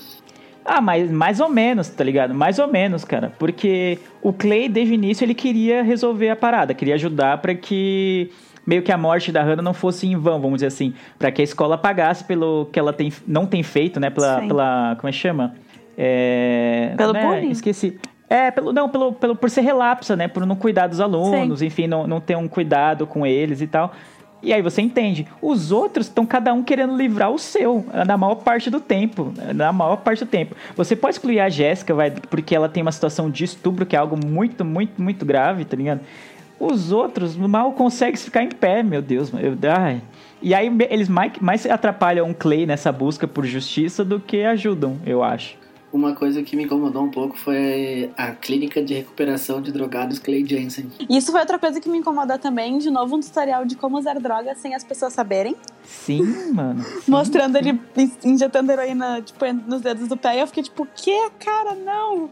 Ah, 0.64 0.82
mas 0.82 1.10
mais 1.10 1.40
ou 1.40 1.50
menos, 1.50 1.90
tá 1.90 2.04
ligado? 2.04 2.34
Mais 2.34 2.60
ou 2.60 2.68
menos, 2.68 3.04
cara. 3.04 3.34
Porque 3.40 3.98
o 4.22 4.32
Clay, 4.32 4.70
desde 4.70 4.94
o 4.94 4.96
início, 4.96 5.26
ele 5.26 5.34
queria 5.34 5.82
resolver 5.82 6.30
a 6.30 6.36
parada, 6.36 6.74
queria 6.74 6.96
ajudar 6.96 7.40
pra 7.40 7.56
que 7.56 8.32
meio 8.66 8.84
que 8.84 8.92
a 8.92 8.98
morte 8.98 9.32
da 9.32 9.42
Hannah 9.42 9.64
não 9.64 9.74
fosse 9.74 10.08
em 10.08 10.16
vão, 10.16 10.40
vamos 10.40 10.58
dizer 10.58 10.68
assim. 10.68 10.94
Pra 11.18 11.32
que 11.32 11.42
a 11.42 11.44
escola 11.44 11.78
pagasse 11.78 12.24
pelo 12.24 12.68
que 12.72 12.80
ela 12.80 12.94
tem, 12.94 13.12
não 13.28 13.46
tem 13.46 13.64
feito, 13.64 14.00
né? 14.00 14.10
Pela. 14.10 14.42
Sim. 14.42 14.48
pela 14.48 14.96
como 15.00 15.10
é 15.10 15.12
que 15.12 15.18
chama? 15.18 15.56
É, 15.98 16.94
Pelo 16.96 17.14
né? 17.14 17.26
bullying. 17.26 17.52
Esqueci. 17.52 18.00
É, 18.30 18.50
pelo, 18.50 18.72
não, 18.72 18.88
pelo, 18.88 19.12
pelo, 19.12 19.36
por 19.36 19.50
ser 19.50 19.60
relapsa, 19.60 20.16
né? 20.16 20.28
Por 20.28 20.46
não 20.46 20.56
cuidar 20.56 20.88
dos 20.88 21.02
alunos, 21.02 21.62
enfim, 21.62 21.86
não, 21.86 22.08
não 22.08 22.22
ter 22.22 22.38
um 22.38 22.48
cuidado 22.48 23.06
com 23.06 23.26
eles 23.26 23.60
e 23.60 23.68
tal. 23.68 23.92
E 24.44 24.52
aí 24.52 24.62
você 24.62 24.82
entende. 24.82 25.28
Os 25.42 25.72
outros 25.72 26.08
estão 26.08 26.26
cada 26.26 26.54
um 26.54 26.64
querendo 26.64 26.96
livrar 26.96 27.30
o 27.32 27.38
seu, 27.38 27.86
na 28.06 28.18
maior 28.18 28.36
parte 28.36 28.70
do 28.70 28.80
tempo. 28.80 29.32
Na 29.54 29.72
maior 29.72 29.98
parte 29.98 30.26
do 30.26 30.28
tempo. 30.28 30.56
Você 30.76 30.96
pode 30.96 31.16
excluir 31.16 31.40
a 31.40 31.50
Jéssica, 31.50 31.94
vai, 31.94 32.12
porque 32.12 32.56
ela 32.56 32.68
tem 32.68 32.82
uma 32.82 32.92
situação 32.92 33.30
de 33.30 33.44
estupro, 33.44 33.86
que 33.86 33.96
é 33.96 34.00
algo 34.00 34.18
muito, 34.18 34.66
muito, 34.66 35.02
muito 35.02 35.26
grave, 35.26 35.64
tá 35.66 35.78
ligado? 35.78 36.02
Os 36.60 36.92
outros 36.92 37.36
mal 37.36 37.72
conseguem 37.74 38.16
ficar 38.16 38.44
em 38.44 38.50
pé, 38.50 38.84
meu 38.84 39.02
Deus. 39.02 39.32
Eu, 39.34 39.58
ai. 39.72 40.02
E 40.42 40.56
aí 40.56 40.72
eles 40.90 41.08
mais, 41.08 41.34
mais 41.40 41.66
atrapalham 41.66 42.30
o 42.30 42.34
Clay 42.34 42.66
nessa 42.66 42.92
busca 42.92 43.28
por 43.28 43.46
justiça 43.46 44.04
do 44.04 44.20
que 44.20 44.44
ajudam, 44.44 44.98
eu 45.06 45.24
acho. 45.24 45.61
Uma 45.94 46.14
coisa 46.16 46.42
que 46.42 46.56
me 46.56 46.64
incomodou 46.64 47.04
um 47.04 47.12
pouco 47.12 47.38
foi 47.38 48.10
a 48.18 48.32
clínica 48.32 48.82
de 48.82 48.94
recuperação 48.94 49.62
de 49.62 49.72
drogados 49.74 50.20
Clay 50.20 50.46
Jensen. 50.46 50.90
E 51.10 51.18
isso 51.18 51.32
foi 51.32 51.42
outra 51.42 51.60
coisa 51.60 51.82
que 51.82 51.90
me 51.90 51.98
incomodou 51.98 52.38
também. 52.40 52.78
De 52.78 52.90
novo, 52.90 53.18
um 53.18 53.20
tutorial 53.20 53.66
de 53.66 53.76
como 53.76 53.98
usar 53.98 54.18
drogas 54.20 54.58
sem 54.60 54.74
as 54.74 54.84
pessoas 54.86 55.12
saberem. 55.12 55.54
Sim, 55.84 56.54
mano. 56.54 56.82
Sim. 56.84 57.04
Mostrando 57.12 57.58
ele 57.58 57.78
in- 57.98 58.12
injetando 58.24 58.72
heroína, 58.72 59.22
tipo, 59.22 59.46
nos 59.68 59.82
dedos 59.82 60.08
do 60.08 60.16
pé. 60.16 60.38
E 60.38 60.40
eu 60.40 60.48
fiquei 60.48 60.64
tipo, 60.64 60.88
que, 60.96 61.30
cara, 61.40 61.76
não? 61.76 62.30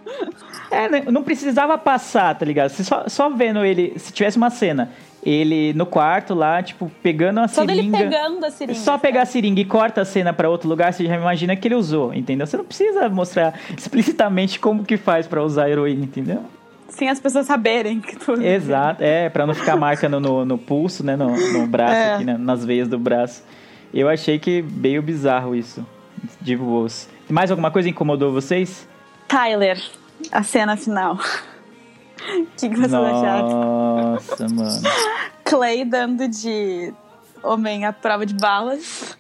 É, 0.71 0.87
né, 0.87 1.01
não 1.11 1.21
precisava 1.23 1.77
passar, 1.77 2.37
tá 2.39 2.45
ligado? 2.45 2.69
Só, 2.69 3.09
só 3.09 3.29
vendo 3.29 3.65
ele, 3.65 3.93
se 3.99 4.13
tivesse 4.13 4.37
uma 4.37 4.49
cena 4.49 4.89
ele 5.23 5.73
no 5.73 5.85
quarto 5.85 6.33
lá, 6.33 6.61
tipo, 6.63 6.91
pegando 7.03 7.39
a 7.39 7.47
Só 7.47 7.65
dele 7.65 7.79
seringa. 7.81 7.97
pegando 7.97 8.45
a 8.45 8.51
seringa. 8.51 8.79
Só 8.79 8.97
pegar 8.97 9.23
a 9.23 9.25
seringa 9.25 9.59
e 9.61 9.65
corta 9.65 10.01
a 10.01 10.05
cena 10.05 10.31
pra 10.33 10.49
outro 10.49 10.69
lugar, 10.69 10.93
você 10.93 11.05
já 11.05 11.15
imagina 11.15 11.55
que 11.55 11.67
ele 11.67 11.75
usou, 11.75 12.13
entendeu? 12.13 12.47
Você 12.47 12.57
não 12.57 12.63
precisa 12.65 13.09
mostrar 13.09 13.53
explicitamente 13.77 14.59
como 14.59 14.83
que 14.85 14.97
faz 14.97 15.27
pra 15.27 15.43
usar 15.43 15.65
a 15.65 15.69
heroína, 15.69 16.05
entendeu? 16.05 16.43
Sem 16.89 17.07
as 17.09 17.19
pessoas 17.19 17.45
saberem 17.45 17.99
que 17.99 18.15
tudo. 18.15 18.43
Exato, 18.43 19.03
é, 19.03 19.29
pra 19.29 19.45
não 19.45 19.53
ficar 19.53 19.75
marca 19.75 20.09
no, 20.09 20.19
no, 20.19 20.43
no 20.45 20.57
pulso, 20.57 21.03
né, 21.05 21.15
no, 21.15 21.29
no 21.53 21.67
braço 21.67 21.93
É. 21.93 22.13
aqui, 22.15 22.25
né, 22.25 22.35
nas 22.37 22.65
veias 22.65 22.87
do 22.87 22.97
braço. 22.97 23.43
Eu 23.93 24.07
achei 24.09 24.39
que 24.39 24.61
meio 24.61 25.01
bizarro 25.01 25.55
isso, 25.55 25.85
de 26.41 26.55
voos. 26.55 27.07
Mais 27.29 27.51
alguma 27.51 27.69
coisa 27.69 27.87
incomodou 27.89 28.31
vocês? 28.31 28.87
Tyler, 29.27 29.79
a 30.31 30.41
cena 30.41 30.75
final. 30.75 31.19
O 32.21 32.45
que, 32.57 32.69
que 32.69 32.75
vocês 32.75 32.93
acharam? 32.93 33.49
Nossa, 33.49 34.47
mano. 34.49 34.81
Clay 35.43 35.85
dando 35.85 36.27
de 36.27 36.93
homem 37.43 37.85
à 37.85 37.93
prova 37.93 38.25
de 38.25 38.33
balas. 38.35 39.17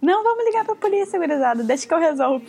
Não, 0.00 0.22
vamos 0.22 0.44
ligar 0.44 0.64
pra 0.64 0.74
polícia, 0.76 1.18
gurizada. 1.18 1.62
Deixa 1.62 1.86
que 1.86 1.94
eu 1.94 1.98
resolvo. 1.98 2.44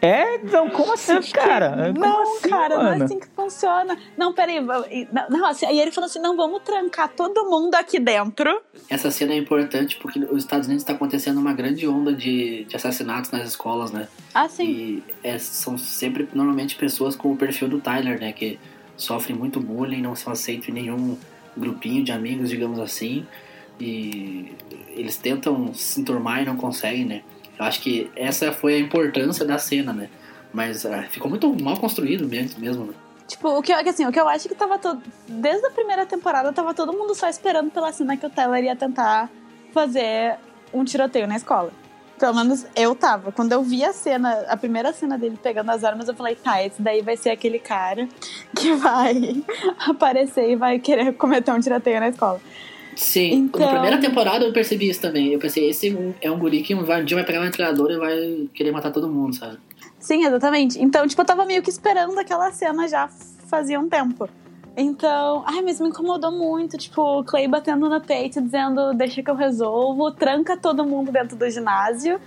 É, 0.00 0.34
então, 0.36 0.68
como 0.68 0.92
assim, 0.92 1.18
cara? 1.32 1.90
Como 1.94 1.98
não, 1.98 2.22
assim, 2.36 2.48
cara, 2.50 2.76
não 2.76 2.82
mano? 2.84 3.02
é 3.02 3.04
assim 3.06 3.18
que 3.20 3.26
funciona. 3.34 3.96
Não, 4.18 4.34
peraí. 4.34 4.58
e- 4.90 5.08
Não, 5.10 5.28
não, 5.30 5.46
assim, 5.46 5.64
aí 5.64 5.80
ele 5.80 5.90
falou 5.92 6.06
assim: 6.06 6.18
não, 6.18 6.36
vamos 6.36 6.60
trancar 6.62 7.08
todo 7.08 7.44
mundo 7.48 7.74
aqui 7.74 7.98
dentro. 7.98 8.60
Essa 8.90 9.10
cena 9.10 9.32
é 9.32 9.36
importante 9.38 9.96
porque 9.96 10.18
os 10.18 10.38
Estados 10.42 10.66
Unidos 10.66 10.82
está 10.82 10.92
acontecendo 10.92 11.38
uma 11.38 11.54
grande 11.54 11.88
onda 11.88 12.12
de, 12.12 12.64
de 12.64 12.76
assassinatos 12.76 13.30
nas 13.30 13.48
escolas, 13.48 13.92
né? 13.92 14.06
Ah, 14.34 14.46
sim. 14.46 14.64
E 14.64 15.02
é, 15.22 15.38
são 15.38 15.78
sempre, 15.78 16.28
normalmente, 16.34 16.76
pessoas 16.76 17.16
com 17.16 17.32
o 17.32 17.36
perfil 17.36 17.68
do 17.68 17.80
Tyler, 17.80 18.20
né? 18.20 18.30
Que 18.32 18.58
sofrem 18.96 19.36
muito 19.36 19.60
bullying, 19.60 20.00
não 20.02 20.14
são 20.14 20.32
aceitos 20.32 20.68
em 20.68 20.72
nenhum 20.72 21.16
grupinho 21.56 22.04
de 22.04 22.12
amigos, 22.12 22.48
digamos 22.48 22.78
assim. 22.78 23.26
E 23.80 24.52
eles 24.90 25.16
tentam 25.16 25.72
se 25.74 26.00
enturmar 26.00 26.42
e 26.42 26.44
não 26.46 26.56
conseguem, 26.56 27.04
né? 27.04 27.22
Eu 27.58 27.64
acho 27.64 27.80
que 27.80 28.10
essa 28.16 28.52
foi 28.52 28.74
a 28.74 28.78
importância 28.78 29.44
da 29.44 29.58
cena, 29.58 29.92
né? 29.92 30.08
Mas 30.52 30.86
ah, 30.86 31.02
ficou 31.10 31.28
muito 31.28 31.52
mal 31.62 31.76
construído 31.76 32.26
mesmo, 32.28 32.60
mesmo 32.60 32.84
né? 32.86 32.94
Tipo, 33.26 33.48
o 33.58 33.62
que, 33.62 33.72
eu- 33.72 33.82
que 33.82 33.88
assim, 33.88 34.06
o 34.06 34.12
que 34.12 34.20
eu 34.20 34.28
acho 34.28 34.48
que 34.48 34.54
tava 34.54 34.78
todo. 34.78 35.02
Desde 35.26 35.66
a 35.66 35.70
primeira 35.70 36.04
temporada, 36.06 36.52
tava 36.52 36.74
todo 36.74 36.92
mundo 36.92 37.14
só 37.14 37.28
esperando 37.28 37.70
pela 37.70 37.92
cena 37.92 38.16
que 38.16 38.26
o 38.26 38.30
Tyler 38.30 38.64
ia 38.64 38.76
tentar 38.76 39.30
fazer 39.72 40.36
um 40.72 40.84
tiroteio 40.84 41.26
na 41.26 41.36
escola. 41.36 41.72
Pelo 42.18 42.34
menos 42.34 42.64
eu 42.76 42.94
tava. 42.94 43.32
Quando 43.32 43.52
eu 43.52 43.62
vi 43.62 43.84
a 43.84 43.92
cena, 43.92 44.44
a 44.48 44.56
primeira 44.56 44.92
cena 44.92 45.18
dele 45.18 45.38
pegando 45.42 45.70
as 45.70 45.82
armas, 45.82 46.08
eu 46.08 46.14
falei, 46.14 46.36
tá, 46.36 46.64
esse 46.64 46.80
daí 46.80 47.02
vai 47.02 47.16
ser 47.16 47.30
aquele 47.30 47.58
cara 47.58 48.08
que 48.56 48.72
vai 48.74 49.42
aparecer 49.88 50.50
e 50.50 50.56
vai 50.56 50.78
querer 50.78 51.12
cometer 51.14 51.50
um 51.52 51.60
tiroteio 51.60 51.98
na 52.00 52.08
escola. 52.08 52.40
Sim, 52.96 53.32
Então- 53.32 53.60
na 53.60 53.72
primeira 53.72 53.98
temporada 53.98 54.44
eu 54.44 54.52
percebi 54.52 54.88
isso 54.88 55.00
também. 55.00 55.32
Eu 55.32 55.38
pensei, 55.40 55.68
esse 55.68 56.14
é 56.20 56.30
um 56.30 56.38
guri 56.38 56.62
que 56.62 56.74
um 56.74 56.84
dia 57.04 57.16
vai 57.16 57.24
pegar 57.24 57.40
uma 57.40 57.46
metralhadora 57.46 57.94
e 57.94 57.98
vai 57.98 58.48
querer 58.54 58.70
matar 58.70 58.92
todo 58.92 59.08
mundo, 59.08 59.34
sabe? 59.34 59.58
Sim, 59.98 60.24
exatamente. 60.24 60.80
Então, 60.80 61.06
tipo, 61.08 61.20
eu 61.20 61.26
tava 61.26 61.44
meio 61.44 61.62
que 61.62 61.70
esperando 61.70 62.16
aquela 62.18 62.52
cena 62.52 62.86
já 62.86 63.08
fazia 63.48 63.80
um 63.80 63.88
tempo. 63.88 64.28
Então, 64.76 65.44
ai, 65.46 65.62
mas 65.62 65.80
me 65.80 65.88
incomodou 65.88 66.32
muito, 66.32 66.76
tipo, 66.76 67.00
o 67.00 67.24
Clay 67.24 67.46
batendo 67.46 67.88
no 67.88 68.00
peito, 68.00 68.40
dizendo, 68.40 68.92
deixa 68.92 69.22
que 69.22 69.30
eu 69.30 69.36
resolvo, 69.36 70.10
tranca 70.10 70.56
todo 70.56 70.84
mundo 70.84 71.12
dentro 71.12 71.36
do 71.36 71.48
ginásio 71.48 72.20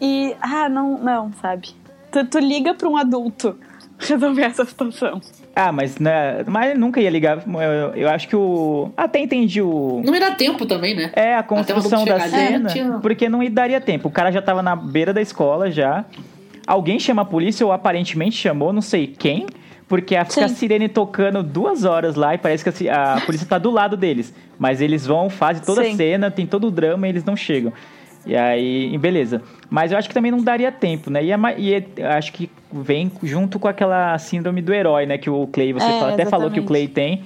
e, 0.00 0.36
ah, 0.40 0.68
não, 0.68 0.98
não, 0.98 1.32
sabe? 1.40 1.70
Tu, 2.12 2.24
tu 2.26 2.38
liga 2.38 2.74
pra 2.74 2.88
um 2.88 2.96
adulto 2.96 3.58
resolver 3.98 4.42
essa 4.42 4.64
situação. 4.64 5.20
Ah, 5.54 5.72
mas, 5.72 5.98
né, 5.98 6.44
mas 6.46 6.78
nunca 6.78 7.00
ia 7.00 7.08
ligar. 7.08 7.42
Eu, 7.46 7.94
eu 7.94 8.08
acho 8.10 8.28
que 8.28 8.36
o. 8.36 8.90
Até 8.94 9.20
entendi 9.20 9.62
o. 9.62 10.02
Não 10.04 10.12
ia 10.12 10.20
dar 10.20 10.36
tempo 10.36 10.66
também, 10.66 10.94
né? 10.94 11.10
É, 11.14 11.34
a 11.34 11.42
construção 11.42 12.04
da 12.04 12.16
ali, 12.16 12.68
cena, 12.68 12.98
porque 13.00 13.26
não 13.26 13.40
daria 13.50 13.80
tempo. 13.80 14.08
O 14.08 14.10
cara 14.10 14.30
já 14.30 14.42
tava 14.42 14.62
na 14.62 14.76
beira 14.76 15.14
da 15.14 15.22
escola 15.22 15.70
já. 15.70 16.04
Alguém 16.66 16.98
chama 16.98 17.22
a 17.22 17.24
polícia, 17.24 17.64
ou 17.64 17.72
aparentemente 17.72 18.36
chamou, 18.36 18.70
não 18.72 18.82
sei 18.82 19.06
quem, 19.06 19.46
porque 19.88 20.16
a, 20.16 20.24
fica 20.24 20.44
a 20.44 20.48
Sim. 20.48 20.54
sirene 20.54 20.88
tocando 20.88 21.42
duas 21.42 21.84
horas 21.84 22.14
lá 22.16 22.34
e 22.34 22.38
parece 22.38 22.64
que 22.70 22.88
a 22.88 23.14
a, 23.14 23.20
polícia 23.26 23.46
tá 23.46 23.58
do 23.58 23.70
lado 23.70 23.96
deles. 23.96 24.34
Mas 24.58 24.80
eles 24.80 25.06
vão, 25.06 25.28
fazem 25.30 25.62
toda 25.62 25.82
a 25.82 25.84
Sim. 25.84 25.96
cena, 25.96 26.30
tem 26.30 26.46
todo 26.46 26.66
o 26.66 26.70
drama 26.70 27.06
e 27.06 27.10
eles 27.10 27.24
não 27.24 27.36
chegam. 27.36 27.72
E 28.26 28.34
aí, 28.34 28.98
beleza. 28.98 29.40
Mas 29.70 29.92
eu 29.92 29.98
acho 29.98 30.08
que 30.08 30.14
também 30.14 30.32
não 30.32 30.42
daria 30.42 30.72
tempo, 30.72 31.10
né? 31.10 31.22
E, 31.24 31.30
é 31.30 31.36
e 31.58 31.74
é- 31.74 32.06
acho 32.16 32.32
que 32.32 32.50
vem 32.72 33.12
junto 33.22 33.58
com 33.58 33.68
aquela 33.68 34.18
síndrome 34.18 34.60
do 34.60 34.74
herói, 34.74 35.06
né? 35.06 35.16
Que 35.16 35.30
o 35.30 35.46
Clay, 35.46 35.72
você 35.72 35.86
É, 35.86 35.98
fala- 36.00 36.12
até 36.12 36.24
falou 36.24 36.50
que 36.50 36.58
o. 36.58 36.64
Clay 36.64 36.88
tem 36.88 37.22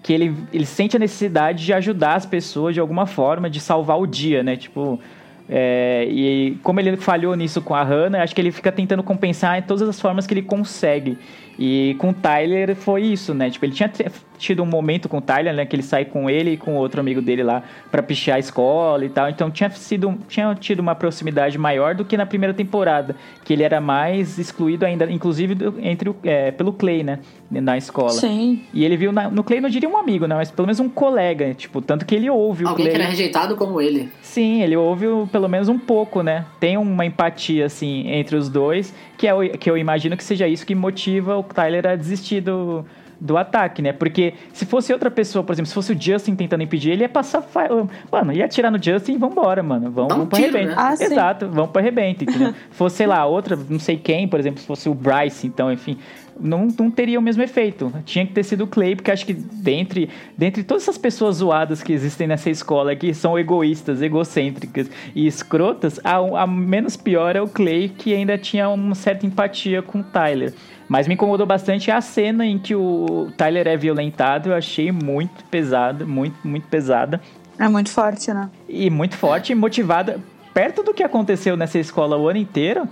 que 0.00 0.12
ele, 0.12 0.36
ele 0.52 0.66
sente 0.66 0.94
a 0.94 0.98
necessidade 1.00 1.64
de 1.64 1.72
ajudar 1.72 2.14
as 2.14 2.26
pessoas 2.26 2.74
de 2.74 2.78
alguma 2.80 3.06
forma, 3.06 3.48
de 3.48 3.58
salvar 3.58 3.98
o 3.98 4.06
dia, 4.06 4.42
né? 4.42 4.54
Tipo, 4.54 5.00
é, 5.48 6.06
e 6.10 6.58
como 6.62 6.78
ele 6.78 6.94
falhou 6.98 7.34
nisso 7.34 7.62
com 7.62 7.74
a 7.74 7.82
Hannah, 7.82 8.22
acho 8.22 8.34
que 8.34 8.40
ele 8.40 8.52
fica 8.52 8.70
tentando 8.70 9.02
compensar 9.02 9.58
em 9.58 9.62
todas 9.62 9.88
as 9.88 9.98
formas 9.98 10.26
que 10.26 10.34
ele 10.34 10.42
consegue. 10.42 11.16
E 11.58 11.94
com 11.98 12.10
o 12.10 12.12
Tyler 12.14 12.74
foi 12.74 13.02
isso, 13.02 13.32
né? 13.34 13.48
Tipo, 13.50 13.64
ele 13.66 13.72
tinha 13.72 13.90
tido 14.36 14.62
um 14.62 14.66
momento 14.66 15.08
com 15.08 15.18
o 15.18 15.20
Tyler, 15.20 15.54
né? 15.54 15.64
Que 15.64 15.76
ele 15.76 15.82
sai 15.82 16.04
com 16.04 16.28
ele 16.28 16.52
e 16.52 16.56
com 16.56 16.74
outro 16.74 17.00
amigo 17.00 17.22
dele 17.22 17.42
lá 17.44 17.62
pra 17.90 18.02
pichar 18.02 18.36
a 18.36 18.38
escola 18.38 19.04
e 19.04 19.08
tal. 19.08 19.28
Então 19.28 19.50
tinha 19.50 19.70
sido 19.70 20.18
tinha 20.28 20.52
tido 20.56 20.80
uma 20.80 20.94
proximidade 20.94 21.56
maior 21.56 21.94
do 21.94 22.04
que 22.04 22.16
na 22.16 22.26
primeira 22.26 22.52
temporada, 22.52 23.14
que 23.44 23.52
ele 23.52 23.62
era 23.62 23.80
mais 23.80 24.36
excluído 24.38 24.84
ainda, 24.84 25.10
inclusive 25.10 25.54
do- 25.54 25.74
entre 25.80 26.10
o, 26.10 26.16
é, 26.24 26.50
pelo 26.50 26.72
Clay, 26.72 27.02
né? 27.04 27.20
Na 27.50 27.76
escola. 27.78 28.10
Sim. 28.10 28.62
E 28.74 28.84
ele 28.84 28.96
viu 28.96 29.12
na- 29.12 29.30
no 29.30 29.44
Clay, 29.44 29.60
não 29.60 29.68
diria 29.68 29.88
um 29.88 29.96
amigo, 29.96 30.26
né? 30.26 30.34
Mas 30.34 30.50
pelo 30.50 30.66
menos 30.66 30.80
um 30.80 30.88
colega, 30.88 31.54
tipo, 31.54 31.80
tanto 31.80 32.04
que 32.04 32.14
ele 32.16 32.28
ouve 32.28 32.64
o 32.64 32.68
Alguém 32.68 32.86
que 32.86 32.90
Clay. 32.90 33.02
era 33.02 33.10
rejeitado 33.10 33.54
como 33.54 33.80
ele. 33.80 34.10
Sim, 34.20 34.62
ele 34.62 34.76
ouve 34.76 35.06
pelo 35.30 35.48
menos 35.48 35.68
um 35.68 35.78
pouco, 35.78 36.20
né? 36.22 36.44
Tem 36.58 36.76
uma 36.76 37.06
empatia, 37.06 37.66
assim, 37.66 38.08
entre 38.10 38.34
os 38.34 38.48
dois, 38.48 38.92
que, 39.16 39.28
é, 39.28 39.32
o- 39.34 39.48
que 39.56 39.70
eu 39.70 39.78
imagino 39.78 40.16
que 40.16 40.24
seja 40.24 40.48
isso 40.48 40.66
que 40.66 40.74
motiva 40.74 41.36
o 41.36 41.43
Tyler 41.52 41.86
a 41.86 41.96
desistir 41.96 42.40
do, 42.40 42.84
do 43.20 43.36
ataque, 43.36 43.80
né? 43.82 43.92
Porque 43.92 44.34
se 44.52 44.64
fosse 44.66 44.92
outra 44.92 45.10
pessoa, 45.10 45.42
por 45.44 45.52
exemplo, 45.52 45.68
se 45.68 45.74
fosse 45.74 45.92
o 45.92 46.00
Justin 46.00 46.34
tentando 46.34 46.62
impedir, 46.62 46.90
ele 46.92 47.02
ia 47.02 47.08
passar. 47.08 47.42
fa- 47.42 47.68
Mano, 48.10 48.32
ia 48.32 48.44
atirar 48.44 48.70
no 48.70 48.82
Justin 48.82 49.12
e 49.12 49.18
vambora, 49.18 49.62
mano. 49.62 49.90
Vamos, 49.90 50.12
um 50.12 50.16
vamos 50.18 50.38
tiro, 50.38 50.56
arrebento. 50.56 50.76
né? 50.76 50.82
Ah, 50.84 50.96
sim. 50.96 51.04
Exato, 51.04 51.48
vamos 51.48 51.70
arrebento, 51.76 52.24
entendeu? 52.24 52.54
fosse, 52.72 52.96
sei 52.96 53.06
lá, 53.06 53.24
outra, 53.26 53.56
não 53.68 53.78
sei 53.78 53.96
quem, 53.96 54.26
por 54.28 54.40
exemplo, 54.40 54.60
se 54.60 54.66
fosse 54.66 54.88
o 54.88 54.94
Bryce, 54.94 55.46
então, 55.46 55.70
enfim. 55.72 55.96
Não, 56.40 56.66
não 56.76 56.90
teria 56.90 57.16
o 57.16 57.22
mesmo 57.22 57.44
efeito. 57.44 57.92
Tinha 58.04 58.26
que 58.26 58.32
ter 58.32 58.42
sido 58.42 58.64
o 58.64 58.66
Clay, 58.66 58.96
porque 58.96 59.08
acho 59.12 59.24
que 59.24 59.32
dentre, 59.32 60.10
dentre 60.36 60.64
todas 60.64 60.82
essas 60.82 60.98
pessoas 60.98 61.36
zoadas 61.36 61.80
que 61.80 61.92
existem 61.92 62.26
nessa 62.26 62.50
escola, 62.50 62.96
que 62.96 63.14
são 63.14 63.38
egoístas, 63.38 64.02
egocêntricas 64.02 64.90
e 65.14 65.28
escrotas, 65.28 66.00
a, 66.02 66.16
a 66.42 66.44
menos 66.44 66.96
pior 66.96 67.36
é 67.36 67.40
o 67.40 67.46
Clay, 67.46 67.88
que 67.88 68.12
ainda 68.12 68.36
tinha 68.36 68.68
uma 68.68 68.96
certa 68.96 69.24
empatia 69.24 69.80
com 69.80 70.00
o 70.00 70.02
Tyler. 70.02 70.52
Mas 70.88 71.08
me 71.08 71.14
incomodou 71.14 71.46
bastante 71.46 71.90
a 71.90 72.00
cena 72.00 72.44
em 72.44 72.58
que 72.58 72.74
o 72.74 73.28
Tyler 73.36 73.66
é 73.66 73.76
violentado. 73.76 74.50
Eu 74.50 74.54
achei 74.54 74.92
muito 74.92 75.44
pesada, 75.46 76.04
muito, 76.04 76.36
muito 76.46 76.66
pesada. 76.68 77.20
É 77.58 77.68
muito 77.68 77.90
forte, 77.90 78.32
né? 78.32 78.50
E 78.68 78.90
muito 78.90 79.16
forte 79.16 79.52
e 79.52 79.54
motivada. 79.54 80.20
Perto 80.52 80.82
do 80.82 80.92
que 80.92 81.02
aconteceu 81.02 81.56
nessa 81.56 81.78
escola 81.78 82.16
o 82.16 82.28
ano 82.28 82.38
inteiro, 82.38 82.88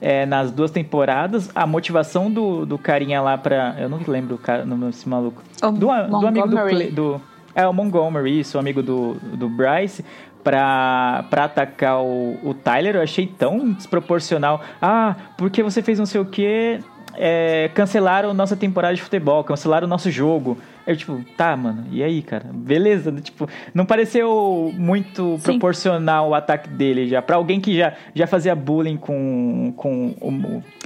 é, 0.00 0.26
nas 0.26 0.50
duas 0.50 0.70
temporadas, 0.70 1.50
a 1.54 1.66
motivação 1.66 2.30
do, 2.30 2.66
do 2.66 2.78
carinha 2.78 3.20
lá 3.22 3.38
pra. 3.38 3.74
Eu 3.78 3.88
não 3.88 4.00
lembro 4.06 4.34
o 4.34 4.38
cara, 4.38 4.64
nome 4.64 4.86
desse 4.86 5.08
maluco. 5.08 5.42
O 5.62 5.70
Do, 5.70 5.86
do 6.20 6.26
amigo 6.26 6.48
do, 6.48 6.92
do. 6.92 7.20
É, 7.54 7.66
o 7.66 7.72
Montgomery, 7.72 8.40
isso, 8.40 8.58
o 8.58 8.60
amigo 8.60 8.82
do, 8.82 9.14
do 9.14 9.48
Bryce, 9.48 10.04
pra, 10.44 11.24
pra 11.30 11.44
atacar 11.44 12.02
o, 12.02 12.38
o 12.42 12.52
Tyler, 12.52 12.96
eu 12.96 13.02
achei 13.02 13.26
tão 13.26 13.72
desproporcional. 13.72 14.60
Ah, 14.80 15.16
porque 15.38 15.62
você 15.62 15.80
fez 15.80 15.98
não 15.98 16.04
sei 16.04 16.20
o 16.20 16.26
quê. 16.26 16.80
É, 17.18 17.70
cancelaram 17.74 18.32
nossa 18.34 18.56
temporada 18.56 18.94
de 18.94 19.02
futebol, 19.02 19.42
cancelaram 19.44 19.86
o 19.86 19.90
nosso 19.90 20.10
jogo. 20.10 20.58
Eu, 20.86 20.96
tipo, 20.96 21.20
tá, 21.36 21.56
mano, 21.56 21.84
e 21.90 22.02
aí, 22.02 22.22
cara? 22.22 22.46
Beleza, 22.52 23.10
tipo, 23.20 23.48
não 23.74 23.84
pareceu 23.84 24.72
muito 24.76 25.36
Sim. 25.38 25.42
proporcional 25.42 26.28
o 26.28 26.34
ataque 26.34 26.68
dele 26.68 27.08
já. 27.08 27.20
Pra 27.20 27.36
alguém 27.36 27.60
que 27.60 27.76
já, 27.76 27.94
já 28.14 28.26
fazia 28.26 28.54
bullying 28.54 28.96
com, 28.96 29.72
com, 29.76 30.14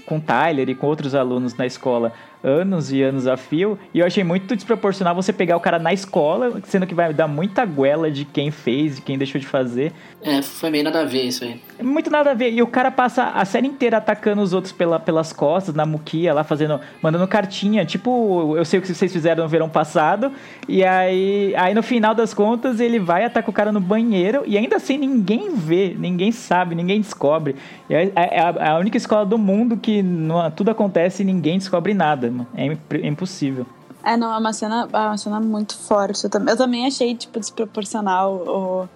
com 0.07 0.17
o 0.17 0.21
Tyler 0.21 0.71
e 0.71 0.75
com 0.75 0.87
outros 0.87 1.15
alunos 1.15 1.55
na 1.55 1.67
escola 1.67 2.13
anos 2.43 2.91
e 2.91 3.03
anos 3.03 3.27
a 3.27 3.37
fio. 3.37 3.79
E 3.93 3.99
eu 3.99 4.07
achei 4.07 4.25
muito 4.25 4.57
desproporcional 4.57 5.15
você 5.15 5.33
pegar 5.33 5.57
o 5.57 5.61
cara 5.61 5.79
na 5.79 5.93
escola, 5.93 6.61
sendo 6.65 6.87
que 6.87 6.95
vai 6.95 7.13
dar 7.13 7.29
muita 7.29 7.65
guela 7.65 8.11
de 8.11 8.25
quem 8.25 8.51
fez 8.51 8.99
e 8.99 9.03
quem 9.03 9.19
deixou 9.19 9.41
de 9.41 9.47
fazer. 9.47 9.93
É, 10.23 10.43
foi 10.43 10.69
meio 10.69 10.85
nada 10.85 11.01
a 11.01 11.05
ver 11.05 11.23
isso 11.23 11.45
aí. 11.45 11.59
É 11.79 11.83
Muito 11.83 12.11
nada 12.11 12.33
a 12.33 12.35
ver. 12.35 12.53
E 12.53 12.61
o 12.61 12.67
cara 12.67 12.91
passa 12.91 13.25
a 13.31 13.43
série 13.47 13.67
inteira 13.67 13.97
atacando 13.97 14.43
os 14.43 14.53
outros 14.53 14.71
pela, 14.71 15.01
pelas 15.01 15.33
costas, 15.33 15.75
na 15.75 15.87
muquia, 15.87 16.35
lá 16.35 16.45
fazendo. 16.45 16.79
mandando 17.03 17.27
cartinha. 17.27 17.87
Tipo, 17.87 18.55
eu 18.57 18.65
sei 18.67 18.79
o 18.79 18.83
que 18.83 18.93
vocês 18.93 19.11
fizeram 19.11 19.43
no 19.45 19.49
verão 19.49 19.69
passado. 19.69 20.31
E 20.69 20.85
aí, 20.85 21.55
aí 21.57 21.73
no 21.75 21.83
final 21.83 22.15
das 22.15 22.35
contas, 22.35 22.81
ele 22.81 22.99
vai 22.99 23.25
atacar 23.25 23.49
o 23.49 23.53
cara 23.53 23.73
no 23.73 23.81
banheiro. 23.81 24.43
E 24.47 24.59
ainda 24.59 24.77
assim 24.77 24.99
ninguém 24.99 25.55
vê, 25.55 25.97
ninguém 25.99 26.31
sabe, 26.33 26.75
ninguém 26.75 27.01
descobre. 27.01 27.57
E 27.89 27.95
É, 27.95 28.13
é 28.15 28.41
a, 28.41 28.55
é 28.59 28.69
a 28.73 28.79
única 28.79 28.99
escola 28.99 29.25
do 29.25 29.39
mundo 29.39 29.79
que 29.79 30.03
não- 30.03 30.51
tudo 30.51 30.71
acontece 30.71 31.23
e 31.23 31.25
ninguém 31.25 31.57
descobre 31.57 31.95
nada. 31.95 32.31
mano. 32.31 32.47
É, 32.55 32.67
impr- 32.67 33.01
é 33.03 33.07
impossível. 33.07 33.65
É, 34.05 34.17
não, 34.19 34.35
é 34.35 34.39
uma 34.39 34.53
cena, 34.53 34.87
é 34.93 34.97
uma 34.99 35.17
cena 35.17 35.41
muito 35.41 35.77
forte. 35.79 36.25
Eu 36.25 36.31
também, 36.31 36.53
eu 36.53 36.59
também 36.59 36.87
achei, 36.87 37.15
tipo, 37.15 37.39
desproporcional. 37.41 38.35
O, 38.35 38.89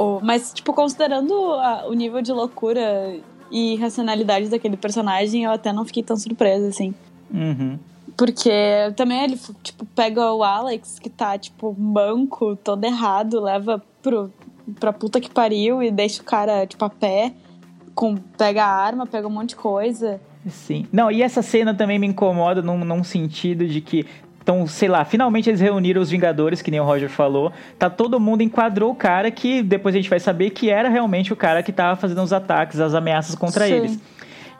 o, 0.00 0.20
mas, 0.22 0.52
tipo, 0.52 0.72
considerando 0.72 1.32
a- 1.54 1.84
o 1.88 1.92
nível 1.92 2.22
de 2.22 2.32
loucura 2.32 3.16
e 3.50 3.76
racionalidade 3.76 4.48
daquele 4.48 4.76
personagem, 4.76 5.44
eu 5.44 5.50
até 5.50 5.72
não 5.72 5.84
fiquei 5.84 6.02
tão 6.02 6.16
surpresa, 6.16 6.68
assim. 6.68 6.94
Uhum. 7.32 7.78
Porque 8.16 8.50
também 8.96 9.22
ele, 9.24 9.38
tipo, 9.62 9.84
pega 9.86 10.32
o 10.32 10.42
Alex, 10.42 10.98
que 10.98 11.08
tá, 11.08 11.38
tipo, 11.38 11.72
banco, 11.72 12.56
todo 12.56 12.84
errado, 12.84 13.40
leva 13.40 13.82
pro, 14.02 14.30
pra 14.78 14.92
puta 14.92 15.20
que 15.20 15.30
pariu 15.30 15.82
e 15.82 15.90
deixa 15.90 16.20
o 16.22 16.24
cara, 16.24 16.66
tipo, 16.66 16.84
a 16.84 16.90
pé, 16.90 17.32
com, 17.94 18.16
pega 18.16 18.64
a 18.64 18.68
arma, 18.68 19.06
pega 19.06 19.26
um 19.26 19.30
monte 19.30 19.50
de 19.50 19.56
coisa. 19.56 20.20
Sim. 20.48 20.86
Não, 20.92 21.10
e 21.10 21.22
essa 21.22 21.42
cena 21.42 21.74
também 21.74 21.98
me 21.98 22.06
incomoda 22.06 22.62
num, 22.62 22.84
num 22.84 23.04
sentido 23.04 23.66
de 23.66 23.80
que. 23.80 24.06
Então, 24.42 24.66
sei 24.66 24.88
lá, 24.88 25.04
finalmente 25.04 25.50
eles 25.50 25.60
reuniram 25.60 26.00
os 26.00 26.10
Vingadores, 26.10 26.62
que 26.62 26.70
nem 26.70 26.80
o 26.80 26.84
Roger 26.84 27.08
falou. 27.08 27.52
Tá 27.78 27.90
todo 27.90 28.18
mundo 28.18 28.42
enquadrou 28.42 28.90
o 28.90 28.94
cara 28.94 29.30
que 29.30 29.62
depois 29.62 29.94
a 29.94 29.98
gente 29.98 30.08
vai 30.08 30.18
saber 30.18 30.50
que 30.50 30.70
era 30.70 30.88
realmente 30.88 31.32
o 31.32 31.36
cara 31.36 31.62
que 31.62 31.72
tava 31.72 31.94
fazendo 31.96 32.22
os 32.22 32.32
ataques, 32.32 32.80
as 32.80 32.94
ameaças 32.94 33.34
contra 33.34 33.66
Sim. 33.66 33.74
eles. 33.74 33.98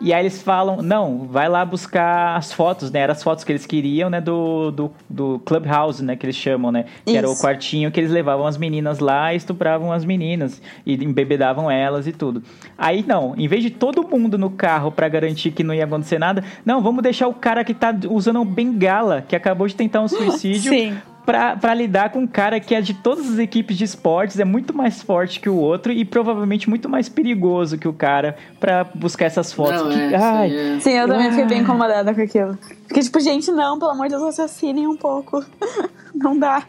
E 0.01 0.15
aí 0.15 0.23
eles 0.23 0.43
falam, 0.43 0.81
não, 0.81 1.27
vai 1.27 1.49
lá 1.49 1.63
buscar 1.65 2.37
as 2.37 2.53
fotos, 2.53 2.91
né? 2.91 3.01
Eram 3.01 3.13
as 3.13 3.23
fotos 3.23 3.45
que 3.45 3.53
eles 3.53 3.67
queriam, 3.67 4.09
né? 4.09 4.21
Do, 4.21 4.71
do, 4.71 4.93
do 5.09 5.39
Clubhouse, 5.41 6.03
né? 6.03 6.17
Que 6.17 6.25
eles 6.25 6.37
chamam, 6.37 6.73
né? 6.73 6.87
Que 7.05 7.17
era 7.17 7.29
o 7.29 7.33
Isso. 7.33 7.43
quartinho 7.43 7.91
que 7.91 8.01
eles 8.01 8.11
levavam 8.11 8.47
as 8.47 8.57
meninas 8.57 8.99
lá 8.99 9.35
e 9.35 9.37
estupravam 9.37 9.93
as 9.93 10.05
meninas. 10.05 10.63
E 10.87 10.95
embebedavam 11.05 11.71
elas 11.71 12.07
e 12.07 12.13
tudo. 12.13 12.43
Aí, 12.79 13.05
não, 13.07 13.35
em 13.37 13.47
vez 13.47 13.63
de 13.63 13.71
todo 13.71 14.03
mundo 14.09 14.39
no 14.39 14.49
carro 14.49 14.91
pra 14.91 15.07
garantir 15.07 15.51
que 15.51 15.63
não 15.63 15.75
ia 15.75 15.85
acontecer 15.85 16.19
nada, 16.19 16.43
não, 16.65 16.81
vamos 16.81 17.03
deixar 17.03 17.29
o 17.29 17.35
cara 17.35 17.63
que 17.63 17.75
tá 17.75 17.95
usando 18.09 18.41
um 18.41 18.47
bengala, 18.47 19.23
que 19.29 19.37
acabou 19.37 19.67
de 19.67 19.75
tentar 19.75 20.01
um 20.01 20.09
suicídio, 20.09 20.73
Sim. 20.73 20.97
Pra, 21.31 21.57
pra 21.57 21.73
lidar 21.75 22.11
com 22.11 22.21
um 22.21 22.27
cara 22.27 22.59
que 22.59 22.75
é 22.75 22.81
de 22.81 22.93
todas 22.93 23.31
as 23.33 23.39
equipes 23.39 23.77
de 23.79 23.85
esportes, 23.85 24.41
é 24.41 24.45
muito 24.45 24.77
mais 24.77 25.01
forte 25.01 25.39
que 25.39 25.49
o 25.49 25.55
outro 25.57 25.93
e 25.93 26.05
provavelmente 26.05 26.69
muito 26.69 26.89
mais 26.89 27.09
perigoso 27.09 27.79
que 27.79 27.87
o 27.87 27.93
cara 27.93 28.37
pra 28.59 28.83
buscar 28.83 29.27
essas 29.27 29.53
fotos. 29.53 29.81
Não, 29.83 29.91
Que- 29.91 30.15
é, 30.15 30.17
ai, 30.17 30.51
aí 30.51 30.77
é- 30.77 30.81
Sim, 30.81 30.91
eu 30.93 31.07
também 31.07 31.31
fiquei 31.31 31.45
bem 31.47 31.59
Ah. 31.59 31.63
incomodada 31.63 32.13
com 32.13 32.21
aquilo. 32.21 32.59
Porque, 32.89 33.01
tipo, 33.01 33.21
gente, 33.21 33.51
não, 33.53 33.79
pelo 33.79 33.93
amor 33.93 34.09
de 34.09 34.17
Deus, 34.17 34.25
assassinem 34.25 34.89
um 34.89 34.97
pouco. 34.97 35.45
não 36.13 36.37
dá. 36.37 36.65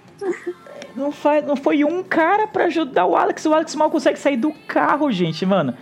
não, 0.96 1.12
faz, 1.12 1.44
não 1.46 1.56
foi 1.56 1.84
um 1.84 2.04
cara 2.04 2.46
pra 2.48 2.66
ajudar 2.66 3.08
o 3.08 3.16
Alex. 3.16 3.44
O 3.46 3.54
Alex 3.54 3.76
mal 3.76 3.90
consegue 3.90 4.20
sair 4.20 4.38
do 4.38 4.52
carro, 4.68 5.12
gente, 5.12 5.44
mano. 5.44 5.74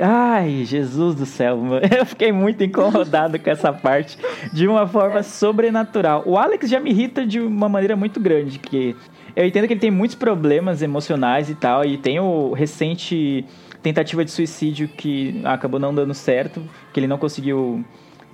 Ai, 0.00 0.64
Jesus 0.64 1.16
do 1.16 1.26
céu. 1.26 1.58
Eu 1.96 2.06
fiquei 2.06 2.30
muito 2.30 2.62
incomodado 2.62 3.38
com 3.38 3.50
essa 3.50 3.72
parte 3.72 4.16
de 4.52 4.68
uma 4.68 4.86
forma 4.86 5.22
sobrenatural. 5.22 6.22
O 6.24 6.38
Alex 6.38 6.70
já 6.70 6.78
me 6.78 6.90
irrita 6.90 7.26
de 7.26 7.40
uma 7.40 7.68
maneira 7.68 7.96
muito 7.96 8.20
grande, 8.20 8.58
que 8.58 8.94
eu 9.34 9.46
entendo 9.46 9.66
que 9.66 9.72
ele 9.72 9.80
tem 9.80 9.90
muitos 9.90 10.16
problemas 10.16 10.82
emocionais 10.82 11.48
e 11.50 11.54
tal, 11.54 11.84
e 11.84 11.96
tem 11.96 12.18
o 12.18 12.52
recente 12.52 13.44
tentativa 13.82 14.24
de 14.24 14.30
suicídio 14.30 14.88
que 14.88 15.40
acabou 15.44 15.78
não 15.78 15.94
dando 15.94 16.14
certo, 16.14 16.62
que 16.92 16.98
ele 16.98 17.06
não 17.06 17.18
conseguiu 17.18 17.84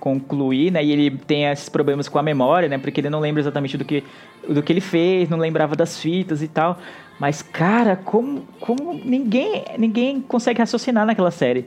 concluir, 0.05 0.71
né? 0.71 0.85
E 0.85 0.91
ele 0.91 1.17
tem 1.17 1.45
esses 1.45 1.67
problemas 1.67 2.07
com 2.07 2.19
a 2.19 2.21
memória, 2.21 2.69
né? 2.69 2.77
Porque 2.77 3.01
ele 3.01 3.09
não 3.09 3.19
lembra 3.19 3.41
exatamente 3.41 3.75
do 3.75 3.83
que, 3.83 4.03
do 4.47 4.61
que 4.61 4.71
ele 4.71 4.79
fez, 4.79 5.27
não 5.27 5.39
lembrava 5.39 5.75
das 5.75 5.99
fitas 5.99 6.43
e 6.43 6.47
tal. 6.47 6.77
Mas, 7.19 7.41
cara, 7.41 7.95
como, 7.95 8.43
como 8.59 8.93
ninguém, 8.93 9.65
ninguém 9.79 10.21
consegue 10.21 10.59
raciocinar 10.59 11.07
naquela 11.07 11.31
série. 11.31 11.65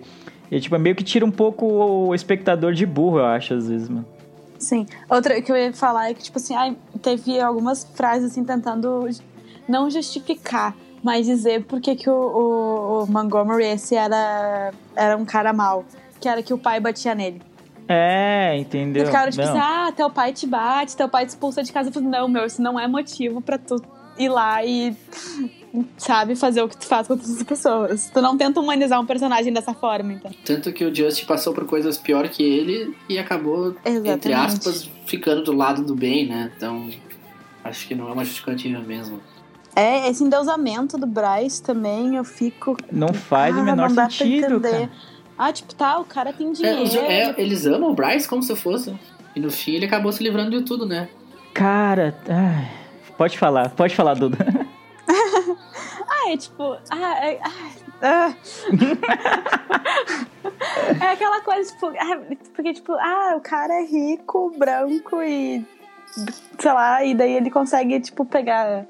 E, 0.52 0.60
tipo, 0.60 0.78
meio 0.78 0.94
que 0.94 1.02
tira 1.02 1.26
um 1.26 1.32
pouco 1.32 1.66
o 1.66 2.14
espectador 2.14 2.72
de 2.72 2.86
burro, 2.86 3.18
eu 3.18 3.26
acho, 3.26 3.54
às 3.54 3.68
vezes, 3.68 3.88
mano. 3.88 4.06
Sim. 4.56 4.86
Outra 5.10 5.42
que 5.42 5.50
eu 5.50 5.56
ia 5.56 5.72
falar 5.72 6.10
é 6.10 6.14
que, 6.14 6.22
tipo 6.22 6.38
assim, 6.38 6.54
ai, 6.54 6.76
teve 7.02 7.40
algumas 7.40 7.82
frases 7.94 8.30
assim 8.30 8.44
tentando 8.44 9.08
não 9.68 9.90
justificar, 9.90 10.76
mas 11.02 11.26
dizer 11.26 11.64
por 11.64 11.80
que, 11.80 11.96
que 11.96 12.08
o, 12.08 12.12
o, 12.12 13.02
o 13.02 13.06
Montgomery 13.10 13.64
esse 13.64 13.96
era, 13.96 14.72
era 14.94 15.16
um 15.16 15.24
cara 15.24 15.52
mau. 15.52 15.84
Que 16.20 16.28
era 16.28 16.40
que 16.40 16.54
o 16.54 16.58
pai 16.58 16.78
batia 16.78 17.16
nele. 17.16 17.47
É, 17.88 18.54
E 18.56 18.60
entendeu? 18.60 19.06
ficaram 19.06 19.30
tipo 19.30 19.42
Não. 19.42 19.50
assim, 19.50 19.60
ah, 19.60 19.90
teu 19.96 20.10
pai 20.10 20.32
te 20.32 20.46
bate, 20.46 20.96
teu 20.96 21.08
pai 21.08 21.24
te 21.24 21.30
expulsa 21.30 21.62
de 21.62 21.72
casa. 21.72 21.88
Eu 21.88 21.92
falei, 21.92 22.08
não, 22.08 22.28
meu, 22.28 22.44
isso 22.44 22.60
não 22.60 22.78
é 22.78 22.86
motivo 22.86 23.40
pra 23.40 23.56
tu 23.56 23.80
ir 24.18 24.28
lá 24.28 24.64
e, 24.64 24.94
sabe, 25.96 26.34
fazer 26.36 26.60
o 26.62 26.68
que 26.68 26.76
tu 26.76 26.86
faz 26.86 27.06
com 27.06 27.14
outras 27.14 27.42
pessoas. 27.44 28.10
Tu 28.12 28.20
não 28.20 28.36
tenta 28.36 28.60
humanizar 28.60 29.00
um 29.00 29.06
personagem 29.06 29.52
dessa 29.52 29.72
forma, 29.72 30.12
então. 30.12 30.30
Tanto 30.44 30.72
que 30.72 30.84
o 30.84 30.94
Just 30.94 31.24
passou 31.26 31.54
por 31.54 31.64
coisas 31.66 31.96
pior 31.96 32.28
que 32.28 32.42
ele 32.42 32.94
e 33.08 33.18
acabou, 33.18 33.68
entre 33.84 33.90
Exatamente. 34.32 34.32
aspas, 34.34 34.90
ficando 35.06 35.42
do 35.44 35.52
lado 35.52 35.82
do 35.82 35.94
bem, 35.94 36.26
né? 36.28 36.52
Então, 36.56 36.90
acho 37.64 37.86
que 37.88 37.94
não 37.94 38.08
é 38.08 38.12
uma 38.12 38.24
justificativa 38.24 38.80
mesmo. 38.80 39.20
É, 39.76 40.08
esse 40.10 40.24
endeusamento 40.24 40.98
do 40.98 41.06
Bryce 41.06 41.62
também, 41.62 42.16
eu 42.16 42.24
fico. 42.24 42.76
Não 42.90 43.12
faz 43.14 43.54
o 43.54 43.60
Ah, 43.60 43.62
menor 43.62 43.88
não 43.88 43.94
dá 43.94 44.02
pra 44.06 44.10
sentido, 44.10 44.56
entender. 44.56 44.70
cara. 44.88 44.90
Ah, 45.38 45.52
tipo, 45.52 45.72
tá, 45.74 45.98
o 46.00 46.04
cara 46.04 46.32
tem 46.32 46.48
É, 46.48 46.52
dinheiro. 46.52 46.82
os- 46.82 46.94
é, 46.96 47.34
eles 47.38 47.64
amam 47.64 47.90
o 47.90 47.94
Bryce 47.94 48.28
como 48.28 48.42
se 48.42 48.54
fosse. 48.56 48.92
E 49.36 49.40
no 49.40 49.52
fim 49.52 49.74
ele 49.74 49.86
acabou 49.86 50.10
se 50.10 50.20
livrando 50.22 50.50
de 50.58 50.64
tudo, 50.64 50.84
né? 50.84 51.08
Cara, 51.54 52.16
ai, 52.28 52.68
pode 53.16 53.38
falar, 53.38 53.70
pode 53.70 53.94
falar, 53.94 54.14
Duda. 54.14 54.38
Ah, 56.10 56.30
é 56.32 56.36
tipo. 56.36 56.76
Ah, 56.90 57.26
é. 57.26 57.40
ah, 57.42 57.70
ah. 58.02 58.34
é 61.04 61.12
aquela 61.12 61.40
coisa, 61.42 61.70
tipo. 61.72 61.86
ah, 61.86 62.18
porque, 62.54 62.72
tipo, 62.74 62.92
ah, 62.92 63.34
o 63.36 63.40
cara 63.40 63.74
é 63.74 63.84
rico, 63.84 64.52
branco 64.56 65.22
e. 65.22 65.64
Sei 66.58 66.72
lá, 66.72 67.04
e 67.04 67.14
daí 67.14 67.32
ele 67.32 67.50
consegue, 67.50 68.00
tipo, 68.00 68.24
pegar 68.24 68.86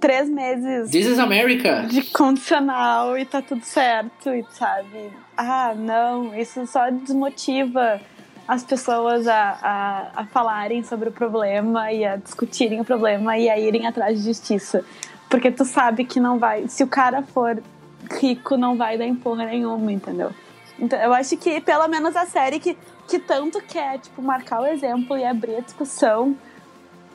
três 0.00 0.28
meses 0.28 0.90
This 0.90 1.06
is 1.06 1.18
America! 1.18 1.86
de 1.88 2.02
condicional 2.02 3.18
e 3.18 3.24
tá 3.24 3.42
tudo 3.42 3.64
certo, 3.64 4.30
e 4.30 4.44
sabe? 4.52 5.10
Ah, 5.36 5.74
não, 5.76 6.36
isso 6.36 6.66
só 6.66 6.90
desmotiva 6.90 8.00
as 8.48 8.64
pessoas 8.64 9.28
a, 9.28 9.58
a, 9.60 10.22
a 10.22 10.26
falarem 10.26 10.82
sobre 10.82 11.10
o 11.10 11.12
problema 11.12 11.92
e 11.92 12.04
a 12.04 12.16
discutirem 12.16 12.80
o 12.80 12.84
problema 12.84 13.36
e 13.36 13.50
a 13.50 13.58
irem 13.58 13.86
atrás 13.86 14.18
de 14.18 14.24
justiça. 14.24 14.82
Porque 15.28 15.50
tu 15.50 15.66
sabe 15.66 16.04
que 16.04 16.18
não 16.18 16.38
vai. 16.38 16.66
Se 16.68 16.82
o 16.82 16.86
cara 16.86 17.22
for 17.22 17.62
rico, 18.10 18.56
não 18.56 18.74
vai 18.74 18.96
dar 18.96 19.06
empurra 19.06 19.44
nenhuma, 19.44 19.92
entendeu? 19.92 20.30
Então, 20.78 20.98
eu 20.98 21.12
acho 21.12 21.36
que 21.36 21.60
pelo 21.60 21.86
menos 21.88 22.16
a 22.16 22.24
série 22.24 22.58
que, 22.58 22.76
que 23.06 23.18
tanto 23.18 23.60
quer, 23.60 23.98
tipo, 23.98 24.22
marcar 24.22 24.62
o 24.62 24.66
exemplo 24.66 25.18
e 25.18 25.24
abrir 25.24 25.56
a 25.56 25.60
discussão. 25.60 26.34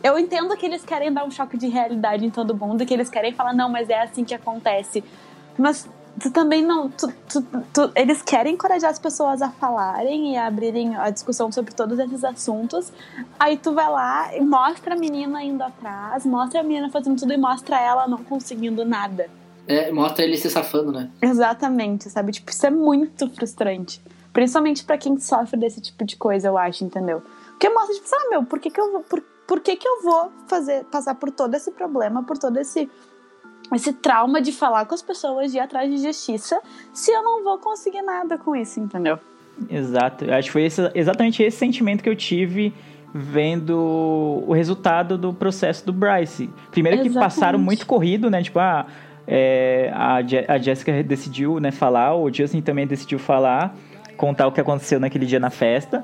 Eu 0.04 0.20
entendo 0.20 0.56
que 0.58 0.66
eles 0.66 0.84
querem 0.84 1.12
dar 1.14 1.24
um 1.26 1.32
choque 1.32 1.58
de 1.58 1.68
realidade 1.68 2.26
em 2.26 2.30
todo 2.30 2.54
mundo, 2.56 2.86
que 2.86 2.94
eles 2.94 3.10
querem 3.10 3.34
falar, 3.34 3.54
não, 3.54 3.70
mas 3.70 3.90
é 3.90 4.02
assim 4.02 4.24
que 4.26 4.34
acontece. 4.36 5.02
Mas 5.58 5.90
tu 6.20 6.30
também 6.30 6.62
não. 6.62 6.90
tu- 6.90 7.12
tu- 7.32 7.42
tu- 7.74 7.92
eles 7.96 8.22
querem 8.22 8.54
encorajar 8.56 8.92
as 8.92 9.00
pessoas 9.00 9.42
a 9.42 9.50
falarem 9.50 10.34
e 10.34 10.38
a 10.38 10.46
abrirem 10.48 10.96
a 10.96 11.10
discussão 11.10 11.52
sobre 11.52 11.74
todos 11.74 11.98
esses 12.00 12.24
assuntos. 12.24 12.92
Aí 13.40 13.56
tu 13.58 13.74
vai 13.74 13.90
lá 13.90 14.36
e 14.36 14.42
mostra 14.42 14.94
a 14.94 14.98
menina 14.98 15.42
indo 15.42 15.64
atrás, 15.64 16.26
mostra 16.26 16.60
a 16.60 16.64
menina 16.64 16.90
fazendo 16.90 17.18
tudo 17.18 17.32
e 17.34 17.38
mostra 17.38 17.80
ela 17.80 18.06
não 18.08 18.18
conseguindo 18.24 18.84
nada. 18.84 19.30
É, 19.66 19.90
mostra 19.94 20.26
ele 20.26 20.36
se 20.38 20.50
safando, 20.50 20.92
né? 20.92 21.10
Exatamente, 21.22 22.10
sabe? 22.10 22.34
Tipo, 22.34 22.52
isso 22.52 22.66
é 22.66 22.70
muito 22.70 23.30
frustrante. 23.30 24.02
Principalmente 24.34 24.84
pra 24.84 24.98
quem 24.98 25.18
sofre 25.18 25.58
desse 25.58 25.80
tipo 25.80 26.04
de 26.04 26.18
coisa, 26.18 26.48
eu 26.50 26.58
acho, 26.58 26.84
entendeu? 26.84 27.22
Porque 27.52 27.70
mostra, 27.70 27.96
tipo, 27.96 28.08
ah, 28.14 28.30
meu, 28.30 28.44
por 28.44 28.60
que 28.60 28.70
que 28.70 28.82
eu 28.82 28.92
vou, 28.92 29.02
por, 29.02 29.24
por 29.48 29.60
que 29.60 29.76
que 29.76 29.88
eu 29.88 30.02
vou 30.04 30.32
fazer, 30.48 30.86
passar 30.86 31.16
por 31.16 31.30
todo 31.32 31.54
esse 31.56 31.72
problema, 31.72 32.24
por 32.24 32.38
todo 32.38 32.58
esse, 32.58 32.90
esse 33.74 33.94
trauma 33.94 34.42
de 34.42 34.52
falar 34.52 34.86
com 34.86 34.94
as 34.96 35.02
pessoas, 35.02 35.52
de 35.52 35.58
ir 35.58 35.62
atrás 35.62 35.90
de 35.90 35.98
justiça, 35.98 36.60
se 36.94 37.12
eu 37.12 37.24
não 37.24 37.44
vou 37.44 37.58
conseguir 37.60 38.02
nada 38.02 38.38
com 38.38 38.56
isso, 38.56 38.80
entendeu? 38.80 39.20
Exato. 39.70 40.26
Acho 40.32 40.48
que 40.48 40.52
foi 40.52 40.64
esse- 40.64 40.92
exatamente 40.96 41.44
esse 41.44 41.58
sentimento 41.58 42.02
que 42.04 42.10
eu 42.10 42.16
tive 42.16 42.74
vendo 43.14 43.78
o 44.48 44.54
resultado 44.54 45.18
do 45.18 45.34
processo 45.34 45.86
do 45.86 45.94
Bryce. 45.94 46.50
Primeiro 46.72 47.02
que 47.02 47.08
Exatamente. 47.08 47.34
passaram 47.36 47.60
muito 47.60 47.86
corrido, 47.86 48.30
né? 48.30 48.42
Tipo, 48.42 48.58
ah, 48.60 48.88
é, 49.28 49.92
a, 49.94 50.22
Je- 50.24 50.46
a 50.48 50.58
Jessica 50.58 51.04
decidiu 51.04 51.60
né, 51.60 51.72
falar, 51.72 52.16
o 52.16 52.34
Justin 52.34 52.62
também 52.62 52.88
decidiu 52.88 53.20
falar, 53.20 53.76
contar 54.18 54.48
o 54.48 54.52
que 54.52 54.60
aconteceu 54.60 55.00
naquele 55.00 55.26
dia 55.28 55.40
na 55.40 55.52
festa, 55.52 56.04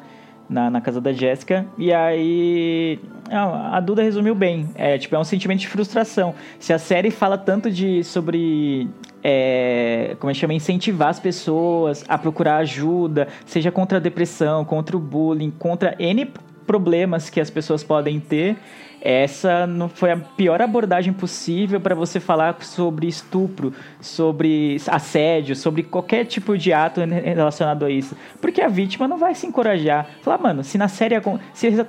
na, 0.50 0.70
na 0.70 0.82
casa 0.82 1.00
da 1.00 1.14
Jessica. 1.14 1.66
E 1.78 1.94
aí 1.94 3.00
a 3.32 3.80
Duda 3.80 4.02
resumiu 4.02 4.34
bem. 4.34 4.70
É, 4.76 4.98
tipo, 4.98 5.16
é 5.16 5.20
um 5.20 5.24
sentimento 5.24 5.60
de 5.60 5.68
frustração. 5.68 6.34
Se 6.60 6.74
a 6.74 6.80
série 6.80 7.12
fala 7.12 7.38
tanto 7.38 7.70
de 7.70 8.04
sobre 8.04 8.90
é, 9.24 10.16
como 10.20 10.32
é 10.32 10.34
que 10.34 10.40
chama, 10.40 10.54
incentivar 10.54 11.10
as 11.10 11.20
pessoas 11.20 12.04
a 12.08 12.18
procurar 12.18 12.58
ajuda, 12.58 13.28
seja 13.46 13.72
contra 13.72 13.98
a 13.98 14.02
depressão, 14.02 14.66
contra 14.66 14.98
o 14.98 15.00
bullying, 15.00 15.52
contra 15.52 15.96
N 16.00 16.32
problemas 16.66 17.30
que 17.30 17.40
as 17.40 17.50
pessoas 17.50 17.84
podem 17.84 18.20
ter. 18.20 18.58
Essa 19.02 19.66
não 19.66 19.88
foi 19.88 20.12
a 20.12 20.18
pior 20.18 20.62
abordagem 20.62 21.14
possível 21.14 21.80
para 21.80 21.96
você 21.96 22.20
falar 22.20 22.58
sobre 22.62 23.08
estupro, 23.08 23.74
sobre 24.02 24.78
assédio, 24.88 25.56
sobre 25.56 25.84
qualquer 25.84 26.26
tipo 26.26 26.58
de 26.58 26.74
ato 26.74 27.02
relacionado 27.02 27.86
a 27.86 27.90
isso. 27.90 28.16
Porque 28.42 28.62
a 28.62 28.68
vítima 28.68 29.08
não 29.08 29.18
vai 29.18 29.34
se 29.36 29.48
encorajar. 29.48 30.08
Falar, 30.22 30.38
mano, 30.38 30.64
se 30.64 30.78
na 30.78 30.88
série 30.88 31.16
se 31.54 31.68
eles 31.68 31.80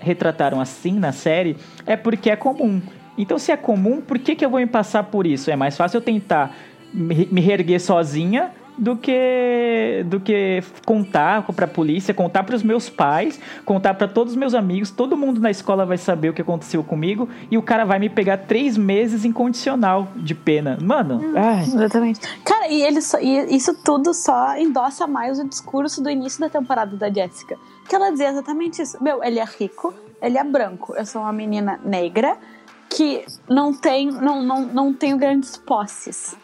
retrataram 0.00 0.60
assim 0.60 0.92
na 0.92 1.12
série, 1.12 1.56
é 1.86 1.96
porque 1.96 2.30
é 2.30 2.36
comum. 2.36 2.80
Então, 3.18 3.38
se 3.38 3.50
é 3.50 3.56
comum, 3.56 4.00
por 4.00 4.18
que, 4.18 4.34
que 4.34 4.44
eu 4.44 4.50
vou 4.50 4.60
me 4.60 4.66
passar 4.66 5.02
por 5.04 5.26
isso? 5.26 5.50
É 5.50 5.56
mais 5.56 5.76
fácil 5.76 5.98
eu 5.98 6.02
tentar 6.02 6.54
me 6.92 7.40
reerguer 7.40 7.80
sozinha 7.80 8.50
do 8.80 8.96
que 8.96 10.02
do 10.06 10.18
que 10.18 10.62
contar 10.86 11.42
para 11.42 11.66
a 11.66 11.68
polícia, 11.68 12.14
contar 12.14 12.44
para 12.44 12.56
os 12.56 12.62
meus 12.62 12.88
pais, 12.88 13.38
contar 13.64 13.92
para 13.94 14.08
todos 14.08 14.32
os 14.32 14.36
meus 14.36 14.54
amigos, 14.54 14.90
todo 14.90 15.16
mundo 15.16 15.38
na 15.38 15.50
escola 15.50 15.84
vai 15.84 15.98
saber 15.98 16.30
o 16.30 16.32
que 16.32 16.40
aconteceu 16.40 16.82
comigo 16.82 17.28
e 17.50 17.58
o 17.58 17.62
cara 17.62 17.84
vai 17.84 17.98
me 17.98 18.08
pegar 18.08 18.38
três 18.38 18.78
meses 18.78 19.26
incondicional 19.26 20.08
de 20.16 20.34
pena, 20.34 20.78
mano. 20.80 21.20
Hum, 21.22 21.60
exatamente. 21.60 22.20
Cara, 22.42 22.68
e 22.68 22.82
ele 22.82 23.02
só, 23.02 23.18
e 23.20 23.54
isso 23.54 23.74
tudo 23.84 24.14
só 24.14 24.56
endossa 24.56 25.06
mais 25.06 25.38
o 25.38 25.46
discurso 25.46 26.02
do 26.02 26.08
início 26.08 26.40
da 26.40 26.48
temporada 26.48 26.96
da 26.96 27.12
Jessica, 27.12 27.58
que 27.86 27.94
ela 27.94 28.10
dizia 28.10 28.30
exatamente 28.30 28.80
isso. 28.80 29.02
Meu, 29.02 29.22
ele 29.22 29.38
é 29.38 29.44
rico, 29.44 29.92
ele 30.22 30.38
é 30.38 30.44
branco, 30.44 30.94
eu 30.96 31.04
sou 31.04 31.20
uma 31.20 31.32
menina 31.32 31.78
negra 31.84 32.38
que 32.88 33.24
não 33.48 33.72
tem 33.72 34.10
não, 34.10 34.42
não, 34.42 34.62
não 34.62 34.92
tenho 34.92 35.16
grandes 35.16 35.56
posses 35.56 36.34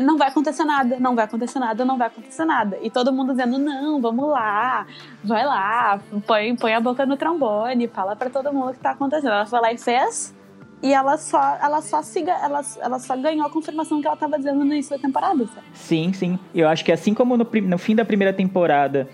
não 0.00 0.18
vai 0.18 0.28
acontecer 0.28 0.64
nada, 0.64 0.98
não 1.00 1.14
vai 1.14 1.24
acontecer 1.24 1.58
nada, 1.58 1.84
não 1.84 1.96
vai 1.96 2.08
acontecer 2.08 2.44
nada. 2.44 2.78
E 2.82 2.90
todo 2.90 3.10
mundo 3.12 3.32
dizendo, 3.32 3.58
não, 3.58 4.00
vamos 4.00 4.28
lá, 4.28 4.86
vai 5.24 5.44
lá, 5.46 5.98
põe, 6.26 6.54
põe 6.54 6.74
a 6.74 6.80
boca 6.80 7.06
no 7.06 7.16
trombone, 7.16 7.88
fala 7.88 8.14
para 8.14 8.28
todo 8.28 8.52
mundo 8.52 8.70
o 8.70 8.74
que 8.74 8.80
tá 8.80 8.90
acontecendo. 8.90 9.32
Ela 9.32 9.46
foi 9.46 9.60
lá 9.60 9.72
e 9.72 9.78
fez, 9.78 10.34
e 10.82 10.92
ela 10.92 11.16
só, 11.16 11.56
ela 11.62 11.80
só 11.80 12.02
siga, 12.02 12.32
ela, 12.32 12.60
ela 12.80 12.98
só 12.98 13.16
ganhou 13.16 13.46
a 13.46 13.50
confirmação 13.50 14.00
que 14.00 14.06
ela 14.06 14.16
tava 14.16 14.36
dizendo 14.36 14.62
no 14.62 14.66
início 14.66 14.94
da 14.94 15.00
temporada. 15.00 15.46
Sabe? 15.46 15.66
Sim, 15.72 16.12
sim. 16.12 16.38
Eu 16.54 16.68
acho 16.68 16.84
que 16.84 16.92
assim 16.92 17.14
como 17.14 17.36
no, 17.36 17.46
no 17.62 17.78
fim 17.78 17.96
da 17.96 18.04
primeira 18.04 18.32
temporada, 18.32 19.08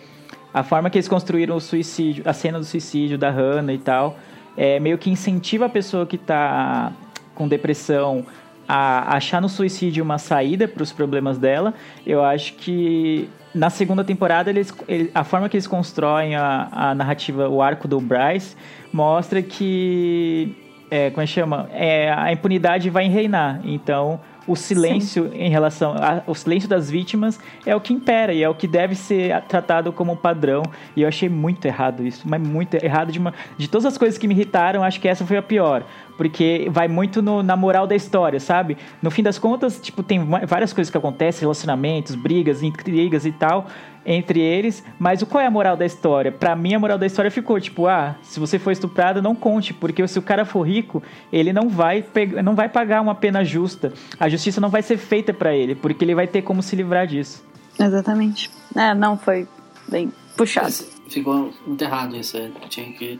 a 0.52 0.62
forma 0.62 0.90
que 0.90 0.98
eles 0.98 1.08
construíram 1.08 1.56
o 1.56 1.60
suicídio, 1.60 2.22
a 2.26 2.32
cena 2.32 2.58
do 2.58 2.64
suicídio 2.64 3.16
da 3.16 3.30
Hannah 3.30 3.72
e 3.72 3.78
tal, 3.78 4.16
é 4.56 4.78
meio 4.78 4.98
que 4.98 5.10
incentiva 5.10 5.66
a 5.66 5.68
pessoa 5.68 6.04
que 6.04 6.18
tá 6.18 6.92
com 7.34 7.48
depressão 7.48 8.24
a 8.68 9.16
achar 9.16 9.40
no 9.40 9.48
suicídio 9.48 10.02
uma 10.02 10.18
saída 10.18 10.66
para 10.66 10.82
os 10.82 10.92
problemas 10.92 11.38
dela. 11.38 11.74
Eu 12.06 12.24
acho 12.24 12.54
que 12.54 13.28
na 13.54 13.70
segunda 13.70 14.02
temporada 14.02 14.50
eles, 14.50 14.74
a 15.14 15.24
forma 15.24 15.48
que 15.48 15.56
eles 15.56 15.66
constroem 15.66 16.34
a, 16.34 16.68
a 16.72 16.94
narrativa, 16.94 17.48
o 17.48 17.62
arco 17.62 17.86
do 17.86 18.00
Bryce 18.00 18.56
mostra 18.92 19.42
que 19.42 20.56
é, 20.90 21.10
como 21.10 21.22
é 21.22 21.26
que 21.26 21.32
chama? 21.32 21.68
É, 21.72 22.12
a 22.12 22.32
impunidade 22.32 22.90
vai 22.90 23.08
reinar. 23.08 23.60
Então 23.64 24.20
o 24.46 24.54
silêncio 24.54 25.30
Sim. 25.30 25.38
em 25.38 25.50
relação 25.50 25.94
ao 26.26 26.34
silêncio 26.34 26.68
das 26.68 26.90
vítimas 26.90 27.40
é 27.64 27.74
o 27.74 27.80
que 27.80 27.92
impera 27.92 28.32
e 28.32 28.42
é 28.42 28.48
o 28.48 28.54
que 28.54 28.66
deve 28.66 28.94
ser 28.94 29.40
tratado 29.42 29.92
como 29.92 30.16
padrão. 30.16 30.62
E 30.94 31.02
eu 31.02 31.08
achei 31.08 31.28
muito 31.28 31.64
errado 31.64 32.06
isso, 32.06 32.22
mas 32.28 32.40
muito 32.40 32.74
errado 32.74 33.10
de 33.10 33.18
uma 33.18 33.32
de 33.56 33.68
todas 33.68 33.86
as 33.86 33.98
coisas 33.98 34.18
que 34.18 34.28
me 34.28 34.34
irritaram, 34.34 34.82
acho 34.84 35.00
que 35.00 35.08
essa 35.08 35.24
foi 35.24 35.36
a 35.36 35.42
pior, 35.42 35.84
porque 36.16 36.68
vai 36.70 36.88
muito 36.88 37.20
no, 37.20 37.42
na 37.42 37.56
moral 37.56 37.86
da 37.86 37.94
história, 37.94 38.38
sabe? 38.40 38.76
No 39.02 39.10
fim 39.10 39.22
das 39.22 39.38
contas, 39.38 39.80
tipo, 39.80 40.02
tem 40.02 40.24
várias 40.46 40.72
coisas 40.72 40.90
que 40.90 40.96
acontecem, 40.96 41.40
relacionamentos, 41.42 42.14
brigas, 42.14 42.62
intrigas 42.62 43.26
e 43.26 43.32
tal, 43.32 43.66
entre 44.06 44.40
eles, 44.40 44.84
mas 44.98 45.22
o 45.22 45.26
qual 45.26 45.42
é 45.42 45.46
a 45.46 45.50
moral 45.50 45.76
da 45.76 45.86
história? 45.86 46.30
Para 46.30 46.54
mim 46.54 46.74
a 46.74 46.78
moral 46.78 46.98
da 46.98 47.06
história 47.06 47.30
ficou 47.30 47.58
tipo, 47.58 47.86
ah, 47.86 48.16
se 48.22 48.38
você 48.38 48.58
for 48.58 48.70
estuprado, 48.70 49.22
não 49.22 49.34
conte, 49.34 49.72
porque 49.72 50.06
se 50.06 50.18
o 50.18 50.22
cara 50.22 50.44
for 50.44 50.62
rico, 50.62 51.02
ele 51.32 51.52
não 51.52 51.68
vai 51.68 52.04
não 52.42 52.54
vai 52.54 52.68
pagar 52.68 53.00
uma 53.00 53.14
pena 53.14 53.44
justa. 53.44 53.92
A 54.20 54.28
justiça 54.28 54.60
não 54.60 54.68
vai 54.68 54.82
ser 54.82 54.98
feita 54.98 55.32
para 55.32 55.54
ele, 55.54 55.74
porque 55.74 56.04
ele 56.04 56.14
vai 56.14 56.26
ter 56.26 56.42
como 56.42 56.62
se 56.62 56.76
livrar 56.76 57.06
disso. 57.06 57.44
Exatamente. 57.78 58.50
É, 58.76 58.94
não 58.94 59.16
foi 59.16 59.48
bem 59.88 60.12
puxado. 60.36 60.72
Ficou 61.08 61.52
muito 61.66 61.82
errado 61.82 62.16
isso, 62.16 62.36
é. 62.36 62.50
tinha 62.68 62.92
que 62.92 63.18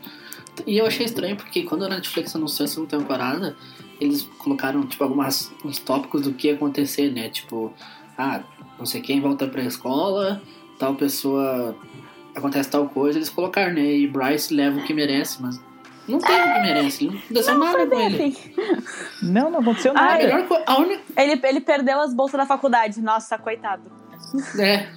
e 0.65 0.77
eu 0.77 0.85
achei 0.85 1.05
estranho 1.05 1.35
porque 1.35 1.63
quando 1.63 1.85
a 1.85 1.89
Netflix 1.89 2.35
anunciou 2.35 2.65
a 2.65 2.67
segunda 2.67 2.97
temporada, 2.97 3.55
eles 3.99 4.23
colocaram 4.39 4.85
tipo 4.85 5.03
alguns 5.03 5.51
uns 5.63 5.79
tópicos 5.79 6.23
do 6.23 6.33
que 6.33 6.47
ia 6.47 6.55
acontecer, 6.55 7.11
né? 7.11 7.29
Tipo, 7.29 7.73
ah, 8.17 8.41
não 8.77 8.85
sei 8.85 9.01
quem 9.01 9.21
volta 9.21 9.47
pra 9.47 9.63
escola, 9.63 10.41
tal 10.79 10.95
pessoa 10.95 11.75
acontece 12.35 12.69
tal 12.69 12.87
coisa, 12.89 13.17
eles 13.17 13.29
colocaram, 13.29 13.73
né? 13.73 13.95
E 13.95 14.07
Bryce 14.07 14.53
leva 14.53 14.79
o 14.79 14.83
que 14.83 14.93
merece, 14.93 15.41
mas 15.41 15.59
não 16.07 16.19
tem 16.19 16.35
o 16.35 16.53
que 16.53 16.61
merece, 16.61 17.05
não 17.05 17.17
aconteceu 17.17 17.53
não, 17.53 17.65
nada 17.65 17.87
com 17.87 17.99
ele. 17.99 18.23
Assim. 18.23 18.53
Não, 19.23 19.49
não 19.49 19.59
aconteceu 19.59 19.93
nada. 19.93 20.13
Ah, 20.67 20.81
ele, 20.81 20.99
ele, 21.17 21.41
ele 21.43 21.61
perdeu 21.61 21.99
as 21.99 22.13
bolsas 22.13 22.37
da 22.37 22.45
faculdade, 22.45 23.01
nossa, 23.01 23.37
coitado. 23.37 23.83
É, 24.59 24.87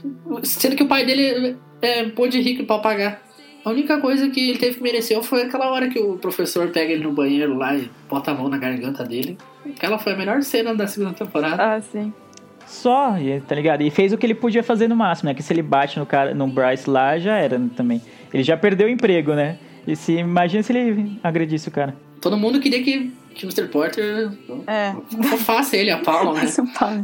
sendo 0.43 0.77
que 0.77 0.83
o 0.83 0.89
pai 0.89 1.07
dele 1.07 1.57
é 1.81 2.05
pô 2.11 2.27
de 2.27 2.41
rico 2.41 2.65
pra 2.65 2.79
pagar. 2.79 3.28
A 3.65 3.71
única 3.71 4.01
coisa 4.01 4.31
que 4.31 4.51
ele 4.51 4.59
teve 4.59 4.77
que 4.77 4.83
merecer 4.83 5.21
foi 5.23 5.43
aquela 5.43 5.71
hora 5.71 5.89
que 5.89 5.99
o 5.99 6.17
professor 6.17 6.69
pega 6.71 6.93
ele 6.93 7.03
no 7.03 7.13
banheiro 7.13 7.57
lá 7.57 7.77
e 7.77 7.91
bota 8.09 8.31
a 8.31 8.35
mão 8.35 8.49
na 8.49 8.57
garganta 8.57 9.05
dele. 9.05 9.37
Aquela 9.77 9.99
foi 9.99 10.13
a 10.13 10.17
melhor 10.17 10.43
cena 10.43 10.75
da 10.75 10.87
segunda 10.87 11.13
temporada. 11.13 11.75
Ah, 11.75 11.81
sim. 11.81 12.13
Só, 12.67 13.15
tá 13.47 13.55
ligado? 13.55 13.83
E 13.83 13.91
fez 13.91 14.13
o 14.13 14.19
que 14.19 14.27
ele 14.27 14.35
podia 14.35 14.63
fazer 14.63 14.89
no 14.89 14.97
máximo, 14.97 15.29
né? 15.29 15.35
Que 15.35 15.43
se 15.43 15.53
ele 15.53 15.63
bate 15.63 15.99
no 15.99 16.07
cara, 16.07 16.35
no 16.35 16.47
Bryce 16.47 16.89
lá, 16.89 17.19
já 17.19 17.37
era 17.37 17.61
também. 17.75 18.01
Ele 18.33 18.43
já 18.43 18.57
perdeu 18.57 18.87
o 18.87 18.91
emprego, 18.91 19.35
né? 19.35 19.59
E 19.87 19.97
se 19.97 20.13
imagina 20.13 20.63
se 20.63 20.73
ele 20.73 21.19
agredisse 21.23 21.69
o 21.69 21.71
cara. 21.71 21.97
Todo 22.21 22.37
mundo 22.37 22.61
queria 22.61 22.83
que, 22.83 23.11
que 23.39 23.47
o 23.47 23.49
Mr. 23.49 23.69
Porter 23.69 24.33
é. 24.67 24.93
fácil 25.39 25.79
ele, 25.79 25.91
a 25.91 25.99
Paula, 25.99 26.35
né? 26.35 26.53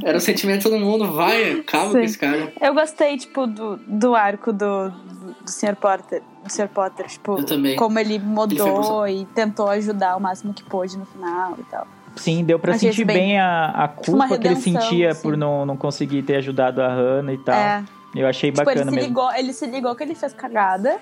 Era 0.04 0.18
o 0.18 0.20
sentimento 0.20 0.58
de 0.58 0.64
todo 0.64 0.78
mundo, 0.78 1.12
vai, 1.12 1.60
acaba 1.60 1.86
Sim. 1.86 1.92
com 1.92 1.98
esse 2.00 2.18
cara. 2.18 2.52
Eu 2.60 2.74
gostei, 2.74 3.16
tipo, 3.16 3.46
do, 3.46 3.76
do 3.76 4.14
arco 4.16 4.52
do, 4.52 4.90
do, 4.90 5.50
Sr. 5.50 5.76
Porter, 5.76 6.22
do 6.42 6.52
Sr. 6.52 6.68
Potter, 6.68 7.06
tipo, 7.06 7.36
como 7.76 7.98
ele 8.00 8.18
mudou 8.18 9.06
ele 9.06 9.22
e 9.22 9.24
tentou 9.26 9.68
ajudar 9.68 10.16
o 10.16 10.20
máximo 10.20 10.52
que 10.52 10.64
pôde 10.64 10.98
no 10.98 11.06
final 11.06 11.56
e 11.58 11.62
tal. 11.70 11.86
Sim, 12.16 12.44
deu 12.44 12.58
pra 12.58 12.74
Achei 12.74 12.90
sentir 12.90 13.04
bem, 13.04 13.16
bem 13.16 13.38
a, 13.38 13.66
a 13.70 13.88
culpa 13.88 14.26
redenção, 14.26 14.38
que 14.38 14.68
ele 14.68 14.80
sentia 14.80 15.10
assim. 15.10 15.22
por 15.22 15.36
não, 15.36 15.64
não 15.64 15.76
conseguir 15.76 16.22
ter 16.22 16.36
ajudado 16.36 16.82
a 16.82 16.88
Hannah 16.88 17.32
e 17.32 17.38
tal. 17.38 17.54
É. 17.54 17.84
Eu 18.14 18.26
achei 18.28 18.50
tipo, 18.50 18.64
bacana 18.64 18.82
ele 18.82 18.90
se 18.90 18.96
mesmo. 18.96 19.08
Ligou, 19.08 19.32
ele 19.34 19.52
se 19.52 19.66
ligou 19.66 19.94
que 19.94 20.02
ele 20.02 20.14
fez 20.14 20.32
cagada 20.32 20.98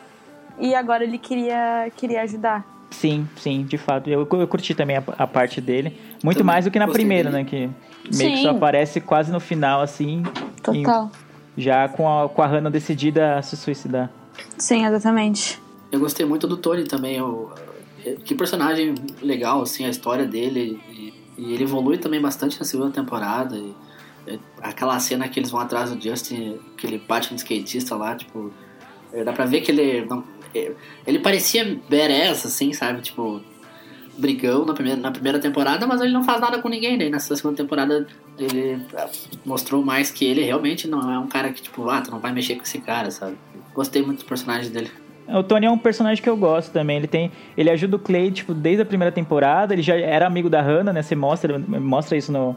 e 0.59 0.75
agora 0.75 1.05
ele 1.05 1.19
queria, 1.19 1.91
queria 1.97 2.23
ajudar. 2.23 2.72
Sim, 2.93 3.27
sim, 3.37 3.65
de 3.65 3.79
fato. 3.79 4.09
Eu, 4.09 4.29
eu 4.31 4.47
curti 4.47 4.75
também 4.75 4.97
a, 4.97 5.03
a 5.19 5.27
parte 5.27 5.61
dele. 5.61 5.97
Muito 6.23 6.39
também 6.39 6.55
mais 6.55 6.65
do 6.65 6.71
que 6.71 6.79
na 6.79 6.87
primeira, 6.87 7.31
dele. 7.31 7.43
né? 7.45 7.49
Que 7.49 7.71
meio 8.17 8.31
sim. 8.31 8.37
que 8.37 8.43
só 8.43 8.51
aparece 8.51 9.01
quase 9.01 9.33
no 9.33 9.41
final, 9.41 9.81
assim. 9.81 10.23
Total. 10.63 11.11
Já 11.57 11.89
com 11.89 12.09
a, 12.09 12.29
com 12.29 12.43
a 12.43 12.47
Hannah 12.47 12.71
decidida 12.71 13.39
a 13.39 13.43
se 13.43 13.57
suicidar. 13.57 14.11
Sim, 14.59 14.87
exatamente. 14.87 15.61
Eu 15.91 16.01
gostei 16.01 16.25
muito 16.25 16.47
do 16.47 16.57
Tony 16.57 16.85
também. 16.85 17.17
Eu, 17.17 17.51
que 18.25 18.35
personagem 18.35 18.95
legal, 19.23 19.63
assim, 19.63 19.85
a 19.85 19.89
história 19.89 20.27
dele. 20.27 20.81
E, 20.91 21.15
e 21.39 21.55
ele 21.55 21.65
evolui 21.65 21.99
também 21.99 22.21
bastante 22.21 22.59
na 22.59 22.65
segunda 22.65 22.91
temporada. 22.91 23.57
E, 23.57 23.75
e, 24.29 24.41
aquela 24.63 24.99
cena 25.01 25.29
que 25.29 25.41
eles 25.41 25.51
vão 25.51 25.61
atrás 25.61 25.91
do 25.91 26.01
Justin, 26.01 26.59
que 26.77 26.87
ele 26.87 26.99
bate 26.99 27.31
no 27.31 27.37
skatista 27.37 27.97
lá, 27.97 28.15
tipo. 28.15 28.53
É, 29.13 29.25
dá 29.25 29.33
pra 29.33 29.45
ver 29.45 29.61
que 29.63 29.71
ele. 29.71 30.05
Não, 30.07 30.21
é, 30.21 30.42
ele 31.07 31.19
parecia 31.19 31.79
badass, 31.89 32.47
assim, 32.47 32.73
sabe? 32.73 33.01
Tipo, 33.01 33.41
brigão 34.17 34.65
na 34.65 34.75
primeira, 34.75 35.01
na 35.01 35.11
primeira 35.11 35.39
temporada, 35.39 35.87
mas 35.87 36.01
ele 36.01 36.13
não 36.13 36.23
faz 36.23 36.41
nada 36.41 36.61
com 36.61 36.69
ninguém. 36.69 36.99
Daí 36.99 37.11
nessa 37.11 37.35
segunda 37.35 37.57
temporada 37.57 38.07
ele 38.39 38.83
é, 38.95 39.09
mostrou 39.45 39.85
mais 39.85 40.11
que 40.11 40.25
ele 40.25 40.43
realmente 40.43 40.87
não 40.87 41.11
é 41.11 41.19
um 41.19 41.27
cara 41.27 41.53
que, 41.53 41.63
tipo, 41.63 41.89
ah, 41.89 42.01
tu 42.01 42.11
não 42.11 42.19
vai 42.19 42.33
mexer 42.33 42.57
com 42.57 42.63
esse 42.63 42.79
cara, 42.79 43.11
sabe? 43.11 43.37
Gostei 43.75 44.03
muito 44.03 44.19
dos 44.19 44.29
personagens 44.29 44.71
dele. 44.71 44.91
O 45.29 45.43
Tony 45.43 45.67
é 45.67 45.71
um 45.71 45.79
personagem 45.79 46.23
que 46.23 46.29
eu 46.29 46.37
gosto 46.37 46.73
também. 46.73 46.99
Ele 46.99 47.07
tem, 47.07 47.31
ele 47.57 47.71
ajuda 47.71 47.97
o 47.97 47.99
Clay 47.99 48.31
tipo 48.31 48.53
desde 48.53 48.83
a 48.83 48.85
primeira 48.85 49.13
temporada. 49.13 49.73
Ele 49.73 49.83
já 49.83 49.95
era 49.95 50.27
amigo 50.27 50.51
da 50.51 50.61
Hannah, 50.61 50.93
né? 50.93 51.03
Você 51.03 51.15
mostra, 51.15 51.59
mostra 51.59 52.17
isso 52.17 52.31
no 52.33 52.57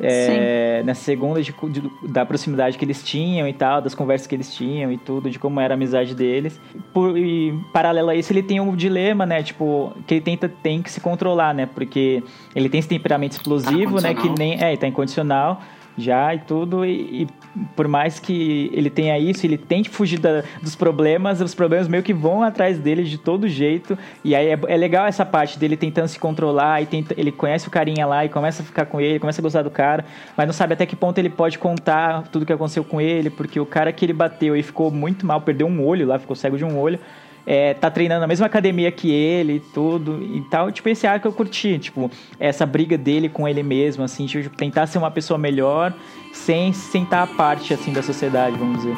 é, 0.00 0.82
nessa 0.84 1.02
segunda 1.02 1.42
de, 1.42 1.54
de, 1.70 1.82
da 2.02 2.24
proximidade 2.24 2.76
que 2.76 2.84
eles 2.84 3.02
tinham 3.02 3.48
e 3.48 3.52
tal, 3.52 3.80
das 3.80 3.94
conversas 3.94 4.26
que 4.26 4.34
eles 4.34 4.54
tinham 4.54 4.92
e 4.92 4.98
tudo, 4.98 5.30
de 5.30 5.38
como 5.38 5.60
era 5.60 5.74
a 5.74 5.76
amizade 5.76 6.14
deles. 6.14 6.60
Por, 6.92 7.16
e 7.16 7.58
paralelo 7.72 8.10
a 8.10 8.14
isso, 8.14 8.32
ele 8.32 8.42
tem 8.42 8.60
um 8.60 8.74
dilema, 8.74 9.24
né? 9.24 9.42
Tipo, 9.42 9.92
que 10.06 10.14
ele 10.14 10.20
tenta 10.20 10.48
tem 10.48 10.82
que 10.82 10.90
se 10.90 11.00
controlar, 11.00 11.54
né? 11.54 11.66
Porque 11.66 12.22
ele 12.54 12.68
tem 12.68 12.78
esse 12.78 12.88
temperamento 12.88 13.32
explosivo, 13.32 13.96
tá 13.96 14.08
né? 14.08 14.14
Que 14.14 14.28
nem 14.38 14.62
é, 14.62 14.76
tá 14.76 14.86
incondicional 14.86 15.62
já 15.96 16.34
e 16.34 16.38
tudo. 16.38 16.84
E, 16.84 17.22
e, 17.22 17.28
por 17.74 17.88
mais 17.88 18.18
que 18.20 18.70
ele 18.72 18.90
tenha 18.90 19.18
isso, 19.18 19.46
ele 19.46 19.56
tente 19.56 19.88
fugir 19.88 20.18
da, 20.18 20.42
dos 20.62 20.74
problemas, 20.76 21.40
os 21.40 21.54
problemas 21.54 21.88
meio 21.88 22.02
que 22.02 22.12
vão 22.12 22.42
atrás 22.42 22.78
dele 22.78 23.04
de 23.04 23.18
todo 23.18 23.48
jeito. 23.48 23.98
E 24.24 24.34
aí 24.34 24.48
é, 24.48 24.58
é 24.68 24.76
legal 24.76 25.06
essa 25.06 25.24
parte 25.24 25.58
dele 25.58 25.76
tentando 25.76 26.08
se 26.08 26.18
controlar 26.18 26.82
e 26.82 26.86
tenta, 26.86 27.14
ele 27.16 27.32
conhece 27.32 27.68
o 27.68 27.70
carinha 27.70 28.06
lá 28.06 28.24
e 28.24 28.28
começa 28.28 28.62
a 28.62 28.66
ficar 28.66 28.86
com 28.86 29.00
ele, 29.00 29.18
começa 29.18 29.40
a 29.40 29.42
gostar 29.42 29.62
do 29.62 29.70
cara, 29.70 30.04
mas 30.36 30.46
não 30.46 30.52
sabe 30.52 30.74
até 30.74 30.84
que 30.86 30.96
ponto 30.96 31.18
ele 31.18 31.30
pode 31.30 31.58
contar 31.58 32.24
tudo 32.24 32.44
que 32.44 32.52
aconteceu 32.52 32.84
com 32.84 33.00
ele, 33.00 33.30
porque 33.30 33.58
o 33.58 33.66
cara 33.66 33.92
que 33.92 34.04
ele 34.04 34.12
bateu 34.12 34.56
e 34.56 34.62
ficou 34.62 34.90
muito 34.90 35.26
mal, 35.26 35.40
perdeu 35.40 35.66
um 35.66 35.84
olho 35.84 36.06
lá, 36.06 36.18
ficou 36.18 36.36
cego 36.36 36.56
de 36.56 36.64
um 36.64 36.78
olho 36.78 36.98
é, 37.46 37.74
tá 37.74 37.90
treinando 37.90 38.20
na 38.20 38.26
mesma 38.26 38.46
academia 38.46 38.90
que 38.90 39.10
ele 39.10 39.54
e 39.54 39.60
tudo 39.60 40.22
e 40.22 40.40
tal. 40.50 40.72
Tipo, 40.72 40.88
esse 40.88 41.06
arco 41.06 41.28
eu 41.28 41.32
curti, 41.32 41.78
tipo, 41.78 42.10
essa 42.40 42.66
briga 42.66 42.98
dele 42.98 43.28
com 43.28 43.46
ele 43.46 43.62
mesmo, 43.62 44.02
assim, 44.02 44.26
tipo, 44.26 44.54
tentar 44.56 44.86
ser 44.86 44.98
uma 44.98 45.10
pessoa 45.10 45.38
melhor 45.38 45.94
sem 46.32 46.72
sentar 46.72 47.22
a 47.22 47.26
parte, 47.26 47.72
assim, 47.72 47.92
da 47.92 48.02
sociedade, 48.02 48.56
vamos 48.56 48.78
dizer. 48.78 48.96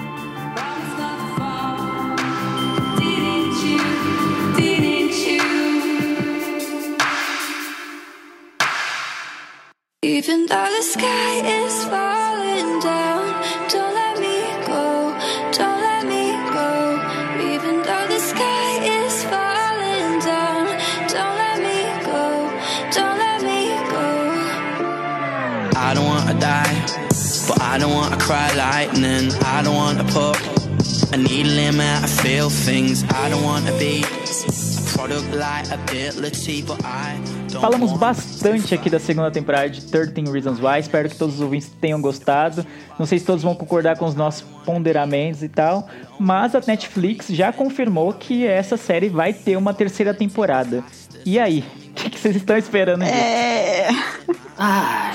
Even 10.01 10.47
though 10.47 10.71
the 10.77 10.83
sky 10.83 11.41
is 11.45 11.85
falling 11.85 12.81
down, 12.81 13.43
don't 13.69 13.95
let 13.95 14.19
me 14.19 14.67
go, 14.67 15.15
don't 15.53 15.81
let 15.83 15.88
die, 26.39 26.85
but 27.47 27.61
I 27.61 27.79
don't 27.79 27.93
wanna 27.93 28.17
cry 28.17 28.53
lightning. 28.55 29.33
I 29.45 29.63
don't 29.63 29.77
wanna 29.77 30.05
put 30.05 30.37
a 31.13 31.17
needle 31.17 31.59
in 31.59 31.77
my 31.77 31.99
I 32.03 32.07
feel 32.07 32.51
things. 32.51 33.05
I 33.05 33.29
don't 33.29 33.43
wanna 33.43 33.73
be 33.79 34.03
a 34.03 34.97
product 34.97 35.35
like 35.35 35.71
ability, 35.71 36.63
but 36.63 36.85
I 36.85 37.19
don't 37.49 37.61
Falamos 37.61 37.93
bastante 37.93 38.75
aqui 38.75 38.91
da 38.91 38.99
segunda 38.99 39.31
temporada 39.31 39.71
de 39.71 39.83
13 39.83 40.31
Reasons 40.31 40.61
Why. 40.61 40.81
Espero 40.81 41.09
que 41.09 41.17
todos 41.17 41.37
os 41.37 41.41
ouvintes 41.41 41.71
tenham 41.81 42.01
gostado. 42.01 42.65
Não 42.99 43.07
sei 43.07 43.19
se 43.19 43.25
todos 43.25 43.43
vão 43.43 43.55
concordar 43.55 43.97
com 43.97 44.05
os 44.05 44.15
nossos 44.15 44.43
ponderamentos 44.65 45.43
e 45.43 45.49
tal. 45.49 45.89
Mas 46.19 46.55
a 46.55 46.63
Netflix 46.67 47.29
já 47.29 47.53
confirmou 47.53 48.13
que 48.13 48.47
essa 48.47 48.77
série 48.77 49.09
vai 49.09 49.33
ter 49.33 49.57
uma 49.57 49.73
terceira 49.73 50.13
temporada. 50.13 50.85
E 51.25 51.39
aí? 51.39 51.65
O 51.89 51.93
que, 51.95 52.11
que 52.11 52.19
vocês 52.19 52.37
estão 52.37 52.57
esperando 52.57 53.05
disso? 53.05 53.15
É. 53.15 53.89
Ah, 54.57 55.13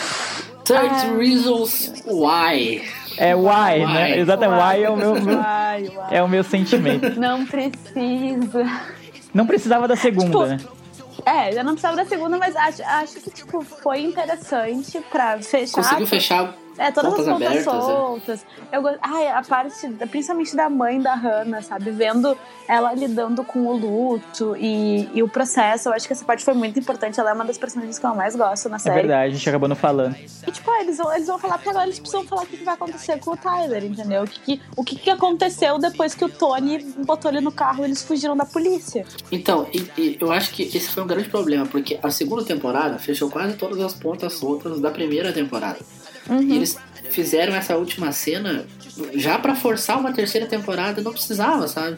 30 0.65 1.17
Reasons 1.17 2.03
Why. 2.05 2.83
É 3.17 3.35
why, 3.35 3.85
né? 3.85 4.05
Why. 4.13 4.19
Exato, 4.19 4.45
why 4.45 4.83
é 4.83 4.89
o 4.89 4.95
meu, 4.95 5.21
meu- 5.21 5.39
Ai, 5.39 5.87
uai. 5.87 6.07
é 6.17 6.23
o 6.23 6.27
meu 6.27 6.43
sentimento. 6.43 7.19
Não 7.19 7.45
precisa. 7.45 8.65
Não 9.33 9.45
precisava 9.45 9.87
da 9.87 9.95
segunda, 9.95 10.25
Tipo, 10.25 10.45
né? 10.45 10.57
É, 11.25 11.57
eu 11.57 11.63
não 11.63 11.73
precisava 11.73 11.95
da 11.95 12.05
segunda, 12.05 12.37
mas 12.37 12.55
acho, 12.55 12.81
acho 12.83 13.19
que, 13.21 13.29
tipo, 13.29 13.61
foi 13.61 14.01
interessante 14.01 14.99
pra 15.11 15.37
fechar. 15.41 15.75
Conseguiu 15.75 16.07
fechar 16.07 16.53
É, 16.77 16.91
todas 16.91 17.11
pontas 17.11 17.27
as 17.27 17.33
pontas 17.33 17.47
abertas, 17.47 17.73
né? 17.73 17.81
soltas. 17.81 18.45
Eu 18.71 18.81
go... 18.81 18.89
Ai, 19.01 19.27
a 19.27 19.41
parte, 19.43 19.87
principalmente 20.09 20.55
da 20.55 20.69
mãe 20.69 20.99
da 20.99 21.13
Hannah, 21.13 21.61
sabe? 21.61 21.91
Vendo 21.91 22.37
ela 22.67 22.93
lidando 22.93 23.43
com 23.43 23.59
o 23.67 23.73
luto 23.77 24.55
e, 24.57 25.07
e 25.13 25.21
o 25.21 25.27
processo. 25.27 25.89
Eu 25.89 25.93
acho 25.93 26.07
que 26.07 26.13
essa 26.13 26.25
parte 26.25 26.43
foi 26.43 26.53
muito 26.53 26.79
importante. 26.79 27.19
Ela 27.19 27.29
é 27.31 27.33
uma 27.33 27.45
das 27.45 27.57
personagens 27.57 27.99
que 27.99 28.05
eu 28.05 28.15
mais 28.15 28.35
gosto 28.35 28.69
na 28.69 28.77
É 28.77 28.79
série. 28.79 28.95
verdade, 28.95 29.31
a 29.33 29.35
gente 29.35 29.49
acabou 29.49 29.69
não 29.69 29.75
falando. 29.75 30.15
E, 30.47 30.51
tipo, 30.51 30.69
ah, 30.71 30.81
eles 30.81 30.97
vão, 30.97 31.13
eles 31.13 31.27
vão 31.27 31.37
falar, 31.37 31.55
porque 31.57 31.69
agora 31.69 31.85
eles 31.85 31.99
precisam 31.99 32.25
falar 32.25 32.43
o 32.43 32.45
que, 32.47 32.57
que 32.57 32.63
vai 32.63 32.73
acontecer 32.73 33.19
com 33.19 33.31
o 33.31 33.37
Tyler, 33.37 33.83
entendeu? 33.83 34.23
O 34.23 34.27
que, 34.27 34.39
que- 34.39 34.61
o 34.75 34.83
que, 34.83 34.95
que 34.95 35.09
aconteceu 35.09 35.77
depois 35.77 36.13
que 36.15 36.25
o 36.25 36.29
Tony 36.29 36.79
botou 37.05 37.29
ele 37.29 37.41
no 37.41 37.51
carro 37.51 37.83
e 37.83 37.85
eles 37.85 38.01
fugiram 38.03 38.35
da 38.35 38.45
polícia. 38.45 39.05
Então, 39.31 39.67
e- 39.73 39.89
e 39.97 40.17
eu 40.19 40.31
acho 40.31 40.51
que 40.51 40.63
esse 40.63 40.89
foi 40.89 41.03
um 41.03 41.07
grande 41.07 41.29
problema, 41.29 41.65
porque 41.65 41.99
a 42.01 42.09
segunda 42.09 42.43
temporada 42.43 42.97
fechou 42.97 43.29
quase 43.29 43.55
todas 43.57 43.79
as 43.79 43.93
pontas 43.93 44.33
soltas 44.33 44.79
da 44.79 44.89
primeira 44.89 45.31
temporada. 45.31 45.79
Uhum. 46.29 46.41
E 46.41 46.55
eles 46.55 46.77
fizeram 47.09 47.53
essa 47.55 47.75
última 47.77 48.11
cena 48.11 48.65
já 49.15 49.37
pra 49.39 49.55
forçar 49.55 49.99
uma 49.99 50.11
terceira 50.13 50.45
temporada, 50.47 51.01
não 51.01 51.11
precisava, 51.11 51.67
sabe? 51.67 51.97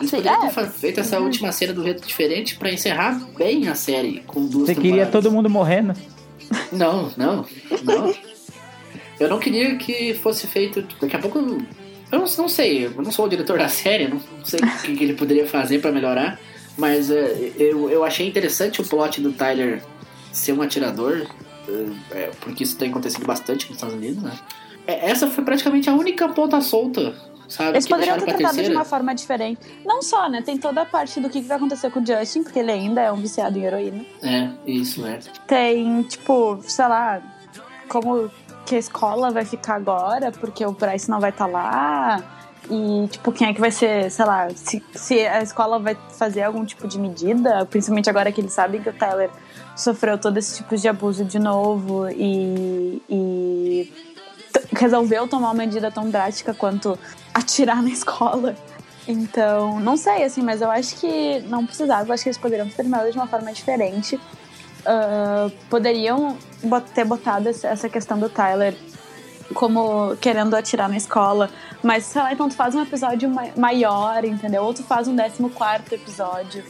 Eles 0.00 0.10
poderiam 0.10 0.42
é. 0.44 0.46
ter 0.46 0.52
fa- 0.52 0.66
feito 0.66 1.00
essa 1.00 1.18
última 1.18 1.50
cena 1.52 1.72
do 1.72 1.82
jeito 1.82 2.06
diferente 2.06 2.56
pra 2.56 2.72
encerrar 2.72 3.20
bem 3.36 3.68
a 3.68 3.74
série 3.74 4.20
com 4.26 4.46
duas 4.46 4.66
Você 4.66 4.74
queria 4.74 4.90
temporadas. 5.06 5.12
todo 5.12 5.30
mundo 5.32 5.50
morrendo? 5.50 5.92
Não, 6.72 7.12
não, 7.16 7.44
não. 7.82 8.14
Eu 9.18 9.28
não 9.28 9.38
queria 9.38 9.74
que 9.76 10.14
fosse 10.14 10.46
feito. 10.46 10.82
Daqui 11.00 11.16
a 11.16 11.18
pouco. 11.18 11.38
Eu 12.10 12.18
não, 12.20 12.24
não 12.38 12.48
sei, 12.48 12.86
eu 12.86 13.02
não 13.02 13.10
sou 13.10 13.26
o 13.26 13.28
diretor 13.28 13.58
da 13.58 13.68
série, 13.68 14.08
não, 14.08 14.16
não 14.38 14.44
sei 14.44 14.60
o 14.60 14.78
que, 14.80 14.96
que 14.96 15.04
ele 15.04 15.14
poderia 15.14 15.46
fazer 15.46 15.80
pra 15.80 15.92
melhorar. 15.92 16.40
Mas 16.76 17.10
é, 17.10 17.52
eu, 17.58 17.90
eu 17.90 18.04
achei 18.04 18.26
interessante 18.26 18.80
o 18.80 18.84
plot 18.86 19.20
do 19.20 19.32
Tyler 19.32 19.82
ser 20.32 20.52
um 20.52 20.62
atirador, 20.62 21.26
é, 22.10 22.30
porque 22.40 22.64
isso 22.64 22.76
tem 22.76 22.90
acontecido 22.90 23.26
bastante 23.26 23.66
nos 23.66 23.76
Estados 23.76 23.94
Unidos, 23.94 24.22
né? 24.22 24.32
É, 24.86 25.10
essa 25.10 25.28
foi 25.28 25.44
praticamente 25.44 25.88
a 25.90 25.94
única 25.94 26.28
ponta 26.28 26.60
solta, 26.60 27.14
sabe? 27.46 27.70
Eles 27.70 27.86
poderiam 27.86 28.18
ter 28.18 28.24
pra 28.24 28.34
tentado 28.34 28.62
de 28.62 28.70
uma 28.70 28.84
forma 28.84 29.14
diferente. 29.14 29.60
Não 29.84 30.00
só, 30.00 30.28
né? 30.28 30.40
Tem 30.42 30.56
toda 30.56 30.82
a 30.82 30.86
parte 30.86 31.20
do 31.20 31.28
que 31.28 31.40
vai 31.42 31.56
acontecer 31.58 31.90
com 31.90 32.00
o 32.00 32.06
Justin, 32.06 32.42
porque 32.42 32.58
ele 32.58 32.72
ainda 32.72 33.02
é 33.02 33.12
um 33.12 33.16
viciado 33.16 33.58
em 33.58 33.64
heroína. 33.64 34.04
É, 34.22 34.48
isso, 34.66 35.06
é. 35.06 35.18
Tem, 35.46 36.02
tipo, 36.04 36.58
sei 36.62 36.88
lá, 36.88 37.20
como 37.88 38.30
que 38.64 38.76
a 38.76 38.78
escola 38.78 39.30
vai 39.30 39.44
ficar 39.44 39.74
agora, 39.74 40.30
porque 40.32 40.64
o 40.64 40.72
Bryce 40.72 41.10
não 41.10 41.20
vai 41.20 41.30
estar 41.30 41.46
lá. 41.46 42.22
E, 42.70 43.08
tipo, 43.08 43.32
quem 43.32 43.48
é 43.48 43.54
que 43.54 43.60
vai 43.60 43.70
ser, 43.70 44.10
sei 44.10 44.24
lá, 44.24 44.48
se, 44.50 44.82
se 44.94 45.26
a 45.26 45.42
escola 45.42 45.78
vai 45.78 45.96
fazer 46.18 46.42
algum 46.42 46.64
tipo 46.64 46.86
de 46.86 46.98
medida, 46.98 47.64
principalmente 47.66 48.10
agora 48.10 48.30
que 48.30 48.40
eles 48.40 48.52
sabem 48.52 48.82
que 48.82 48.90
o 48.90 48.92
Tyler 48.92 49.30
sofreu 49.78 50.18
todo 50.18 50.36
esse 50.36 50.56
tipo 50.56 50.76
de 50.76 50.88
abuso 50.88 51.24
de 51.24 51.38
novo 51.38 52.08
e, 52.10 53.02
e 53.08 53.92
resolveu 54.72 55.26
tomar 55.28 55.48
uma 55.48 55.54
medida 55.54 55.90
tão 55.90 56.10
drástica 56.10 56.52
quanto 56.52 56.98
atirar 57.32 57.82
na 57.82 57.88
escola. 57.90 58.54
Então, 59.06 59.80
não 59.80 59.96
sei, 59.96 60.24
assim, 60.24 60.42
mas 60.42 60.60
eu 60.60 60.70
acho 60.70 60.96
que 60.96 61.40
não 61.48 61.64
precisava, 61.64 62.08
eu 62.08 62.12
acho 62.12 62.22
que 62.24 62.28
eles 62.28 62.36
poderiam 62.38 62.68
ter 62.68 62.74
terminado 62.74 63.10
de 63.10 63.16
uma 63.16 63.26
forma 63.26 63.50
diferente. 63.52 64.20
Ah, 64.84 65.50
poderiam 65.68 66.36
ter 66.94 67.04
botado 67.04 67.48
essa 67.48 67.88
questão 67.88 68.18
do 68.18 68.28
Tyler 68.28 68.74
como 69.54 70.14
querendo 70.16 70.54
atirar 70.54 70.88
na 70.90 70.96
escola, 70.96 71.50
mas 71.82 72.04
sei 72.04 72.20
lá, 72.20 72.32
então 72.32 72.48
tu 72.50 72.54
faz 72.54 72.74
um 72.74 72.82
episódio 72.82 73.30
ma- 73.30 73.48
maior, 73.56 74.22
entendeu? 74.24 74.62
Ou 74.62 74.74
tu 74.74 74.82
faz 74.82 75.08
um 75.08 75.16
14 75.16 75.94
episódio 75.94 76.62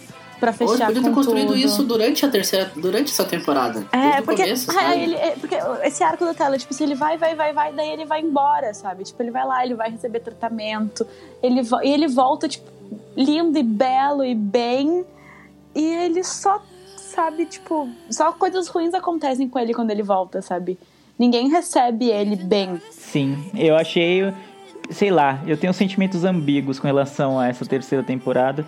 eles 0.46 0.56
fechar 0.56 0.86
podiam 0.86 1.02
com 1.02 1.08
ter 1.10 1.14
construído 1.14 1.48
tudo. 1.48 1.58
isso 1.58 1.82
durante 1.84 2.24
a 2.24 2.28
terceira, 2.28 2.70
durante 2.76 3.10
essa 3.10 3.24
temporada. 3.24 3.86
desde 3.90 4.16
É, 4.16 4.20
o 4.20 4.22
porque, 4.22 4.42
começo, 4.42 4.72
sabe? 4.72 5.02
ele, 5.02 5.14
é, 5.14 5.30
porque 5.32 5.56
esse 5.84 6.02
arco 6.02 6.24
do 6.24 6.34
Tyler, 6.34 6.58
tipo, 6.58 6.72
se 6.72 6.82
ele 6.82 6.94
vai, 6.94 7.16
vai, 7.16 7.34
vai, 7.34 7.52
vai, 7.52 7.72
daí 7.72 7.90
ele 7.90 8.04
vai 8.04 8.20
embora, 8.20 8.72
sabe? 8.74 9.04
Tipo, 9.04 9.22
ele 9.22 9.30
vai 9.30 9.44
lá, 9.44 9.64
ele 9.64 9.74
vai 9.74 9.90
receber 9.90 10.20
tratamento, 10.20 11.06
ele, 11.42 11.60
e 11.82 11.90
ele 11.90 12.08
volta, 12.08 12.48
tipo, 12.48 12.70
lindo 13.16 13.58
e 13.58 13.62
belo 13.62 14.24
e 14.24 14.34
bem, 14.34 15.04
e 15.74 15.84
ele 15.84 16.22
só, 16.24 16.62
sabe, 16.96 17.46
tipo, 17.46 17.88
só 18.10 18.32
coisas 18.32 18.68
ruins 18.68 18.94
acontecem 18.94 19.48
com 19.48 19.58
ele 19.58 19.74
quando 19.74 19.90
ele 19.90 20.02
volta, 20.02 20.40
sabe? 20.40 20.78
Ninguém 21.18 21.48
recebe 21.48 22.10
ele 22.10 22.36
bem. 22.36 22.80
Sim, 22.90 23.50
eu 23.56 23.76
achei, 23.76 24.32
sei 24.90 25.10
lá, 25.10 25.42
eu 25.46 25.56
tenho 25.56 25.74
sentimentos 25.74 26.24
ambíguos 26.24 26.78
com 26.78 26.86
relação 26.86 27.38
a 27.38 27.48
essa 27.48 27.66
terceira 27.66 28.04
temporada, 28.04 28.64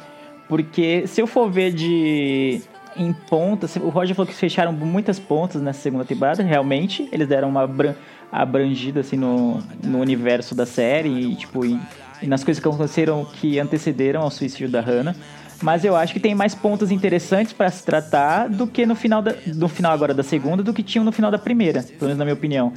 porque 0.50 1.06
se 1.06 1.20
eu 1.20 1.28
for 1.28 1.48
ver 1.48 1.72
de 1.72 2.60
em 2.96 3.12
pontas, 3.12 3.76
o 3.76 3.88
Roger 3.88 4.16
falou 4.16 4.26
que 4.26 4.34
fecharam 4.34 4.72
muitas 4.72 5.16
pontas 5.16 5.62
nessa 5.62 5.80
segunda 5.80 6.04
temporada, 6.04 6.42
realmente, 6.42 7.08
eles 7.12 7.28
deram 7.28 7.48
uma 7.48 7.62
abran- 7.62 7.94
abrangida 8.32 8.98
assim 8.98 9.16
no, 9.16 9.62
no 9.80 10.00
universo 10.00 10.52
da 10.52 10.66
série 10.66 11.08
e 11.08 11.36
tipo 11.36 11.64
e, 11.64 11.78
e 12.20 12.26
nas 12.26 12.42
coisas 12.42 12.60
que 12.60 12.68
aconteceram 12.68 13.24
que 13.24 13.60
antecederam 13.60 14.22
ao 14.22 14.30
suicídio 14.30 14.68
da 14.68 14.80
Hannah. 14.80 15.14
Mas 15.62 15.84
eu 15.84 15.94
acho 15.94 16.12
que 16.12 16.18
tem 16.18 16.34
mais 16.34 16.52
pontos 16.52 16.90
interessantes 16.90 17.52
para 17.52 17.70
se 17.70 17.84
tratar 17.84 18.48
do 18.48 18.66
que 18.66 18.84
no 18.84 18.96
final, 18.96 19.22
da, 19.22 19.36
no 19.54 19.68
final 19.68 19.92
agora 19.92 20.12
da 20.12 20.24
segunda, 20.24 20.62
do 20.62 20.72
que 20.72 20.82
tinham 20.82 21.04
no 21.04 21.12
final 21.12 21.30
da 21.30 21.38
primeira, 21.38 21.82
pelo 21.82 22.06
menos 22.06 22.18
na 22.18 22.24
minha 22.24 22.34
opinião. 22.34 22.72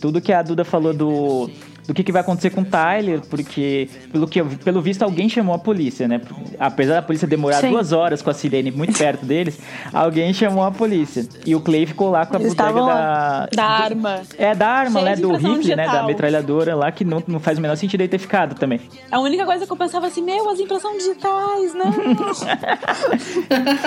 Tudo 0.00 0.18
que 0.20 0.32
a 0.32 0.40
Duda 0.40 0.64
falou 0.64 0.94
do, 0.94 1.50
do 1.88 1.94
que, 1.94 2.04
que 2.04 2.12
vai 2.12 2.20
acontecer 2.20 2.50
com 2.50 2.60
o 2.60 2.64
Tyler, 2.66 3.22
porque 3.30 3.88
pelo, 4.12 4.28
que 4.28 4.44
pelo 4.58 4.82
visto 4.82 5.02
alguém 5.02 5.26
chamou 5.26 5.54
a 5.54 5.58
polícia, 5.58 6.06
né? 6.06 6.20
Apesar 6.60 6.96
da 6.96 7.02
polícia 7.02 7.26
demorar 7.26 7.62
Sim. 7.62 7.70
duas 7.70 7.92
horas 7.92 8.20
com 8.20 8.28
a 8.28 8.34
sirene 8.34 8.70
muito 8.70 8.92
perto 8.98 9.24
deles, 9.24 9.58
alguém 9.90 10.34
chamou 10.34 10.62
a 10.62 10.70
polícia. 10.70 11.26
E 11.46 11.54
o 11.54 11.60
Clay 11.60 11.86
ficou 11.86 12.10
lá 12.10 12.26
com 12.26 12.36
a 12.36 12.40
Eles 12.40 12.52
bodega 12.52 12.78
da, 12.78 13.48
da 13.50 13.64
arma. 13.64 14.20
é, 14.36 14.54
da 14.54 14.68
arma, 14.68 15.00
Cheio 15.00 15.04
né? 15.06 15.16
Do 15.16 15.32
rifle, 15.34 15.76
né? 15.76 15.86
Da 15.86 16.02
metralhadora 16.02 16.76
lá, 16.76 16.92
que 16.92 17.06
não, 17.06 17.24
não 17.26 17.40
faz 17.40 17.56
o 17.56 17.62
menor 17.62 17.76
sentido 17.76 18.02
ele 18.02 18.08
ter 18.08 18.18
ficado 18.18 18.54
também. 18.54 18.82
A 19.10 19.18
única 19.18 19.46
coisa 19.46 19.64
que 19.64 19.72
eu 19.72 19.76
pensava 19.76 20.08
assim, 20.08 20.20
meu, 20.20 20.50
as 20.50 20.60
impressões 20.60 20.98
digitais, 20.98 21.72
né? 21.72 21.84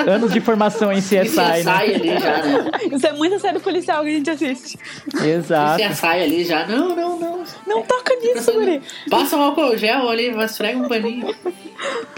Anos 0.12 0.34
de 0.34 0.41
formação 0.41 0.91
em 0.91 1.02
CSI, 1.02 1.20
CSI 1.20 1.64
né? 1.64 1.72
ali 1.72 2.20
já, 2.20 2.41
né? 2.41 2.72
Isso 2.93 3.06
é 3.06 3.14
muita 3.14 3.38
série 3.38 3.60
policial 3.60 4.02
que 4.04 4.10
a 4.10 4.14
gente 4.14 4.30
assiste. 4.32 4.80
Exato. 5.24 5.84
E 5.84 5.88
CSI 5.88 6.08
ali 6.08 6.43
já. 6.43 6.66
Não, 6.66 6.95
não, 6.95 7.20
não. 7.20 7.43
Não 7.68 7.91
toca 7.96 8.16
nisso, 8.16 8.54
guri. 8.54 8.82
Passa 9.10 9.36
um 9.38 9.42
álcool 9.42 9.76
gel 9.78 10.08
ali, 10.10 10.34
mas 10.34 10.52
esfrega 10.52 10.78
um 10.80 10.88
paninho. 10.88 11.34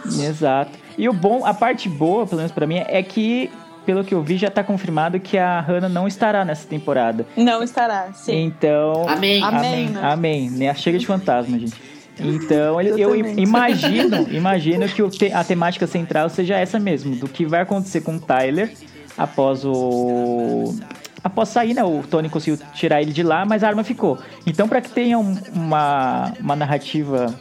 Exato. 0.05 0.71
E 0.97 1.07
o 1.09 1.13
bom, 1.13 1.45
a 1.45 1.53
parte 1.53 1.89
boa, 1.89 2.25
pelo 2.27 2.37
menos 2.37 2.51
pra 2.51 2.67
mim, 2.67 2.81
é 2.87 3.01
que, 3.01 3.49
pelo 3.85 4.03
que 4.03 4.13
eu 4.13 4.21
vi, 4.21 4.37
já 4.37 4.49
tá 4.51 4.63
confirmado 4.63 5.19
que 5.19 5.37
a 5.37 5.59
Hannah 5.59 5.89
não 5.89 6.07
estará 6.07 6.45
nessa 6.45 6.67
temporada. 6.67 7.25
Não 7.35 7.63
estará, 7.63 8.11
sim. 8.13 8.43
Então. 8.45 9.07
Amém. 9.07 9.43
Amém, 9.43 9.59
Amém. 9.59 9.89
né? 9.89 9.99
Amém. 10.03 10.49
Né? 10.51 10.73
Chega 10.75 10.97
de 10.99 11.05
fantasma, 11.05 11.57
gente. 11.57 11.73
Então, 12.19 12.79
eu 12.79 13.15
Exatamente. 13.15 13.41
imagino, 13.41 14.27
imagino 14.31 14.87
que 14.87 15.01
o 15.01 15.09
te- 15.09 15.31
a 15.33 15.43
temática 15.43 15.87
central 15.87 16.29
seja 16.29 16.55
essa 16.55 16.79
mesmo, 16.79 17.15
do 17.15 17.27
que 17.27 17.43
vai 17.43 17.61
acontecer 17.61 18.01
com 18.01 18.17
o 18.17 18.19
Tyler 18.19 18.71
após 19.17 19.65
o 19.65 20.75
após 21.23 21.49
sair, 21.49 21.73
né? 21.73 21.83
O 21.83 22.03
Tony 22.09 22.29
conseguiu 22.29 22.59
tirar 22.73 23.01
ele 23.01 23.11
de 23.13 23.23
lá, 23.23 23.45
mas 23.45 23.63
a 23.63 23.67
arma 23.67 23.83
ficou. 23.83 24.17
Então, 24.45 24.67
para 24.67 24.81
que 24.81 24.89
tenha 24.89 25.17
um- 25.17 25.37
uma, 25.53 26.33
uma 26.39 26.55
narrativa, 26.55 27.33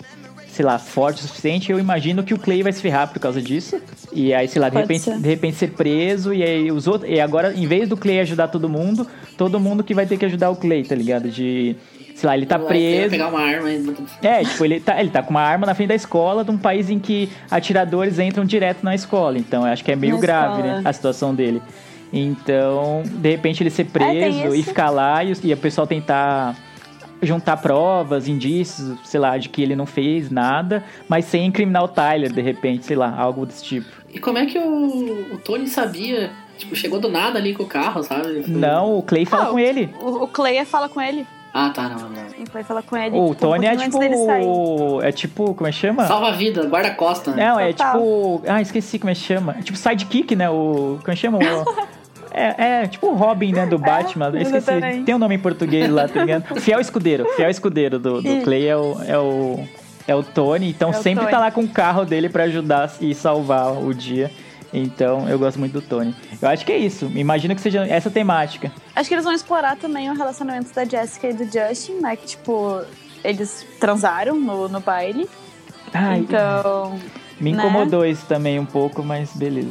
sei 0.49 0.65
lá, 0.65 0.79
forte 0.79 1.19
o 1.25 1.27
suficiente, 1.27 1.73
eu 1.73 1.79
imagino 1.81 2.23
que 2.23 2.33
o 2.35 2.39
Clay 2.39 2.63
vai 2.63 2.73
se 2.73 2.81
ferrar 2.81 3.09
por 3.09 3.19
causa 3.19 3.41
disso. 3.43 3.81
E 4.13 4.33
aí, 4.35 4.47
sei 4.47 4.61
lá, 4.61 4.69
de 4.69 4.75
Pode 4.75 4.83
repente, 4.85 5.03
ser. 5.05 5.19
de 5.19 5.29
repente 5.29 5.57
ser 5.57 5.71
preso 5.71 6.33
e 6.35 6.43
aí 6.43 6.71
os 6.71 6.87
outros, 6.87 7.11
e 7.11 7.19
agora 7.21 7.55
em 7.55 7.67
vez 7.67 7.89
do 7.89 7.97
Clay 7.97 8.21
ajudar 8.21 8.49
todo 8.49 8.69
mundo, 8.69 9.07
todo 9.39 9.59
mundo 9.59 9.83
que 9.83 9.95
vai 9.95 10.05
ter 10.07 10.17
que 10.19 10.25
ajudar 10.27 10.51
o 10.51 10.57
Clay, 10.57 10.85
tá 10.85 10.95
ligado? 10.95 11.29
De 11.31 11.75
sei 12.15 12.29
lá, 12.29 12.37
ele 12.37 12.45
tá 12.47 12.59
Vai 12.59 12.69
preso. 12.69 13.11
pegar 13.11 13.29
uma 13.29 13.41
arma 13.41 13.71
e... 13.73 13.83
É, 14.23 14.45
tipo, 14.45 14.65
ele 14.65 14.79
tá, 14.79 15.01
ele 15.01 15.09
tá 15.11 15.23
com 15.23 15.31
uma 15.31 15.41
arma 15.41 15.67
na 15.67 15.75
frente 15.75 15.89
da 15.89 15.95
escola 15.95 16.45
de 16.45 16.51
um 16.51 16.59
país 16.59 16.89
em 16.91 16.99
que 16.99 17.29
atiradores 17.51 18.19
entram 18.19 18.45
direto 18.45 18.85
na 18.85 18.95
escola. 18.95 19.39
Então, 19.39 19.67
eu 19.67 19.73
acho 19.73 19.83
que 19.83 19.91
é 19.91 19.97
meio 19.97 20.15
Na 20.17 20.21
grave, 20.21 20.57
escola. 20.61 20.81
né? 20.83 20.83
A 20.85 20.93
situação 20.93 21.35
dele. 21.35 21.61
Então, 22.13 23.03
de 23.07 23.31
repente 23.31 23.63
ele 23.63 23.71
ser 23.71 23.85
preso 23.87 24.41
tem 24.43 24.61
e 24.61 24.63
ficar 24.63 24.91
lá 24.91 25.25
e, 25.25 25.33
e 25.45 25.53
o 25.53 25.57
pessoal 25.57 25.87
tentar 25.87 26.55
juntar 27.23 27.57
provas, 27.59 28.27
indícios, 28.29 28.99
sei 29.05 29.21
lá, 29.21 29.39
de 29.39 29.49
que 29.49 29.63
ele 29.63 29.77
não 29.77 29.87
fez 29.87 30.31
nada, 30.31 30.83
mas 31.09 31.25
sem 31.25 31.47
incriminar 31.47 31.85
o 31.85 31.89
Tyler, 31.89 32.33
de 32.33 32.41
repente, 32.41 32.85
sei 32.85 32.97
lá, 32.97 33.15
algo 33.17 33.47
desse 33.47 33.65
tipo. 33.65 33.87
E 34.13 34.19
como 34.19 34.39
é 34.39 34.47
que 34.47 34.59
o, 34.59 35.35
o 35.35 35.39
Tony 35.39 35.69
sabia? 35.69 36.31
Tipo, 36.59 36.75
chegou 36.77 37.01
do 37.01 37.09
nada 37.09 37.39
ali 37.39 37.55
com 37.55 37.63
o 37.63 37.67
carro, 37.67 38.03
sabe? 38.03 38.43
Foi- 38.43 38.45
Não, 38.49 38.99
o 38.99 39.03
Clay 39.03 39.25
fala 39.25 39.45
Ah, 39.45 39.47
com 39.47 39.59
ele. 39.59 39.95
O, 40.01 40.25
o 40.25 40.29
Clay 40.29 40.65
fala 40.65 40.89
com 40.89 41.01
ele. 41.01 41.27
Ah, 41.55 41.71
tá, 41.71 41.89
não, 41.89 42.09
não. 42.09 42.23
O 42.45 42.51
Clay 42.51 42.65
fala 42.65 42.83
com 42.83 42.97
ele. 42.97 43.17
O 43.17 43.31
tipo, 43.35 43.47
um 43.47 43.51
Tony 43.51 43.67
é 43.67 43.77
pouquinho 43.77 43.91
tipo. 44.11 45.03
É 45.03 45.13
tipo. 45.13 45.55
Como 45.55 45.67
é 45.69 45.71
que 45.71 45.77
chama? 45.79 46.07
Salva-vida, 46.07 46.63
guarda-costa. 46.67 47.31
né? 47.33 47.47
Não, 47.47 47.59
é 47.61 47.69
Total. 47.73 47.93
tipo. 47.93 48.43
Ah, 48.47 48.61
esqueci 48.63 48.99
como 48.99 49.11
é 49.11 49.15
que 49.15 49.21
chama. 49.21 49.57
É 49.59 49.63
tipo 49.63 49.77
sidekick, 49.79 50.35
né? 50.37 50.49
O. 50.51 50.99
Como 51.01 51.09
é 51.09 51.15
que 51.15 51.17
chama? 51.17 51.39
O- 51.39 51.93
É, 52.35 52.83
é 52.83 52.87
tipo 52.87 53.09
o 53.09 53.15
Robin, 53.15 53.53
né? 53.53 53.67
Do 53.67 53.79
Batman. 53.79 54.27
Eu 54.31 54.43
esqueci. 54.43 54.57
exatamente. 54.57 55.05
Tem 55.05 55.15
um 55.15 55.19
nome 55.19 55.35
em 55.35 55.39
português 55.39 55.91
lá, 55.91 56.09
tá 56.09 56.21
ligado? 56.25 56.61
Fiel 56.61 56.81
escudeiro. 56.81 57.27
Fiel 57.37 57.51
escudeiro 57.51 57.99
do, 57.99 58.23
do. 58.23 58.43
Clay 58.43 58.67
é 58.67 58.77
o. 58.77 58.97
É 59.07 59.19
o 59.19 59.69
é 60.05 60.17
o 60.17 60.23
Tony, 60.25 60.69
então 60.69 60.91
É 60.91 60.95
sempre 60.95 61.21
Tony. 61.21 61.31
tá 61.31 61.39
lá 61.39 61.51
com 61.53 61.61
o 61.63 61.69
carro 61.69 62.05
dele 62.05 62.29
pra 62.29 62.43
ajudar 62.45 62.93
e 63.01 63.15
salvar 63.15 63.73
o 63.81 63.95
dia. 63.95 64.33
Então 64.75 65.29
eu 65.29 65.39
gosto 65.39 65.61
muito 65.61 65.75
do 65.75 65.83
Tony. 65.83 66.13
Eu 66.41 66.49
acho 66.49 66.65
que 66.67 66.73
é 66.73 66.77
isso. 66.79 67.11
Imagino 67.15 67.55
que 67.55 67.61
seja 67.61 67.87
essa 67.87 68.11
temática. 68.11 68.73
Acho 68.97 69.09
que 69.09 69.15
eles 69.15 69.25
vão 69.25 69.33
explorar 69.33 69.77
também 69.77 70.11
o 70.11 70.15
relacionamento 70.15 70.75
da 70.75 70.85
Jessica 70.85 71.29
e 71.29 71.33
do 71.35 71.45
Justin, 71.45 72.01
né? 72.01 72.17
Que, 72.17 72.27
tipo, 72.27 72.81
eles 73.23 73.65
transaram 73.79 74.35
no, 74.35 74.69
no 74.69 74.81
baile. 74.81 75.29
Ai, 75.95 76.19
Então, 76.21 76.99
me 77.39 77.53
né? 77.53 77.59
incomodou 77.59 78.05
isso 78.05 78.27
também 78.27 78.59
um 78.59 78.65
pouco, 78.67 79.05
mas 79.05 79.33
beleza. 79.37 79.71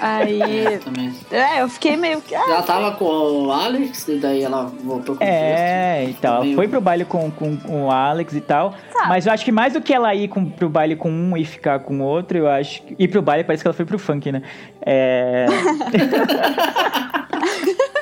Aí. 0.00 0.78
Também. 0.84 1.14
É, 1.30 1.62
eu 1.62 1.68
fiquei 1.68 1.96
meio 1.96 2.20
que. 2.20 2.34
Ah, 2.34 2.44
Ela 2.48 2.62
tava 2.62 2.92
com 2.92 3.04
o 3.04 3.52
Alex, 3.52 4.08
e 4.08 4.16
daí 4.18 4.42
ela 4.42 4.64
voltou 4.84 5.16
com 5.16 5.24
É, 5.24 5.98
o 6.02 6.06
Justin. 6.06 6.16
então, 6.18 6.42
Meio- 6.42 6.56
foi 6.56 6.68
pro 6.68 6.80
baile 6.80 7.04
com, 7.04 7.30
com, 7.30 7.56
com 7.56 7.84
o 7.86 7.90
Alex 7.90 8.34
e 8.34 8.40
tal. 8.40 8.74
Tá. 8.92 9.06
Mas 9.08 9.26
eu 9.26 9.32
acho 9.32 9.44
que 9.44 9.52
mais 9.52 9.72
do 9.72 9.80
que 9.80 9.92
ela 9.94 10.14
ir 10.14 10.28
com, 10.28 10.44
pro 10.44 10.68
baile 10.68 10.96
com 10.96 11.10
um 11.10 11.36
e 11.36 11.44
ficar 11.44 11.78
com 11.80 11.98
o 12.00 12.02
outro, 12.02 12.38
eu 12.38 12.48
acho 12.48 12.82
que. 12.82 12.96
Ir 12.98 13.08
pro 13.08 13.22
baile 13.22 13.44
parece 13.44 13.62
que 13.62 13.68
ela 13.68 13.74
foi 13.74 13.84
pro 13.84 13.98
funk, 13.98 14.30
né? 14.32 14.42
É. 14.84 15.46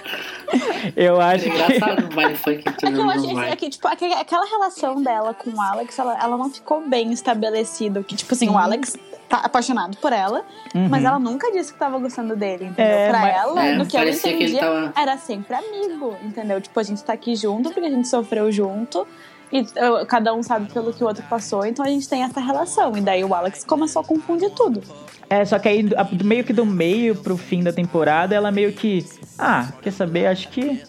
eu 0.96 1.20
acho 1.20 1.46
É 1.46 1.50
que. 1.50 1.54
engraçado 1.74 2.04
o 2.04 2.14
baile 2.14 2.36
funk 2.36 2.62
que 2.62 2.72
que 2.72 2.86
eu 2.86 2.90
não 2.92 3.10
achei 3.10 3.34
vai. 3.34 3.50
é 3.50 3.56
que, 3.56 3.68
tipo, 3.70 3.86
aquela 3.88 4.44
relação 4.46 5.02
dela 5.02 5.34
com 5.34 5.50
o 5.50 5.60
Alex, 5.60 5.98
ela, 5.98 6.18
ela 6.22 6.36
não 6.36 6.50
ficou 6.50 6.86
bem 6.88 7.12
estabelecida. 7.12 8.02
Que, 8.02 8.14
tipo 8.16 8.32
assim, 8.34 8.48
o 8.48 8.56
Alex 8.58 8.96
tá 9.28 9.38
apaixonado 9.38 9.96
por 9.96 10.12
ela, 10.12 10.44
Uhum. 10.74 10.88
mas 10.90 11.02
ela 11.04 11.18
nunca 11.18 11.50
disse 11.52 11.72
que 11.72 11.78
tava 11.78 11.98
gostando 11.98 12.36
dele, 12.36 12.66
entendeu? 12.66 12.84
É, 12.96 13.08
pra 13.08 13.18
mas- 13.20 13.36
ela, 13.36 13.64
É, 13.66 13.74
no 13.76 13.86
que 13.86 13.96
eu 13.96 14.00
parecia 14.00 14.30
que 14.30 14.44
entendia, 14.44 14.60
tava- 14.60 14.92
era 14.94 15.16
sempre 15.16 15.56
amigo, 15.56 16.14
entendeu? 16.22 16.60
Tipo, 16.60 16.78
a 16.78 16.82
gente 16.82 17.02
tá 17.02 17.14
aqui 17.14 17.34
junto 17.34 17.70
porque 17.70 17.86
a 17.86 17.90
gente 17.90 18.08
sofreu 18.08 18.52
junto. 18.52 19.06
E 19.52 19.64
cada 20.06 20.32
um 20.32 20.42
sabe 20.42 20.72
pelo 20.72 20.92
que 20.92 21.04
o 21.04 21.06
outro 21.06 21.22
passou, 21.28 21.66
então 21.66 21.84
a 21.84 21.88
gente 21.88 22.08
tem 22.08 22.22
essa 22.22 22.40
relação. 22.40 22.96
E 22.96 23.00
daí 23.02 23.22
o 23.22 23.34
Alex 23.34 23.64
começou 23.64 24.00
a 24.00 24.04
confundir 24.04 24.50
tudo. 24.50 24.82
É, 25.28 25.44
só 25.44 25.58
que 25.58 25.68
aí, 25.68 25.84
meio 26.24 26.42
que 26.44 26.52
do 26.52 26.64
meio 26.64 27.14
pro 27.16 27.36
fim 27.36 27.62
da 27.62 27.72
temporada, 27.72 28.34
ela 28.34 28.50
meio 28.50 28.72
que. 28.72 29.04
Ah, 29.38 29.68
quer 29.82 29.92
saber? 29.92 30.26
Acho 30.26 30.48
que. 30.48 30.80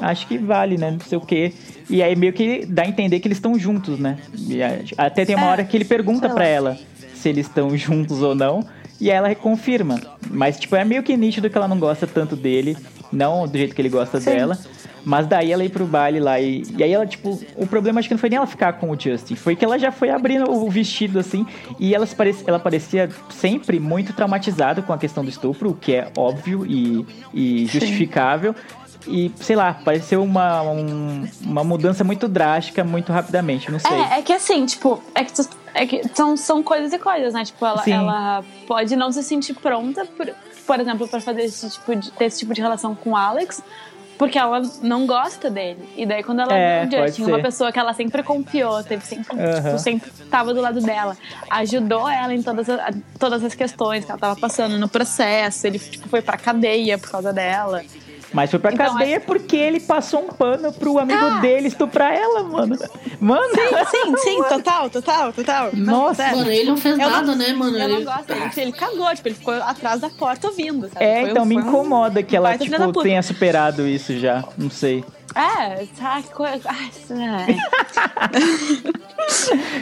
Acho 0.00 0.26
que 0.26 0.38
vale, 0.38 0.76
né? 0.76 0.90
Não 0.92 1.00
sei 1.00 1.18
o 1.18 1.20
quê. 1.20 1.52
E 1.88 2.02
aí 2.02 2.14
meio 2.14 2.32
que 2.32 2.66
dá 2.66 2.82
a 2.82 2.86
entender 2.86 3.18
que 3.20 3.28
eles 3.28 3.38
estão 3.38 3.58
juntos, 3.58 3.98
né? 3.98 4.18
E 4.34 4.60
até 4.96 5.24
tem 5.24 5.34
uma 5.34 5.46
É, 5.46 5.50
hora 5.50 5.64
que 5.64 5.76
ele 5.76 5.84
pergunta 5.84 6.32
lá. 6.32 6.44
ela 6.44 6.78
se 7.14 7.28
eles 7.28 7.46
estão 7.46 7.76
juntos 7.76 8.22
ou 8.22 8.34
não. 8.34 8.64
E 9.00 9.10
aí 9.10 9.16
ela 9.16 9.34
confirma. 9.34 10.00
Mas, 10.30 10.58
tipo, 10.58 10.74
é 10.76 10.84
meio 10.84 11.02
que 11.02 11.16
nítido 11.16 11.48
que 11.50 11.56
ela 11.56 11.68
não 11.68 11.78
gosta 11.78 12.06
tanto 12.06 12.34
dele. 12.36 12.76
Não 13.12 13.46
do 13.46 13.56
jeito 13.56 13.74
que 13.74 13.80
ele 13.80 13.88
gosta 13.88 14.20
Sim. 14.20 14.30
dela. 14.30 14.58
Mas 15.04 15.26
daí 15.28 15.52
ela 15.52 15.64
ir 15.64 15.68
pro 15.68 15.84
baile 15.86 16.18
lá 16.18 16.40
e, 16.40 16.64
e 16.76 16.82
aí 16.82 16.92
ela, 16.92 17.06
tipo, 17.06 17.40
o 17.54 17.64
problema 17.64 18.00
acho 18.00 18.08
que 18.08 18.14
não 18.14 18.18
foi 18.18 18.28
nem 18.28 18.38
ela 18.38 18.46
ficar 18.46 18.72
com 18.72 18.90
o 18.90 18.98
Justin, 19.00 19.36
foi 19.36 19.54
que 19.54 19.64
ela 19.64 19.78
já 19.78 19.92
foi 19.92 20.10
abrindo 20.10 20.50
o 20.50 20.68
vestido 20.68 21.20
assim 21.20 21.46
e 21.78 21.94
ela, 21.94 22.04
se 22.04 22.14
parece, 22.16 22.42
ela 22.44 22.58
parecia 22.58 23.08
sempre 23.30 23.78
muito 23.78 24.12
traumatizada 24.12 24.82
com 24.82 24.92
a 24.92 24.98
questão 24.98 25.22
do 25.22 25.30
estupro, 25.30 25.70
o 25.70 25.74
que 25.74 25.94
é 25.94 26.10
óbvio 26.16 26.66
e, 26.66 27.06
e 27.32 27.66
justificável. 27.66 28.52
E, 29.06 29.30
sei 29.36 29.54
lá, 29.54 29.72
pareceu 29.74 30.20
uma, 30.24 30.62
um- 30.62 31.24
uma 31.42 31.62
mudança 31.62 32.02
muito 32.02 32.26
drástica, 32.26 32.82
muito 32.82 33.12
rapidamente, 33.12 33.70
não 33.70 33.78
sei. 33.78 33.92
É, 33.92 34.18
é 34.18 34.22
que 34.22 34.32
assim, 34.32 34.66
tipo, 34.66 35.00
é 35.14 35.22
que, 35.22 35.32
é 35.74 35.86
que 35.86 36.02
são, 36.12 36.36
são 36.36 36.60
coisas 36.60 36.92
e 36.92 36.98
coisas, 36.98 37.32
né? 37.32 37.44
Tipo, 37.44 37.64
ela, 37.64 37.82
Sim. 37.84 37.92
ela 37.92 38.44
pode 38.66 38.96
não 38.96 39.12
se 39.12 39.22
sentir 39.22 39.54
pronta, 39.54 40.04
por, 40.04 40.28
por 40.66 40.80
exemplo, 40.80 41.06
pra 41.08 41.20
fazer 41.20 41.42
esse 41.44 41.70
tipo 41.70 41.94
de, 41.96 42.10
ter 42.12 42.24
esse 42.26 42.38
tipo 42.40 42.52
de 42.54 42.60
relação 42.60 42.94
com 42.94 43.10
o 43.10 43.16
Alex, 43.16 43.62
porque 44.18 44.38
ela 44.38 44.62
não 44.82 45.06
gosta 45.06 45.50
dele. 45.50 45.86
E 45.94 46.06
daí, 46.06 46.22
quando 46.22 46.40
ela 46.40 46.54
É, 46.56 46.86
viu 46.86 46.98
o 47.00 47.06
Justin, 47.06 47.24
uma 47.24 47.38
pessoa 47.42 47.70
que 47.70 47.78
ela 47.78 47.92
sempre 47.92 48.22
confiou, 48.22 48.82
teve 48.82 49.04
sempre, 49.04 49.36
tipo, 49.36 49.78
sempre 49.78 50.10
tava 50.30 50.54
do 50.54 50.60
lado 50.60 50.80
dela, 50.80 51.16
ajudou 51.50 52.08
ela 52.08 52.32
em 52.34 52.42
todas, 52.42 52.68
a- 52.70 52.92
todas 53.18 53.44
as 53.44 53.54
questões 53.54 54.04
que 54.04 54.10
ela 54.10 54.18
tava 54.18 54.34
passando 54.40 54.78
no 54.78 54.88
processo, 54.88 55.66
ele 55.66 55.78
tipo, 55.78 56.08
foi 56.08 56.22
pra 56.22 56.36
cadeia 56.38 56.96
por 56.98 57.10
causa 57.10 57.32
dela. 57.32 57.82
Mas 58.32 58.50
foi 58.50 58.58
pra 58.58 58.72
Então, 58.72 58.86
cadeia 58.86 59.20
porque 59.20 59.56
ele 59.56 59.80
passou 59.80 60.20
um 60.24 60.28
pano 60.28 60.72
pro 60.72 60.98
amigo 60.98 61.18
Ah! 61.24 61.38
dele 61.40 61.68
estuprar 61.68 62.12
ela, 62.12 62.42
mano. 62.42 62.76
Mano! 63.20 63.42
Sim, 63.90 64.16
sim, 64.18 64.42
total, 64.48 64.90
total, 64.90 65.32
total. 65.32 65.70
Nossa. 65.74 66.28
Mano, 66.32 66.50
ele 66.50 66.64
não 66.64 66.76
fez 66.76 66.98
Eu 66.98 67.08
nada, 67.10 67.26
não- 67.26 67.34
né, 67.36 67.52
mano? 67.52 67.78
Eu 67.78 67.88
não 67.88 67.96
Ele- 67.96 68.04
gosto, 68.04 68.30
ele, 68.30 68.50
ele 68.56 68.72
cagou, 68.72 69.14
tipo, 69.14 69.28
ele 69.28 69.34
ficou 69.34 69.54
atrás 69.54 70.00
da 70.00 70.10
porta 70.10 70.48
ouvindo, 70.48 70.88
sabe? 70.92 71.04
É, 71.04 71.20
Foi 71.20 71.24
um- 71.24 71.30
então 71.30 71.44
me 71.46 71.56
um- 71.56 71.60
incomoda 71.60 72.22
que 72.22 72.36
ela, 72.36 72.56
tipo, 72.58 73.02
tenha 73.02 73.22
superado 73.22 73.86
isso 73.86 74.18
já. 74.18 74.44
Não 74.58 74.70
sei. 74.70 75.04
É, 75.34 75.84
sabe, 75.98 76.24
que 76.28 76.42
é. 77.12 77.56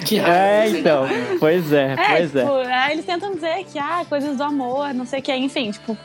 Que 0.04 0.16
raiva, 0.18 0.36
É, 0.38 0.70
né? 0.70 0.78
então. 0.80 1.06
Pois 1.38 1.72
é, 1.72 1.92
É, 1.92 1.96
pois 1.96 2.36
é. 2.36 2.40
tipo, 2.40 2.52
aí 2.56 2.92
eles 2.92 3.04
tentam 3.04 3.34
dizer 3.34 3.64
que, 3.64 3.78
ah, 3.78 4.04
coisas 4.08 4.36
do 4.36 4.42
amor, 4.42 4.92
não 4.94 5.06
sei 5.06 5.20
o 5.20 5.22
que, 5.22 5.34
enfim, 5.34 5.70
tipo, 5.70 5.96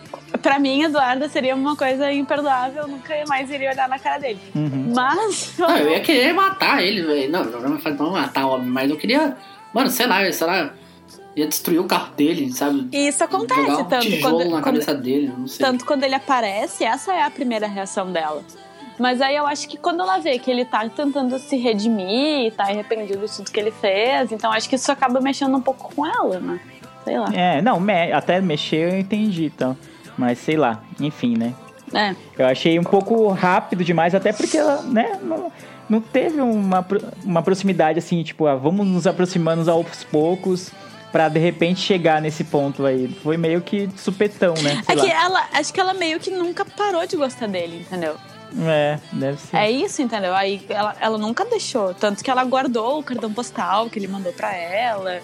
pra 0.42 0.60
mim, 0.60 0.84
Eduarda 0.84 1.28
seria 1.30 1.56
uma 1.56 1.76
coisa 1.76 2.12
imperdoável, 2.12 2.88
nunca 2.88 3.16
mais 3.28 3.50
iria 3.50 3.72
olhar 3.72 3.88
na 3.90 3.98
cara 3.98 4.20
dele. 4.20 4.40
Uhum. 4.56 4.94
Mas. 4.96 5.54
Não, 5.58 5.76
eu 5.78 5.92
ia 5.92 6.00
querer 6.02 6.34
matar 6.34 6.84
ele, 6.84 7.02
velho. 7.02 7.32
Não, 7.32 7.44
não, 7.44 8.12
matar, 8.12 8.46
óbvio, 8.48 8.72
mas 8.72 8.90
eu 8.90 8.98
queria. 8.98 9.36
Mano, 9.74 9.90
sei 9.90 10.06
lá, 10.08 10.32
sei 10.32 10.48
lá. 10.48 10.74
Ia 11.36 11.48
destruir 11.48 11.80
o 11.80 11.86
carro 11.86 12.12
dele, 12.16 12.52
sabe? 12.52 12.90
E 12.92 13.08
isso 13.08 13.24
acontece 13.24 13.62
um 13.62 13.86
tanto 13.86 14.20
quando, 14.20 14.40
na 14.40 14.50
quando- 14.50 14.64
cabeça 14.64 14.94
dele, 14.94 15.32
não 15.38 15.48
sei. 15.48 15.66
Tanto 15.66 15.86
quando 15.86 16.04
ele 16.04 16.16
aparece, 16.16 16.84
essa 16.84 17.14
é 17.14 17.24
a 17.24 17.30
primeira 17.30 17.66
reação 17.68 18.12
dela. 18.12 18.44
Mas 19.00 19.22
aí 19.22 19.36
eu 19.36 19.48
acho 19.48 19.68
que 19.68 19.78
quando 19.78 20.02
ela 20.02 20.18
vê 20.20 20.38
que 20.38 20.52
ele 20.52 20.66
tá 20.66 20.88
tentando 20.90 21.40
se 21.40 21.56
redimir, 21.58 22.52
tá 22.54 22.64
arrependido 22.64 23.26
de 23.26 23.32
tudo 23.36 23.50
que 23.50 23.60
ele 23.60 23.72
fez, 23.72 24.32
então 24.32 24.52
acho 24.52 24.68
que 24.68 24.76
isso 24.76 24.92
acaba 24.92 25.22
mexendo 25.22 25.56
um 25.56 25.62
pouco 25.62 25.94
com 25.96 26.06
ela, 26.06 26.40
né? 26.40 26.60
Sei 27.06 27.18
lá. 27.18 27.30
É, 27.34 27.62
não, 27.62 27.80
me- 27.80 28.12
até 28.12 28.42
mexer 28.42 28.92
eu 28.94 29.00
entendi, 29.00 29.46
então. 29.46 29.76
Mas 30.18 30.38
sei 30.40 30.58
lá, 30.58 30.84
enfim, 31.00 31.38
né? 31.38 31.54
É. 31.94 32.14
Eu 32.38 32.46
achei 32.46 32.78
um 32.78 32.84
pouco 32.84 33.30
rápido 33.30 33.84
demais, 33.84 34.14
até 34.14 34.32
porque 34.34 34.58
ela, 34.58 34.82
né, 34.84 35.18
não, 35.24 35.52
não 35.90 36.02
teve 36.02 36.40
uma, 36.42 36.86
uma 37.24 37.42
proximidade 37.42 37.98
assim, 38.00 38.22
tipo, 38.22 38.46
ah, 38.46 38.56
vamos 38.56 38.86
nos 38.86 39.08
aproximando 39.08 39.70
aos 39.72 40.04
poucos 40.04 40.72
pra 41.12 41.28
de 41.30 41.40
repente 41.40 41.80
chegar 41.80 42.22
nesse 42.22 42.44
ponto 42.44 42.86
aí. 42.86 43.08
Foi 43.24 43.38
meio 43.38 43.62
que 43.62 43.90
supetão, 43.98 44.54
né? 44.62 44.84
Sei 44.86 44.96
É 44.96 45.00
que 45.00 45.08
lá. 45.08 45.24
ela, 45.24 45.48
acho 45.54 45.74
que 45.74 45.80
ela 45.80 45.94
meio 45.96 46.20
que 46.20 46.30
nunca 46.30 46.64
parou 46.64 47.08
de 47.08 47.16
gostar 47.16 47.48
dele, 47.48 47.78
entendeu? 47.88 48.16
É, 48.68 49.00
deve 49.14 49.38
ser. 49.40 49.56
É 49.58 49.70
isso, 49.70 50.02
entendeu? 50.02 50.34
Aí 50.34 50.62
ela, 50.70 50.96
ela 51.00 51.18
nunca 51.18 51.46
deixou. 51.46 51.94
Tanto 51.94 52.24
que 52.24 52.30
ela 52.32 52.44
guardou 52.44 53.00
o 53.00 53.04
cartão 53.04 53.32
postal 53.32 53.90
que 53.90 54.00
ele 54.00 54.08
mandou 54.08 54.34
pra 54.34 54.56
ela. 54.56 55.20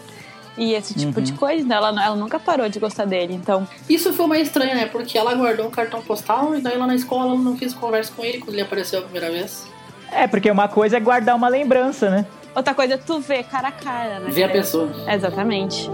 E 0.58 0.74
esse 0.74 0.94
tipo 0.94 1.18
Uhum. 1.20 1.24
de 1.26 1.34
coisa, 1.34 1.68
né? 1.68 1.76
ela, 1.76 1.90
ela 2.04 2.16
nunca 2.16 2.40
parou 2.40 2.70
de 2.70 2.80
gostar 2.80 3.06
dele. 3.06 3.34
Então, 3.34 3.68
Isso 3.90 4.14
foi 4.14 4.26
mais 4.28 4.44
estranho, 4.48 4.74
né? 4.76 4.86
Porque 4.86 5.18
ela 5.18 5.34
guardou 5.36 5.68
um 5.68 5.72
cartão 5.72 6.02
postal 6.02 6.56
e 6.56 6.62
daí 6.62 6.78
lá 6.78 6.88
na 6.88 6.96
escola 6.96 7.32
ela 7.32 7.36
não 7.40 7.58
quis 7.58 7.74
conversa 7.74 8.14
com 8.16 8.24
ele 8.24 8.38
quando 8.38 8.54
ele 8.54 8.62
apareceu 8.62 9.00
a 9.00 9.02
primeira 9.02 9.30
vez. 9.32 9.68
É, 10.12 10.28
porque 10.28 10.50
uma 10.50 10.68
coisa 10.70 10.96
é 10.96 11.00
guardar 11.00 11.36
uma 11.36 11.50
lembrança, 11.50 12.10
né? 12.10 12.26
Outra 12.56 12.74
coisa 12.74 12.94
é 12.94 12.98
tu 12.98 13.20
ver 13.20 13.44
cara 13.44 13.68
a 13.68 13.72
cara, 13.72 14.20
né? 14.22 14.30
Ver 14.32 14.44
a 14.44 14.50
pessoa. 14.50 14.90
Exatamente. 15.12 15.90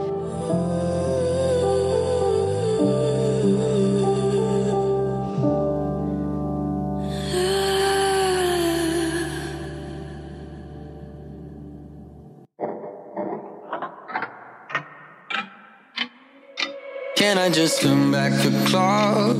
Can 17.21 17.37
I 17.37 17.49
just 17.51 17.81
turn 17.81 18.09
back 18.11 18.31
the 18.41 18.49
clock? 18.67 19.37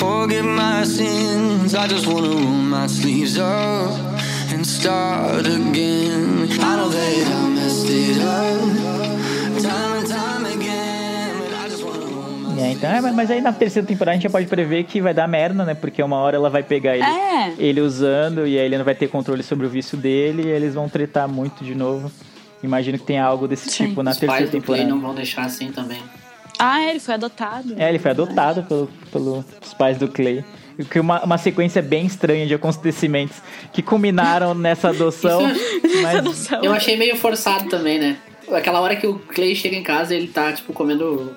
Forgive 0.00 0.46
my 0.46 0.82
sins. 0.84 1.74
I 1.74 1.86
just 1.88 2.06
wanna 2.06 2.28
roll 2.28 2.40
my 2.74 2.86
sleeves 2.88 3.36
up 3.38 3.92
and 4.50 4.64
start 4.66 5.44
again. 5.46 6.48
I 6.58 6.76
know 6.76 6.88
that 6.88 7.26
I 7.36 7.48
messed 7.50 7.90
it 7.90 8.18
up 8.22 9.62
time 9.62 9.98
and 9.98 10.06
time 10.08 10.46
again. 10.46 10.86
É, 12.58 12.72
então, 12.72 12.90
é, 12.90 13.00
mas 13.12 13.30
aí 13.30 13.42
na 13.42 13.52
terceira 13.52 13.86
temporada 13.86 14.12
a 14.12 14.14
gente 14.14 14.22
já 14.22 14.30
pode 14.30 14.46
prever 14.46 14.84
que 14.84 14.98
vai 15.02 15.12
dar 15.12 15.28
merda, 15.28 15.66
né? 15.66 15.74
Porque 15.74 16.02
uma 16.02 16.16
hora 16.16 16.36
ela 16.36 16.48
vai 16.48 16.62
pegar 16.62 16.94
ele, 16.96 17.04
É. 17.04 17.52
ele 17.58 17.82
usando 17.82 18.46
e 18.46 18.58
aí 18.58 18.64
ele 18.64 18.78
não 18.78 18.84
vai 18.86 18.94
ter 18.94 19.08
controle 19.08 19.42
sobre 19.42 19.66
o 19.66 19.68
vício 19.68 19.98
dele 19.98 20.44
e 20.44 20.48
eles 20.48 20.72
vão 20.72 20.88
tretar 20.88 21.28
muito 21.28 21.62
de 21.62 21.74
novo. 21.74 22.10
Imagino 22.62 22.98
que 22.98 23.04
tenha 23.04 23.22
algo 23.22 23.46
desse 23.46 23.68
Sim. 23.68 23.88
tipo 23.88 24.02
na 24.02 24.12
Os 24.12 24.16
terceira 24.16 24.44
pais 24.46 24.50
temporada. 24.50 24.88
não 24.88 24.98
vão 24.98 25.14
deixar 25.14 25.42
assim 25.44 25.70
também. 25.70 26.00
Ah, 26.58 26.82
ele 26.88 27.00
foi 27.00 27.14
adotado. 27.14 27.74
É, 27.78 27.88
ele 27.88 27.98
foi 27.98 28.10
adotado 28.10 28.62
pelo, 28.62 28.88
pelos 29.12 29.44
pais 29.78 29.98
do 29.98 30.08
Clay. 30.08 30.44
Que 30.90 31.00
uma, 31.00 31.22
uma 31.24 31.38
sequência 31.38 31.80
bem 31.80 32.04
estranha 32.06 32.46
de 32.46 32.52
acontecimentos 32.54 33.36
que 33.72 33.82
culminaram 33.82 34.52
nessa 34.54 34.88
adoção. 34.90 35.40
mas 36.02 36.16
Adoção. 36.18 36.62
Eu 36.64 36.72
achei 36.72 36.96
meio 36.96 37.16
forçado 37.16 37.68
também, 37.68 37.98
né? 37.98 38.16
Aquela 38.52 38.80
hora 38.80 38.94
que 38.94 39.06
o 39.06 39.18
Clay 39.18 39.54
chega 39.56 39.74
em 39.76 39.82
casa, 39.82 40.14
ele 40.14 40.28
tá, 40.28 40.52
tipo, 40.52 40.72
comendo 40.72 41.34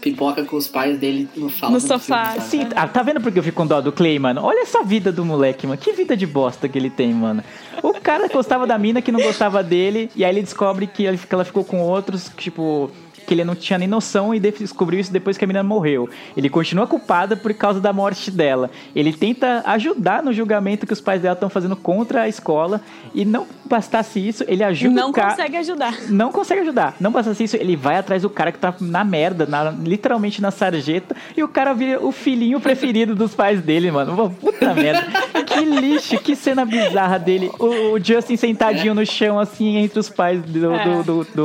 pipoca 0.00 0.44
com 0.44 0.56
os 0.56 0.68
pais 0.68 0.98
dele 0.98 1.26
no, 1.34 1.50
No 1.70 1.80
sofá. 1.80 2.32
filme? 2.32 2.46
Sim, 2.48 2.68
ah, 2.76 2.86
tá 2.86 3.02
vendo 3.02 3.22
porque 3.22 3.38
eu 3.38 3.42
fico 3.42 3.56
com 3.56 3.66
dó 3.66 3.80
do 3.80 3.90
Clay, 3.90 4.18
mano? 4.18 4.42
Olha 4.42 4.60
essa 4.62 4.82
vida 4.84 5.10
do 5.10 5.24
moleque, 5.24 5.66
mano. 5.66 5.78
Que 5.80 5.92
vida 5.92 6.14
de 6.14 6.26
bosta 6.26 6.68
que 6.68 6.76
ele 6.78 6.90
tem, 6.90 7.12
mano. 7.14 7.42
O 7.82 7.94
cara 7.94 8.28
gostava 8.28 8.66
da 8.66 8.76
mina 8.76 9.00
que 9.00 9.10
não 9.10 9.20
gostava 9.22 9.62
dele, 9.62 10.10
e 10.14 10.22
aí 10.22 10.30
ele 10.30 10.42
descobre 10.42 10.86
que 10.86 11.04
ele- 11.04 11.16
que 11.16 11.34
ela 11.34 11.44
ficou 11.44 11.64
com 11.64 11.80
outros, 11.80 12.30
tipo. 12.36 12.90
Que 13.26 13.34
ele 13.34 13.44
não 13.44 13.54
tinha 13.54 13.78
nem 13.78 13.88
noção 13.88 14.34
e 14.34 14.40
descobriu 14.40 15.00
isso 15.00 15.12
depois 15.12 15.36
que 15.36 15.44
a 15.44 15.46
menina 15.46 15.62
morreu. 15.62 16.08
Ele 16.36 16.48
continua 16.48 16.86
culpado 16.86 17.36
por 17.36 17.52
causa 17.54 17.80
da 17.80 17.92
morte 17.92 18.30
dela. 18.30 18.70
Ele 18.94 19.12
tenta 19.12 19.62
ajudar 19.66 20.22
no 20.22 20.32
julgamento 20.32 20.86
que 20.86 20.92
os 20.92 21.00
pais 21.00 21.22
dela 21.22 21.34
estão 21.34 21.48
fazendo 21.48 21.76
contra 21.76 22.22
a 22.22 22.28
escola. 22.28 22.80
E 23.14 23.24
não 23.24 23.46
bastasse 23.66 24.18
isso, 24.26 24.44
ele 24.46 24.62
ajuda 24.62 24.94
Não 25.00 25.10
o 25.10 25.12
cara. 25.12 25.30
consegue 25.30 25.56
ajudar. 25.56 25.94
Não 26.08 26.32
consegue 26.32 26.60
ajudar. 26.62 26.94
Não 27.00 27.10
bastasse 27.10 27.44
isso, 27.44 27.56
ele 27.56 27.76
vai 27.76 27.96
atrás 27.96 28.22
do 28.22 28.30
cara 28.30 28.52
que 28.52 28.58
tá 28.58 28.74
na 28.80 29.04
merda, 29.04 29.46
na- 29.46 29.70
literalmente 29.70 30.40
na 30.42 30.50
sarjeta, 30.50 31.14
e 31.36 31.42
o 31.42 31.48
cara 31.48 31.72
vira 31.72 32.04
o 32.04 32.12
filhinho 32.12 32.60
preferido 32.60 33.14
dos 33.14 33.34
pais 33.34 33.60
dele, 33.60 33.90
mano. 33.90 34.30
Puta 34.40 34.74
merda. 34.74 35.04
Que 35.44 35.64
lixo, 35.64 36.18
que 36.18 36.34
cena 36.36 36.64
bizarra 36.64 37.18
dele. 37.18 37.50
O, 37.58 37.92
o 37.94 38.00
Justin 38.02 38.36
sentadinho 38.36 38.94
no 38.94 39.04
chão, 39.06 39.38
assim, 39.38 39.76
entre 39.76 39.98
os 39.98 40.08
pais 40.10 40.42
do, 40.42 40.72
É. 40.74 40.84
do, 40.84 41.02
do, 41.02 41.24
do, 41.24 41.34
do 41.34 41.42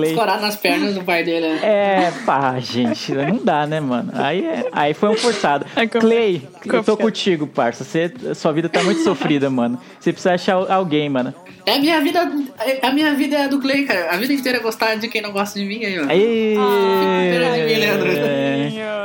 Escorado, 0.00 0.42
nas 0.42 0.56
pernas 0.56 0.94
do 0.94 1.02
pai 1.02 1.24
dele, 1.24 1.48
né? 1.54 1.60
É, 1.62 2.12
pá, 2.24 2.58
gente, 2.58 3.12
não 3.12 3.36
dá, 3.42 3.66
né, 3.66 3.80
mano? 3.80 4.10
Aí, 4.14 4.44
é- 4.44 4.68
aí 4.72 4.94
foi 4.94 5.08
um 5.10 5.16
forçado. 5.16 5.64
É. 5.74 5.86
Clay, 5.86 6.42
eu 6.64 6.82
tô 6.84 6.96
contigo, 6.96 7.46
parça. 7.46 7.84
Você, 7.84 8.12
sua 8.34 8.52
vida 8.52 8.68
tá 8.68 8.82
muito 8.82 9.02
sofrida, 9.02 9.48
mano. 9.48 9.78
Você 9.98 10.12
precisa 10.12 10.34
achar 10.34 10.54
alguém, 10.70 11.08
mano. 11.08 11.34
É 11.66 11.74
a 11.74 11.78
minha 11.80 12.00
vida, 12.00 12.30
é 12.60 12.86
a 12.86 12.92
minha 12.92 13.12
vida 13.14 13.36
é 13.36 13.44
a 13.44 13.48
do 13.48 13.58
Clay, 13.60 13.84
cara. 13.84 14.10
A 14.12 14.16
vida 14.16 14.32
inteira 14.32 14.58
é 14.58 14.60
gostar 14.60 14.94
de 14.94 15.08
quem 15.08 15.20
não 15.20 15.32
gosta 15.32 15.58
de 15.58 15.64
mim 15.66 15.84
aí, 15.84 15.98
ó. 15.98 16.06
Aí. 16.08 16.56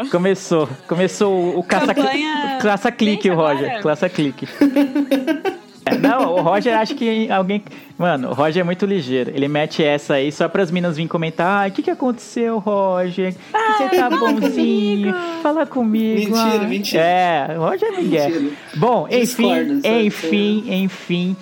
É. 0.03 0.05
começou, 0.11 0.69
começou 0.87 1.33
o- 1.33 1.59
o 1.59 1.63
caça, 1.63 1.93
Campanha 1.93 2.57
o 3.29 3.35
Roger, 3.35 3.65
agora. 3.69 3.81
caça 3.83 4.09
clique. 4.09 4.47
É, 5.83 5.97
Não, 5.97 6.35
o 6.35 6.41
Roger 6.41 6.77
acha 6.77 6.93
que 6.93 7.27
alguém. 7.31 7.63
Mano, 7.97 8.29
o 8.29 8.33
Roger 8.33 8.61
é 8.61 8.63
muito 8.63 8.85
ligeiro. 8.85 9.31
Ele 9.33 9.47
mete 9.47 9.83
essa 9.83 10.13
aí 10.13 10.31
só 10.31 10.47
pras 10.47 10.69
minas 10.69 10.95
virem 10.95 11.07
comentar. 11.07 11.61
Ai, 11.63 11.69
o 11.69 11.71
que, 11.71 11.81
que 11.81 11.89
aconteceu, 11.89 12.59
Roger? 12.59 13.33
Que 13.33 13.73
você 13.89 13.89
tá 13.97 14.07
bonzinho? 14.07 15.11
Fala 15.41 15.65
comigo. 15.65 16.35
Mentira, 16.35 16.63
ah." 16.63 16.67
mentira. 16.67 17.03
É, 17.03 17.55
o 17.57 17.61
Roger 17.61 17.89
é 17.89 17.97
Miguel. 17.97 18.29
Mentira. 18.29 18.51
Bom, 18.75 19.07
enfim, 19.09 19.21
Discordo, 19.21 19.81
enfim, 19.87 20.63
enfim. 20.67 21.35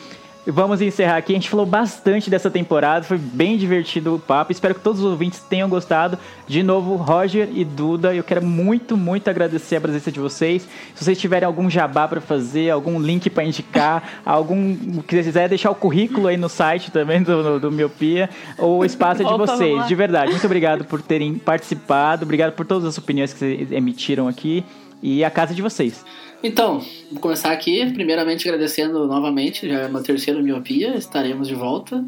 Vamos 0.52 0.82
encerrar 0.82 1.18
aqui. 1.18 1.34
A 1.34 1.36
gente 1.36 1.50
falou 1.50 1.66
bastante 1.66 2.30
dessa 2.30 2.50
temporada. 2.50 3.06
Foi 3.06 3.18
bem 3.18 3.58
divertido 3.58 4.16
o 4.16 4.20
papo. 4.20 4.52
Espero 4.52 4.76
que 4.76 4.82
todos 4.82 5.02
os 5.02 5.06
ouvintes 5.06 5.40
tenham 5.40 5.70
gostado. 5.70 6.18
De 6.48 6.64
novo, 6.64 6.96
Roger 6.96 7.50
e 7.54 7.64
Duda, 7.64 8.14
eu 8.14 8.24
quero 8.24 8.44
muito, 8.44 8.98
muito 8.98 9.30
agradecer 9.30 9.76
a 9.76 9.82
presença 9.82 10.12
de 10.12 10.20
vocês. 10.20 10.68
Se 10.96 11.04
vocês 11.04 11.20
tiverem 11.20 11.46
algum 11.46 11.70
jabá 11.70 12.08
para 12.08 12.22
fazer, 12.22 12.70
algum 12.70 13.00
link 13.00 13.30
para 13.30 13.44
indicar, 13.44 14.22
algum 14.26 15.02
que 15.02 15.22
quiser 15.22 15.48
deixar 15.50 15.72
o 15.72 15.76
currículo 15.76 16.28
aí 16.28 16.38
no 16.38 16.50
site 16.50 16.92
também 16.92 17.22
do, 17.22 17.44
do, 17.44 17.60
do 17.60 17.72
Miopia, 17.72 18.30
o 18.58 18.84
espaço 18.84 19.22
é 19.22 19.26
de 19.26 19.38
vocês. 19.38 19.88
De 19.88 19.96
verdade, 19.96 20.32
muito 20.32 20.46
obrigado 20.46 20.86
por 20.86 21.02
terem 21.02 21.36
participado. 21.36 22.24
Obrigado 22.24 22.54
por 22.54 22.66
todas 22.66 22.86
as 22.86 22.98
opiniões 22.98 23.34
que 23.34 23.40
vocês 23.40 23.72
emitiram 23.72 24.28
aqui. 24.28 24.64
E 25.02 25.24
a 25.24 25.30
casa 25.30 25.54
é 25.54 25.56
de 25.56 25.62
vocês. 25.62 26.04
Então, 26.44 26.84
vou 27.12 27.20
começar 27.20 27.52
aqui, 27.52 27.92
primeiramente 27.92 28.48
agradecendo 28.48 29.08
novamente, 29.08 29.68
já 29.68 29.82
é 29.82 29.88
uma 29.88 30.02
terceira 30.02 30.42
miopia, 30.42 30.96
estaremos 30.96 31.48
de 31.48 31.56
volta 31.56 32.04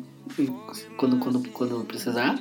quando, 0.97 1.17
quando, 1.17 1.39
quando 1.49 1.85
precisar. 1.85 2.39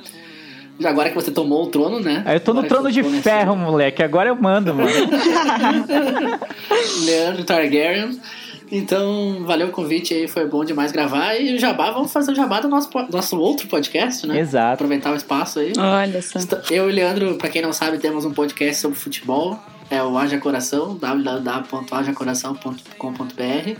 Já 0.79 0.89
agora 0.89 1.09
que 1.09 1.15
você 1.15 1.31
tomou 1.31 1.63
o 1.63 1.67
trono, 1.67 1.99
né? 1.99 2.23
Aí 2.25 2.37
eu 2.37 2.39
tô 2.39 2.53
no 2.53 2.63
trono 2.63 2.87
o 2.87 2.91
de 2.91 3.03
ferro, 3.21 3.55
moleque. 3.55 4.01
Agora 4.01 4.29
eu 4.29 4.35
mando, 4.35 4.73
mano. 4.73 4.89
Leandro 7.05 7.43
Targaryen. 7.43 8.19
Então, 8.71 9.43
valeu 9.45 9.67
o 9.67 9.71
convite 9.71 10.13
aí, 10.13 10.29
foi 10.29 10.47
bom 10.47 10.63
demais 10.63 10.93
gravar. 10.93 11.35
E 11.35 11.55
o 11.55 11.59
Jabá, 11.59 11.91
vamos 11.91 12.11
fazer 12.11 12.31
o 12.31 12.35
Jabá 12.35 12.61
do 12.61 12.69
nosso, 12.69 12.89
nosso 13.11 13.37
outro 13.37 13.67
podcast, 13.67 14.25
né? 14.25 14.39
Exato. 14.39 14.75
Aproveitar 14.75 15.11
o 15.11 15.15
espaço 15.15 15.59
aí. 15.59 15.73
Olha 15.77 16.21
só. 16.21 16.39
Eu 16.71 16.89
e 16.89 16.91
o 16.91 16.95
Leandro, 16.95 17.35
pra 17.35 17.49
quem 17.49 17.61
não 17.61 17.73
sabe, 17.73 17.99
temos 17.99 18.23
um 18.23 18.31
podcast 18.31 18.81
sobre 18.81 18.97
futebol. 18.97 19.59
É 19.91 20.01
o 20.01 20.17
Haja 20.17 20.37
Coração, 20.37 20.95
www.hajacoração.com.br. 20.95 23.79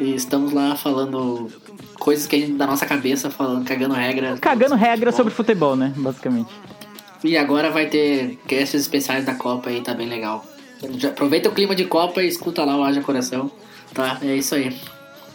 E 0.00 0.14
estamos 0.14 0.52
lá 0.52 0.74
falando 0.74 1.52
coisas 1.98 2.26
que 2.26 2.36
a 2.36 2.38
gente 2.38 2.54
da 2.54 2.66
nossa 2.66 2.86
cabeça, 2.86 3.30
falando, 3.30 3.66
cagando 3.66 3.92
regra. 3.92 4.38
Cagando 4.38 4.74
regra 4.74 5.12
sobre 5.12 5.30
futebol, 5.32 5.76
né? 5.76 5.92
Basicamente. 5.94 6.48
E 7.22 7.36
agora 7.36 7.70
vai 7.70 7.86
ter 7.86 8.38
casts 8.48 8.80
especiais 8.80 9.26
da 9.26 9.34
Copa 9.34 9.68
aí, 9.68 9.82
tá 9.82 9.92
bem 9.92 10.08
legal. 10.08 10.42
Aproveita 11.06 11.50
o 11.50 11.52
clima 11.52 11.74
de 11.74 11.84
Copa 11.84 12.22
e 12.22 12.28
escuta 12.28 12.64
lá 12.64 12.74
o 12.76 12.82
Haja 12.82 13.02
Coração. 13.02 13.50
Tá, 13.92 14.16
é 14.22 14.34
isso 14.34 14.54
aí. 14.54 14.74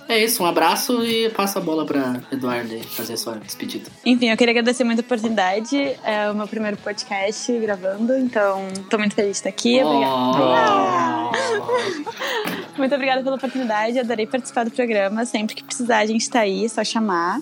É 0.10 0.24
isso, 0.24 0.42
um 0.42 0.46
abraço 0.46 1.04
e 1.04 1.30
passa 1.30 1.60
a 1.60 1.62
bola 1.62 1.86
pra 1.86 2.22
Eduardo 2.32 2.74
aí 2.74 2.84
fazer 2.84 3.18
sua 3.18 3.36
despedida. 3.36 3.90
Enfim, 4.06 4.30
eu 4.30 4.38
queria 4.38 4.52
agradecer 4.52 4.84
muito 4.84 5.00
a 5.00 5.02
oportunidade. 5.02 5.76
É 6.04 6.32
o 6.32 6.36
meu 6.36 6.48
primeiro 6.48 6.78
podcast 6.78 7.52
gravando, 7.60 8.18
então 8.18 8.68
tô 8.90 8.98
muito 8.98 9.16
feliz 9.16 9.32
de 9.32 9.38
estar 9.38 9.50
aqui. 9.50 9.84
Obrigada. 9.84 10.14
Oh. 11.24 12.78
Muito 12.78 12.96
obrigada 12.96 13.22
pela 13.24 13.36
oportunidade, 13.36 14.00
adorei 14.00 14.26
participar 14.26 14.64
do 14.64 14.72
programa. 14.72 15.26
Sempre 15.26 15.56
que 15.56 15.64
precisar, 15.64 15.98
a 15.98 16.06
gente 16.06 16.30
tá 16.30 16.42
aí, 16.42 16.66
é 16.66 16.70
só 16.70 16.84
chamar. 16.84 17.40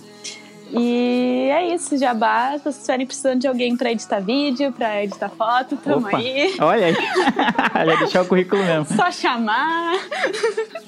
E 0.71 1.49
é 1.51 1.73
isso, 1.75 1.97
Jabá. 1.97 2.53
Se 2.57 2.63
vocês 2.63 2.77
estiverem 2.77 3.05
precisando 3.05 3.39
de 3.39 3.47
alguém 3.47 3.77
pra 3.77 3.91
editar 3.91 4.19
vídeo, 4.19 4.71
pra 4.71 5.03
editar 5.03 5.29
foto, 5.29 5.77
tamo 5.77 6.07
Opa. 6.07 6.17
aí. 6.17 6.55
Olha 6.59 6.87
aí. 6.87 6.95
Já 7.85 7.95
deixar 7.95 8.21
o 8.23 8.25
currículo 8.25 8.63
mesmo. 8.63 8.85
Só 8.95 9.11
chamar. 9.11 9.93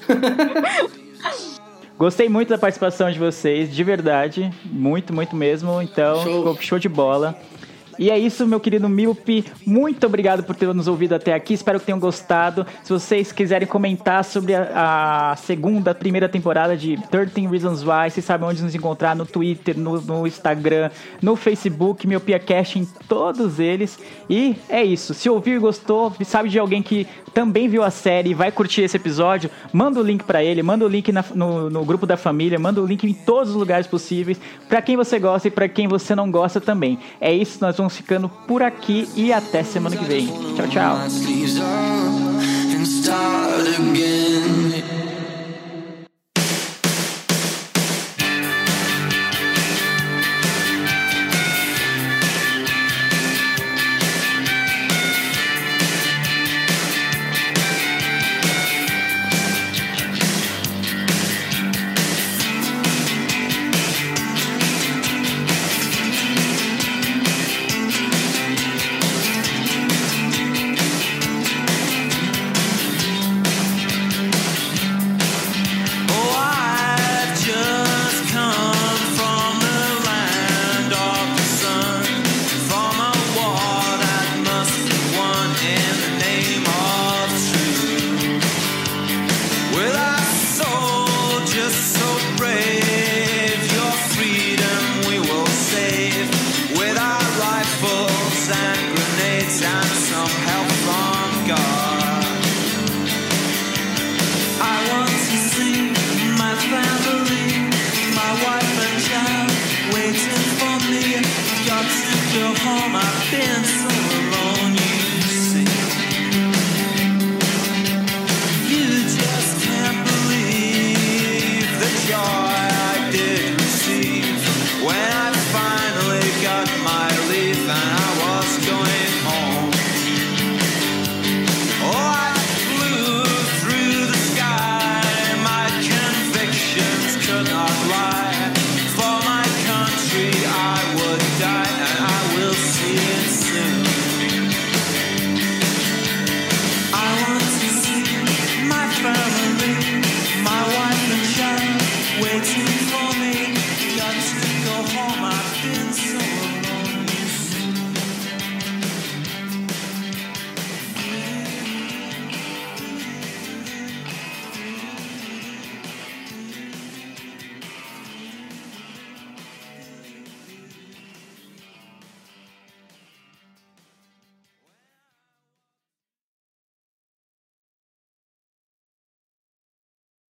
Gostei 1.98 2.28
muito 2.28 2.50
da 2.50 2.58
participação 2.58 3.10
de 3.10 3.18
vocês, 3.18 3.74
de 3.74 3.82
verdade. 3.82 4.52
Muito, 4.64 5.12
muito 5.12 5.34
mesmo. 5.34 5.82
Então, 5.82 6.22
Show. 6.22 6.36
ficou 6.38 6.62
show 6.62 6.78
de 6.78 6.88
bola. 6.88 7.36
E 7.98 8.10
é 8.10 8.18
isso, 8.18 8.46
meu 8.46 8.60
querido 8.60 8.88
Milpi. 8.88 9.44
Muito 9.66 10.06
obrigado 10.06 10.42
por 10.44 10.54
ter 10.54 10.72
nos 10.72 10.86
ouvido 10.86 11.14
até 11.14 11.34
aqui. 11.34 11.54
Espero 11.54 11.80
que 11.80 11.86
tenham 11.86 11.98
gostado. 11.98 12.66
Se 12.84 12.92
vocês 12.92 13.32
quiserem 13.32 13.66
comentar 13.66 14.24
sobre 14.24 14.54
a, 14.54 15.32
a 15.32 15.36
segunda, 15.36 15.94
primeira 15.94 16.28
temporada 16.28 16.76
de 16.76 16.96
13 17.10 17.46
Reasons 17.48 17.82
Why, 17.82 18.10
vocês 18.10 18.24
sabem 18.24 18.48
onde 18.48 18.62
nos 18.62 18.74
encontrar 18.74 19.16
no 19.16 19.26
Twitter, 19.26 19.76
no, 19.76 20.00
no 20.00 20.26
Instagram, 20.26 20.90
no 21.20 21.34
Facebook, 21.34 22.06
Miopia 22.06 22.38
Cash, 22.38 22.76
em 22.76 22.84
todos 23.08 23.58
eles. 23.58 23.98
E 24.30 24.54
é 24.68 24.84
isso. 24.84 25.12
Se 25.14 25.28
ouviu 25.28 25.56
e 25.56 25.58
gostou, 25.58 26.12
sabe 26.24 26.48
de 26.48 26.58
alguém 26.58 26.82
que 26.82 27.06
também 27.34 27.68
viu 27.68 27.82
a 27.84 27.90
série 27.90 28.30
e 28.30 28.34
vai 28.34 28.50
curtir 28.50 28.82
esse 28.82 28.96
episódio, 28.96 29.50
manda 29.72 30.00
o 30.00 30.02
link 30.02 30.24
pra 30.24 30.42
ele, 30.42 30.62
manda 30.62 30.84
o 30.84 30.88
link 30.88 31.12
na- 31.12 31.24
no, 31.34 31.70
no 31.70 31.84
grupo 31.84 32.04
da 32.06 32.16
família, 32.16 32.58
manda 32.58 32.80
o 32.82 32.86
link 32.86 33.04
em 33.04 33.12
todos 33.14 33.50
os 33.50 33.56
lugares 33.56 33.86
possíveis, 33.86 34.40
pra 34.68 34.82
quem 34.82 34.96
você 34.96 35.18
gosta 35.20 35.46
e 35.46 35.50
pra 35.50 35.68
quem 35.68 35.86
você 35.86 36.14
não 36.16 36.30
gosta 36.30 36.60
também. 36.60 36.98
É 37.20 37.32
isso, 37.32 37.58
nós 37.60 37.76
vamos 37.76 37.87
ficando 37.88 38.28
por 38.28 38.62
aqui 38.62 39.08
e 39.14 39.32
até 39.32 39.62
semana 39.62 39.96
que 39.96 40.04
vem. 40.04 40.26
Tchau, 40.54 40.68
tchau. 40.68 40.98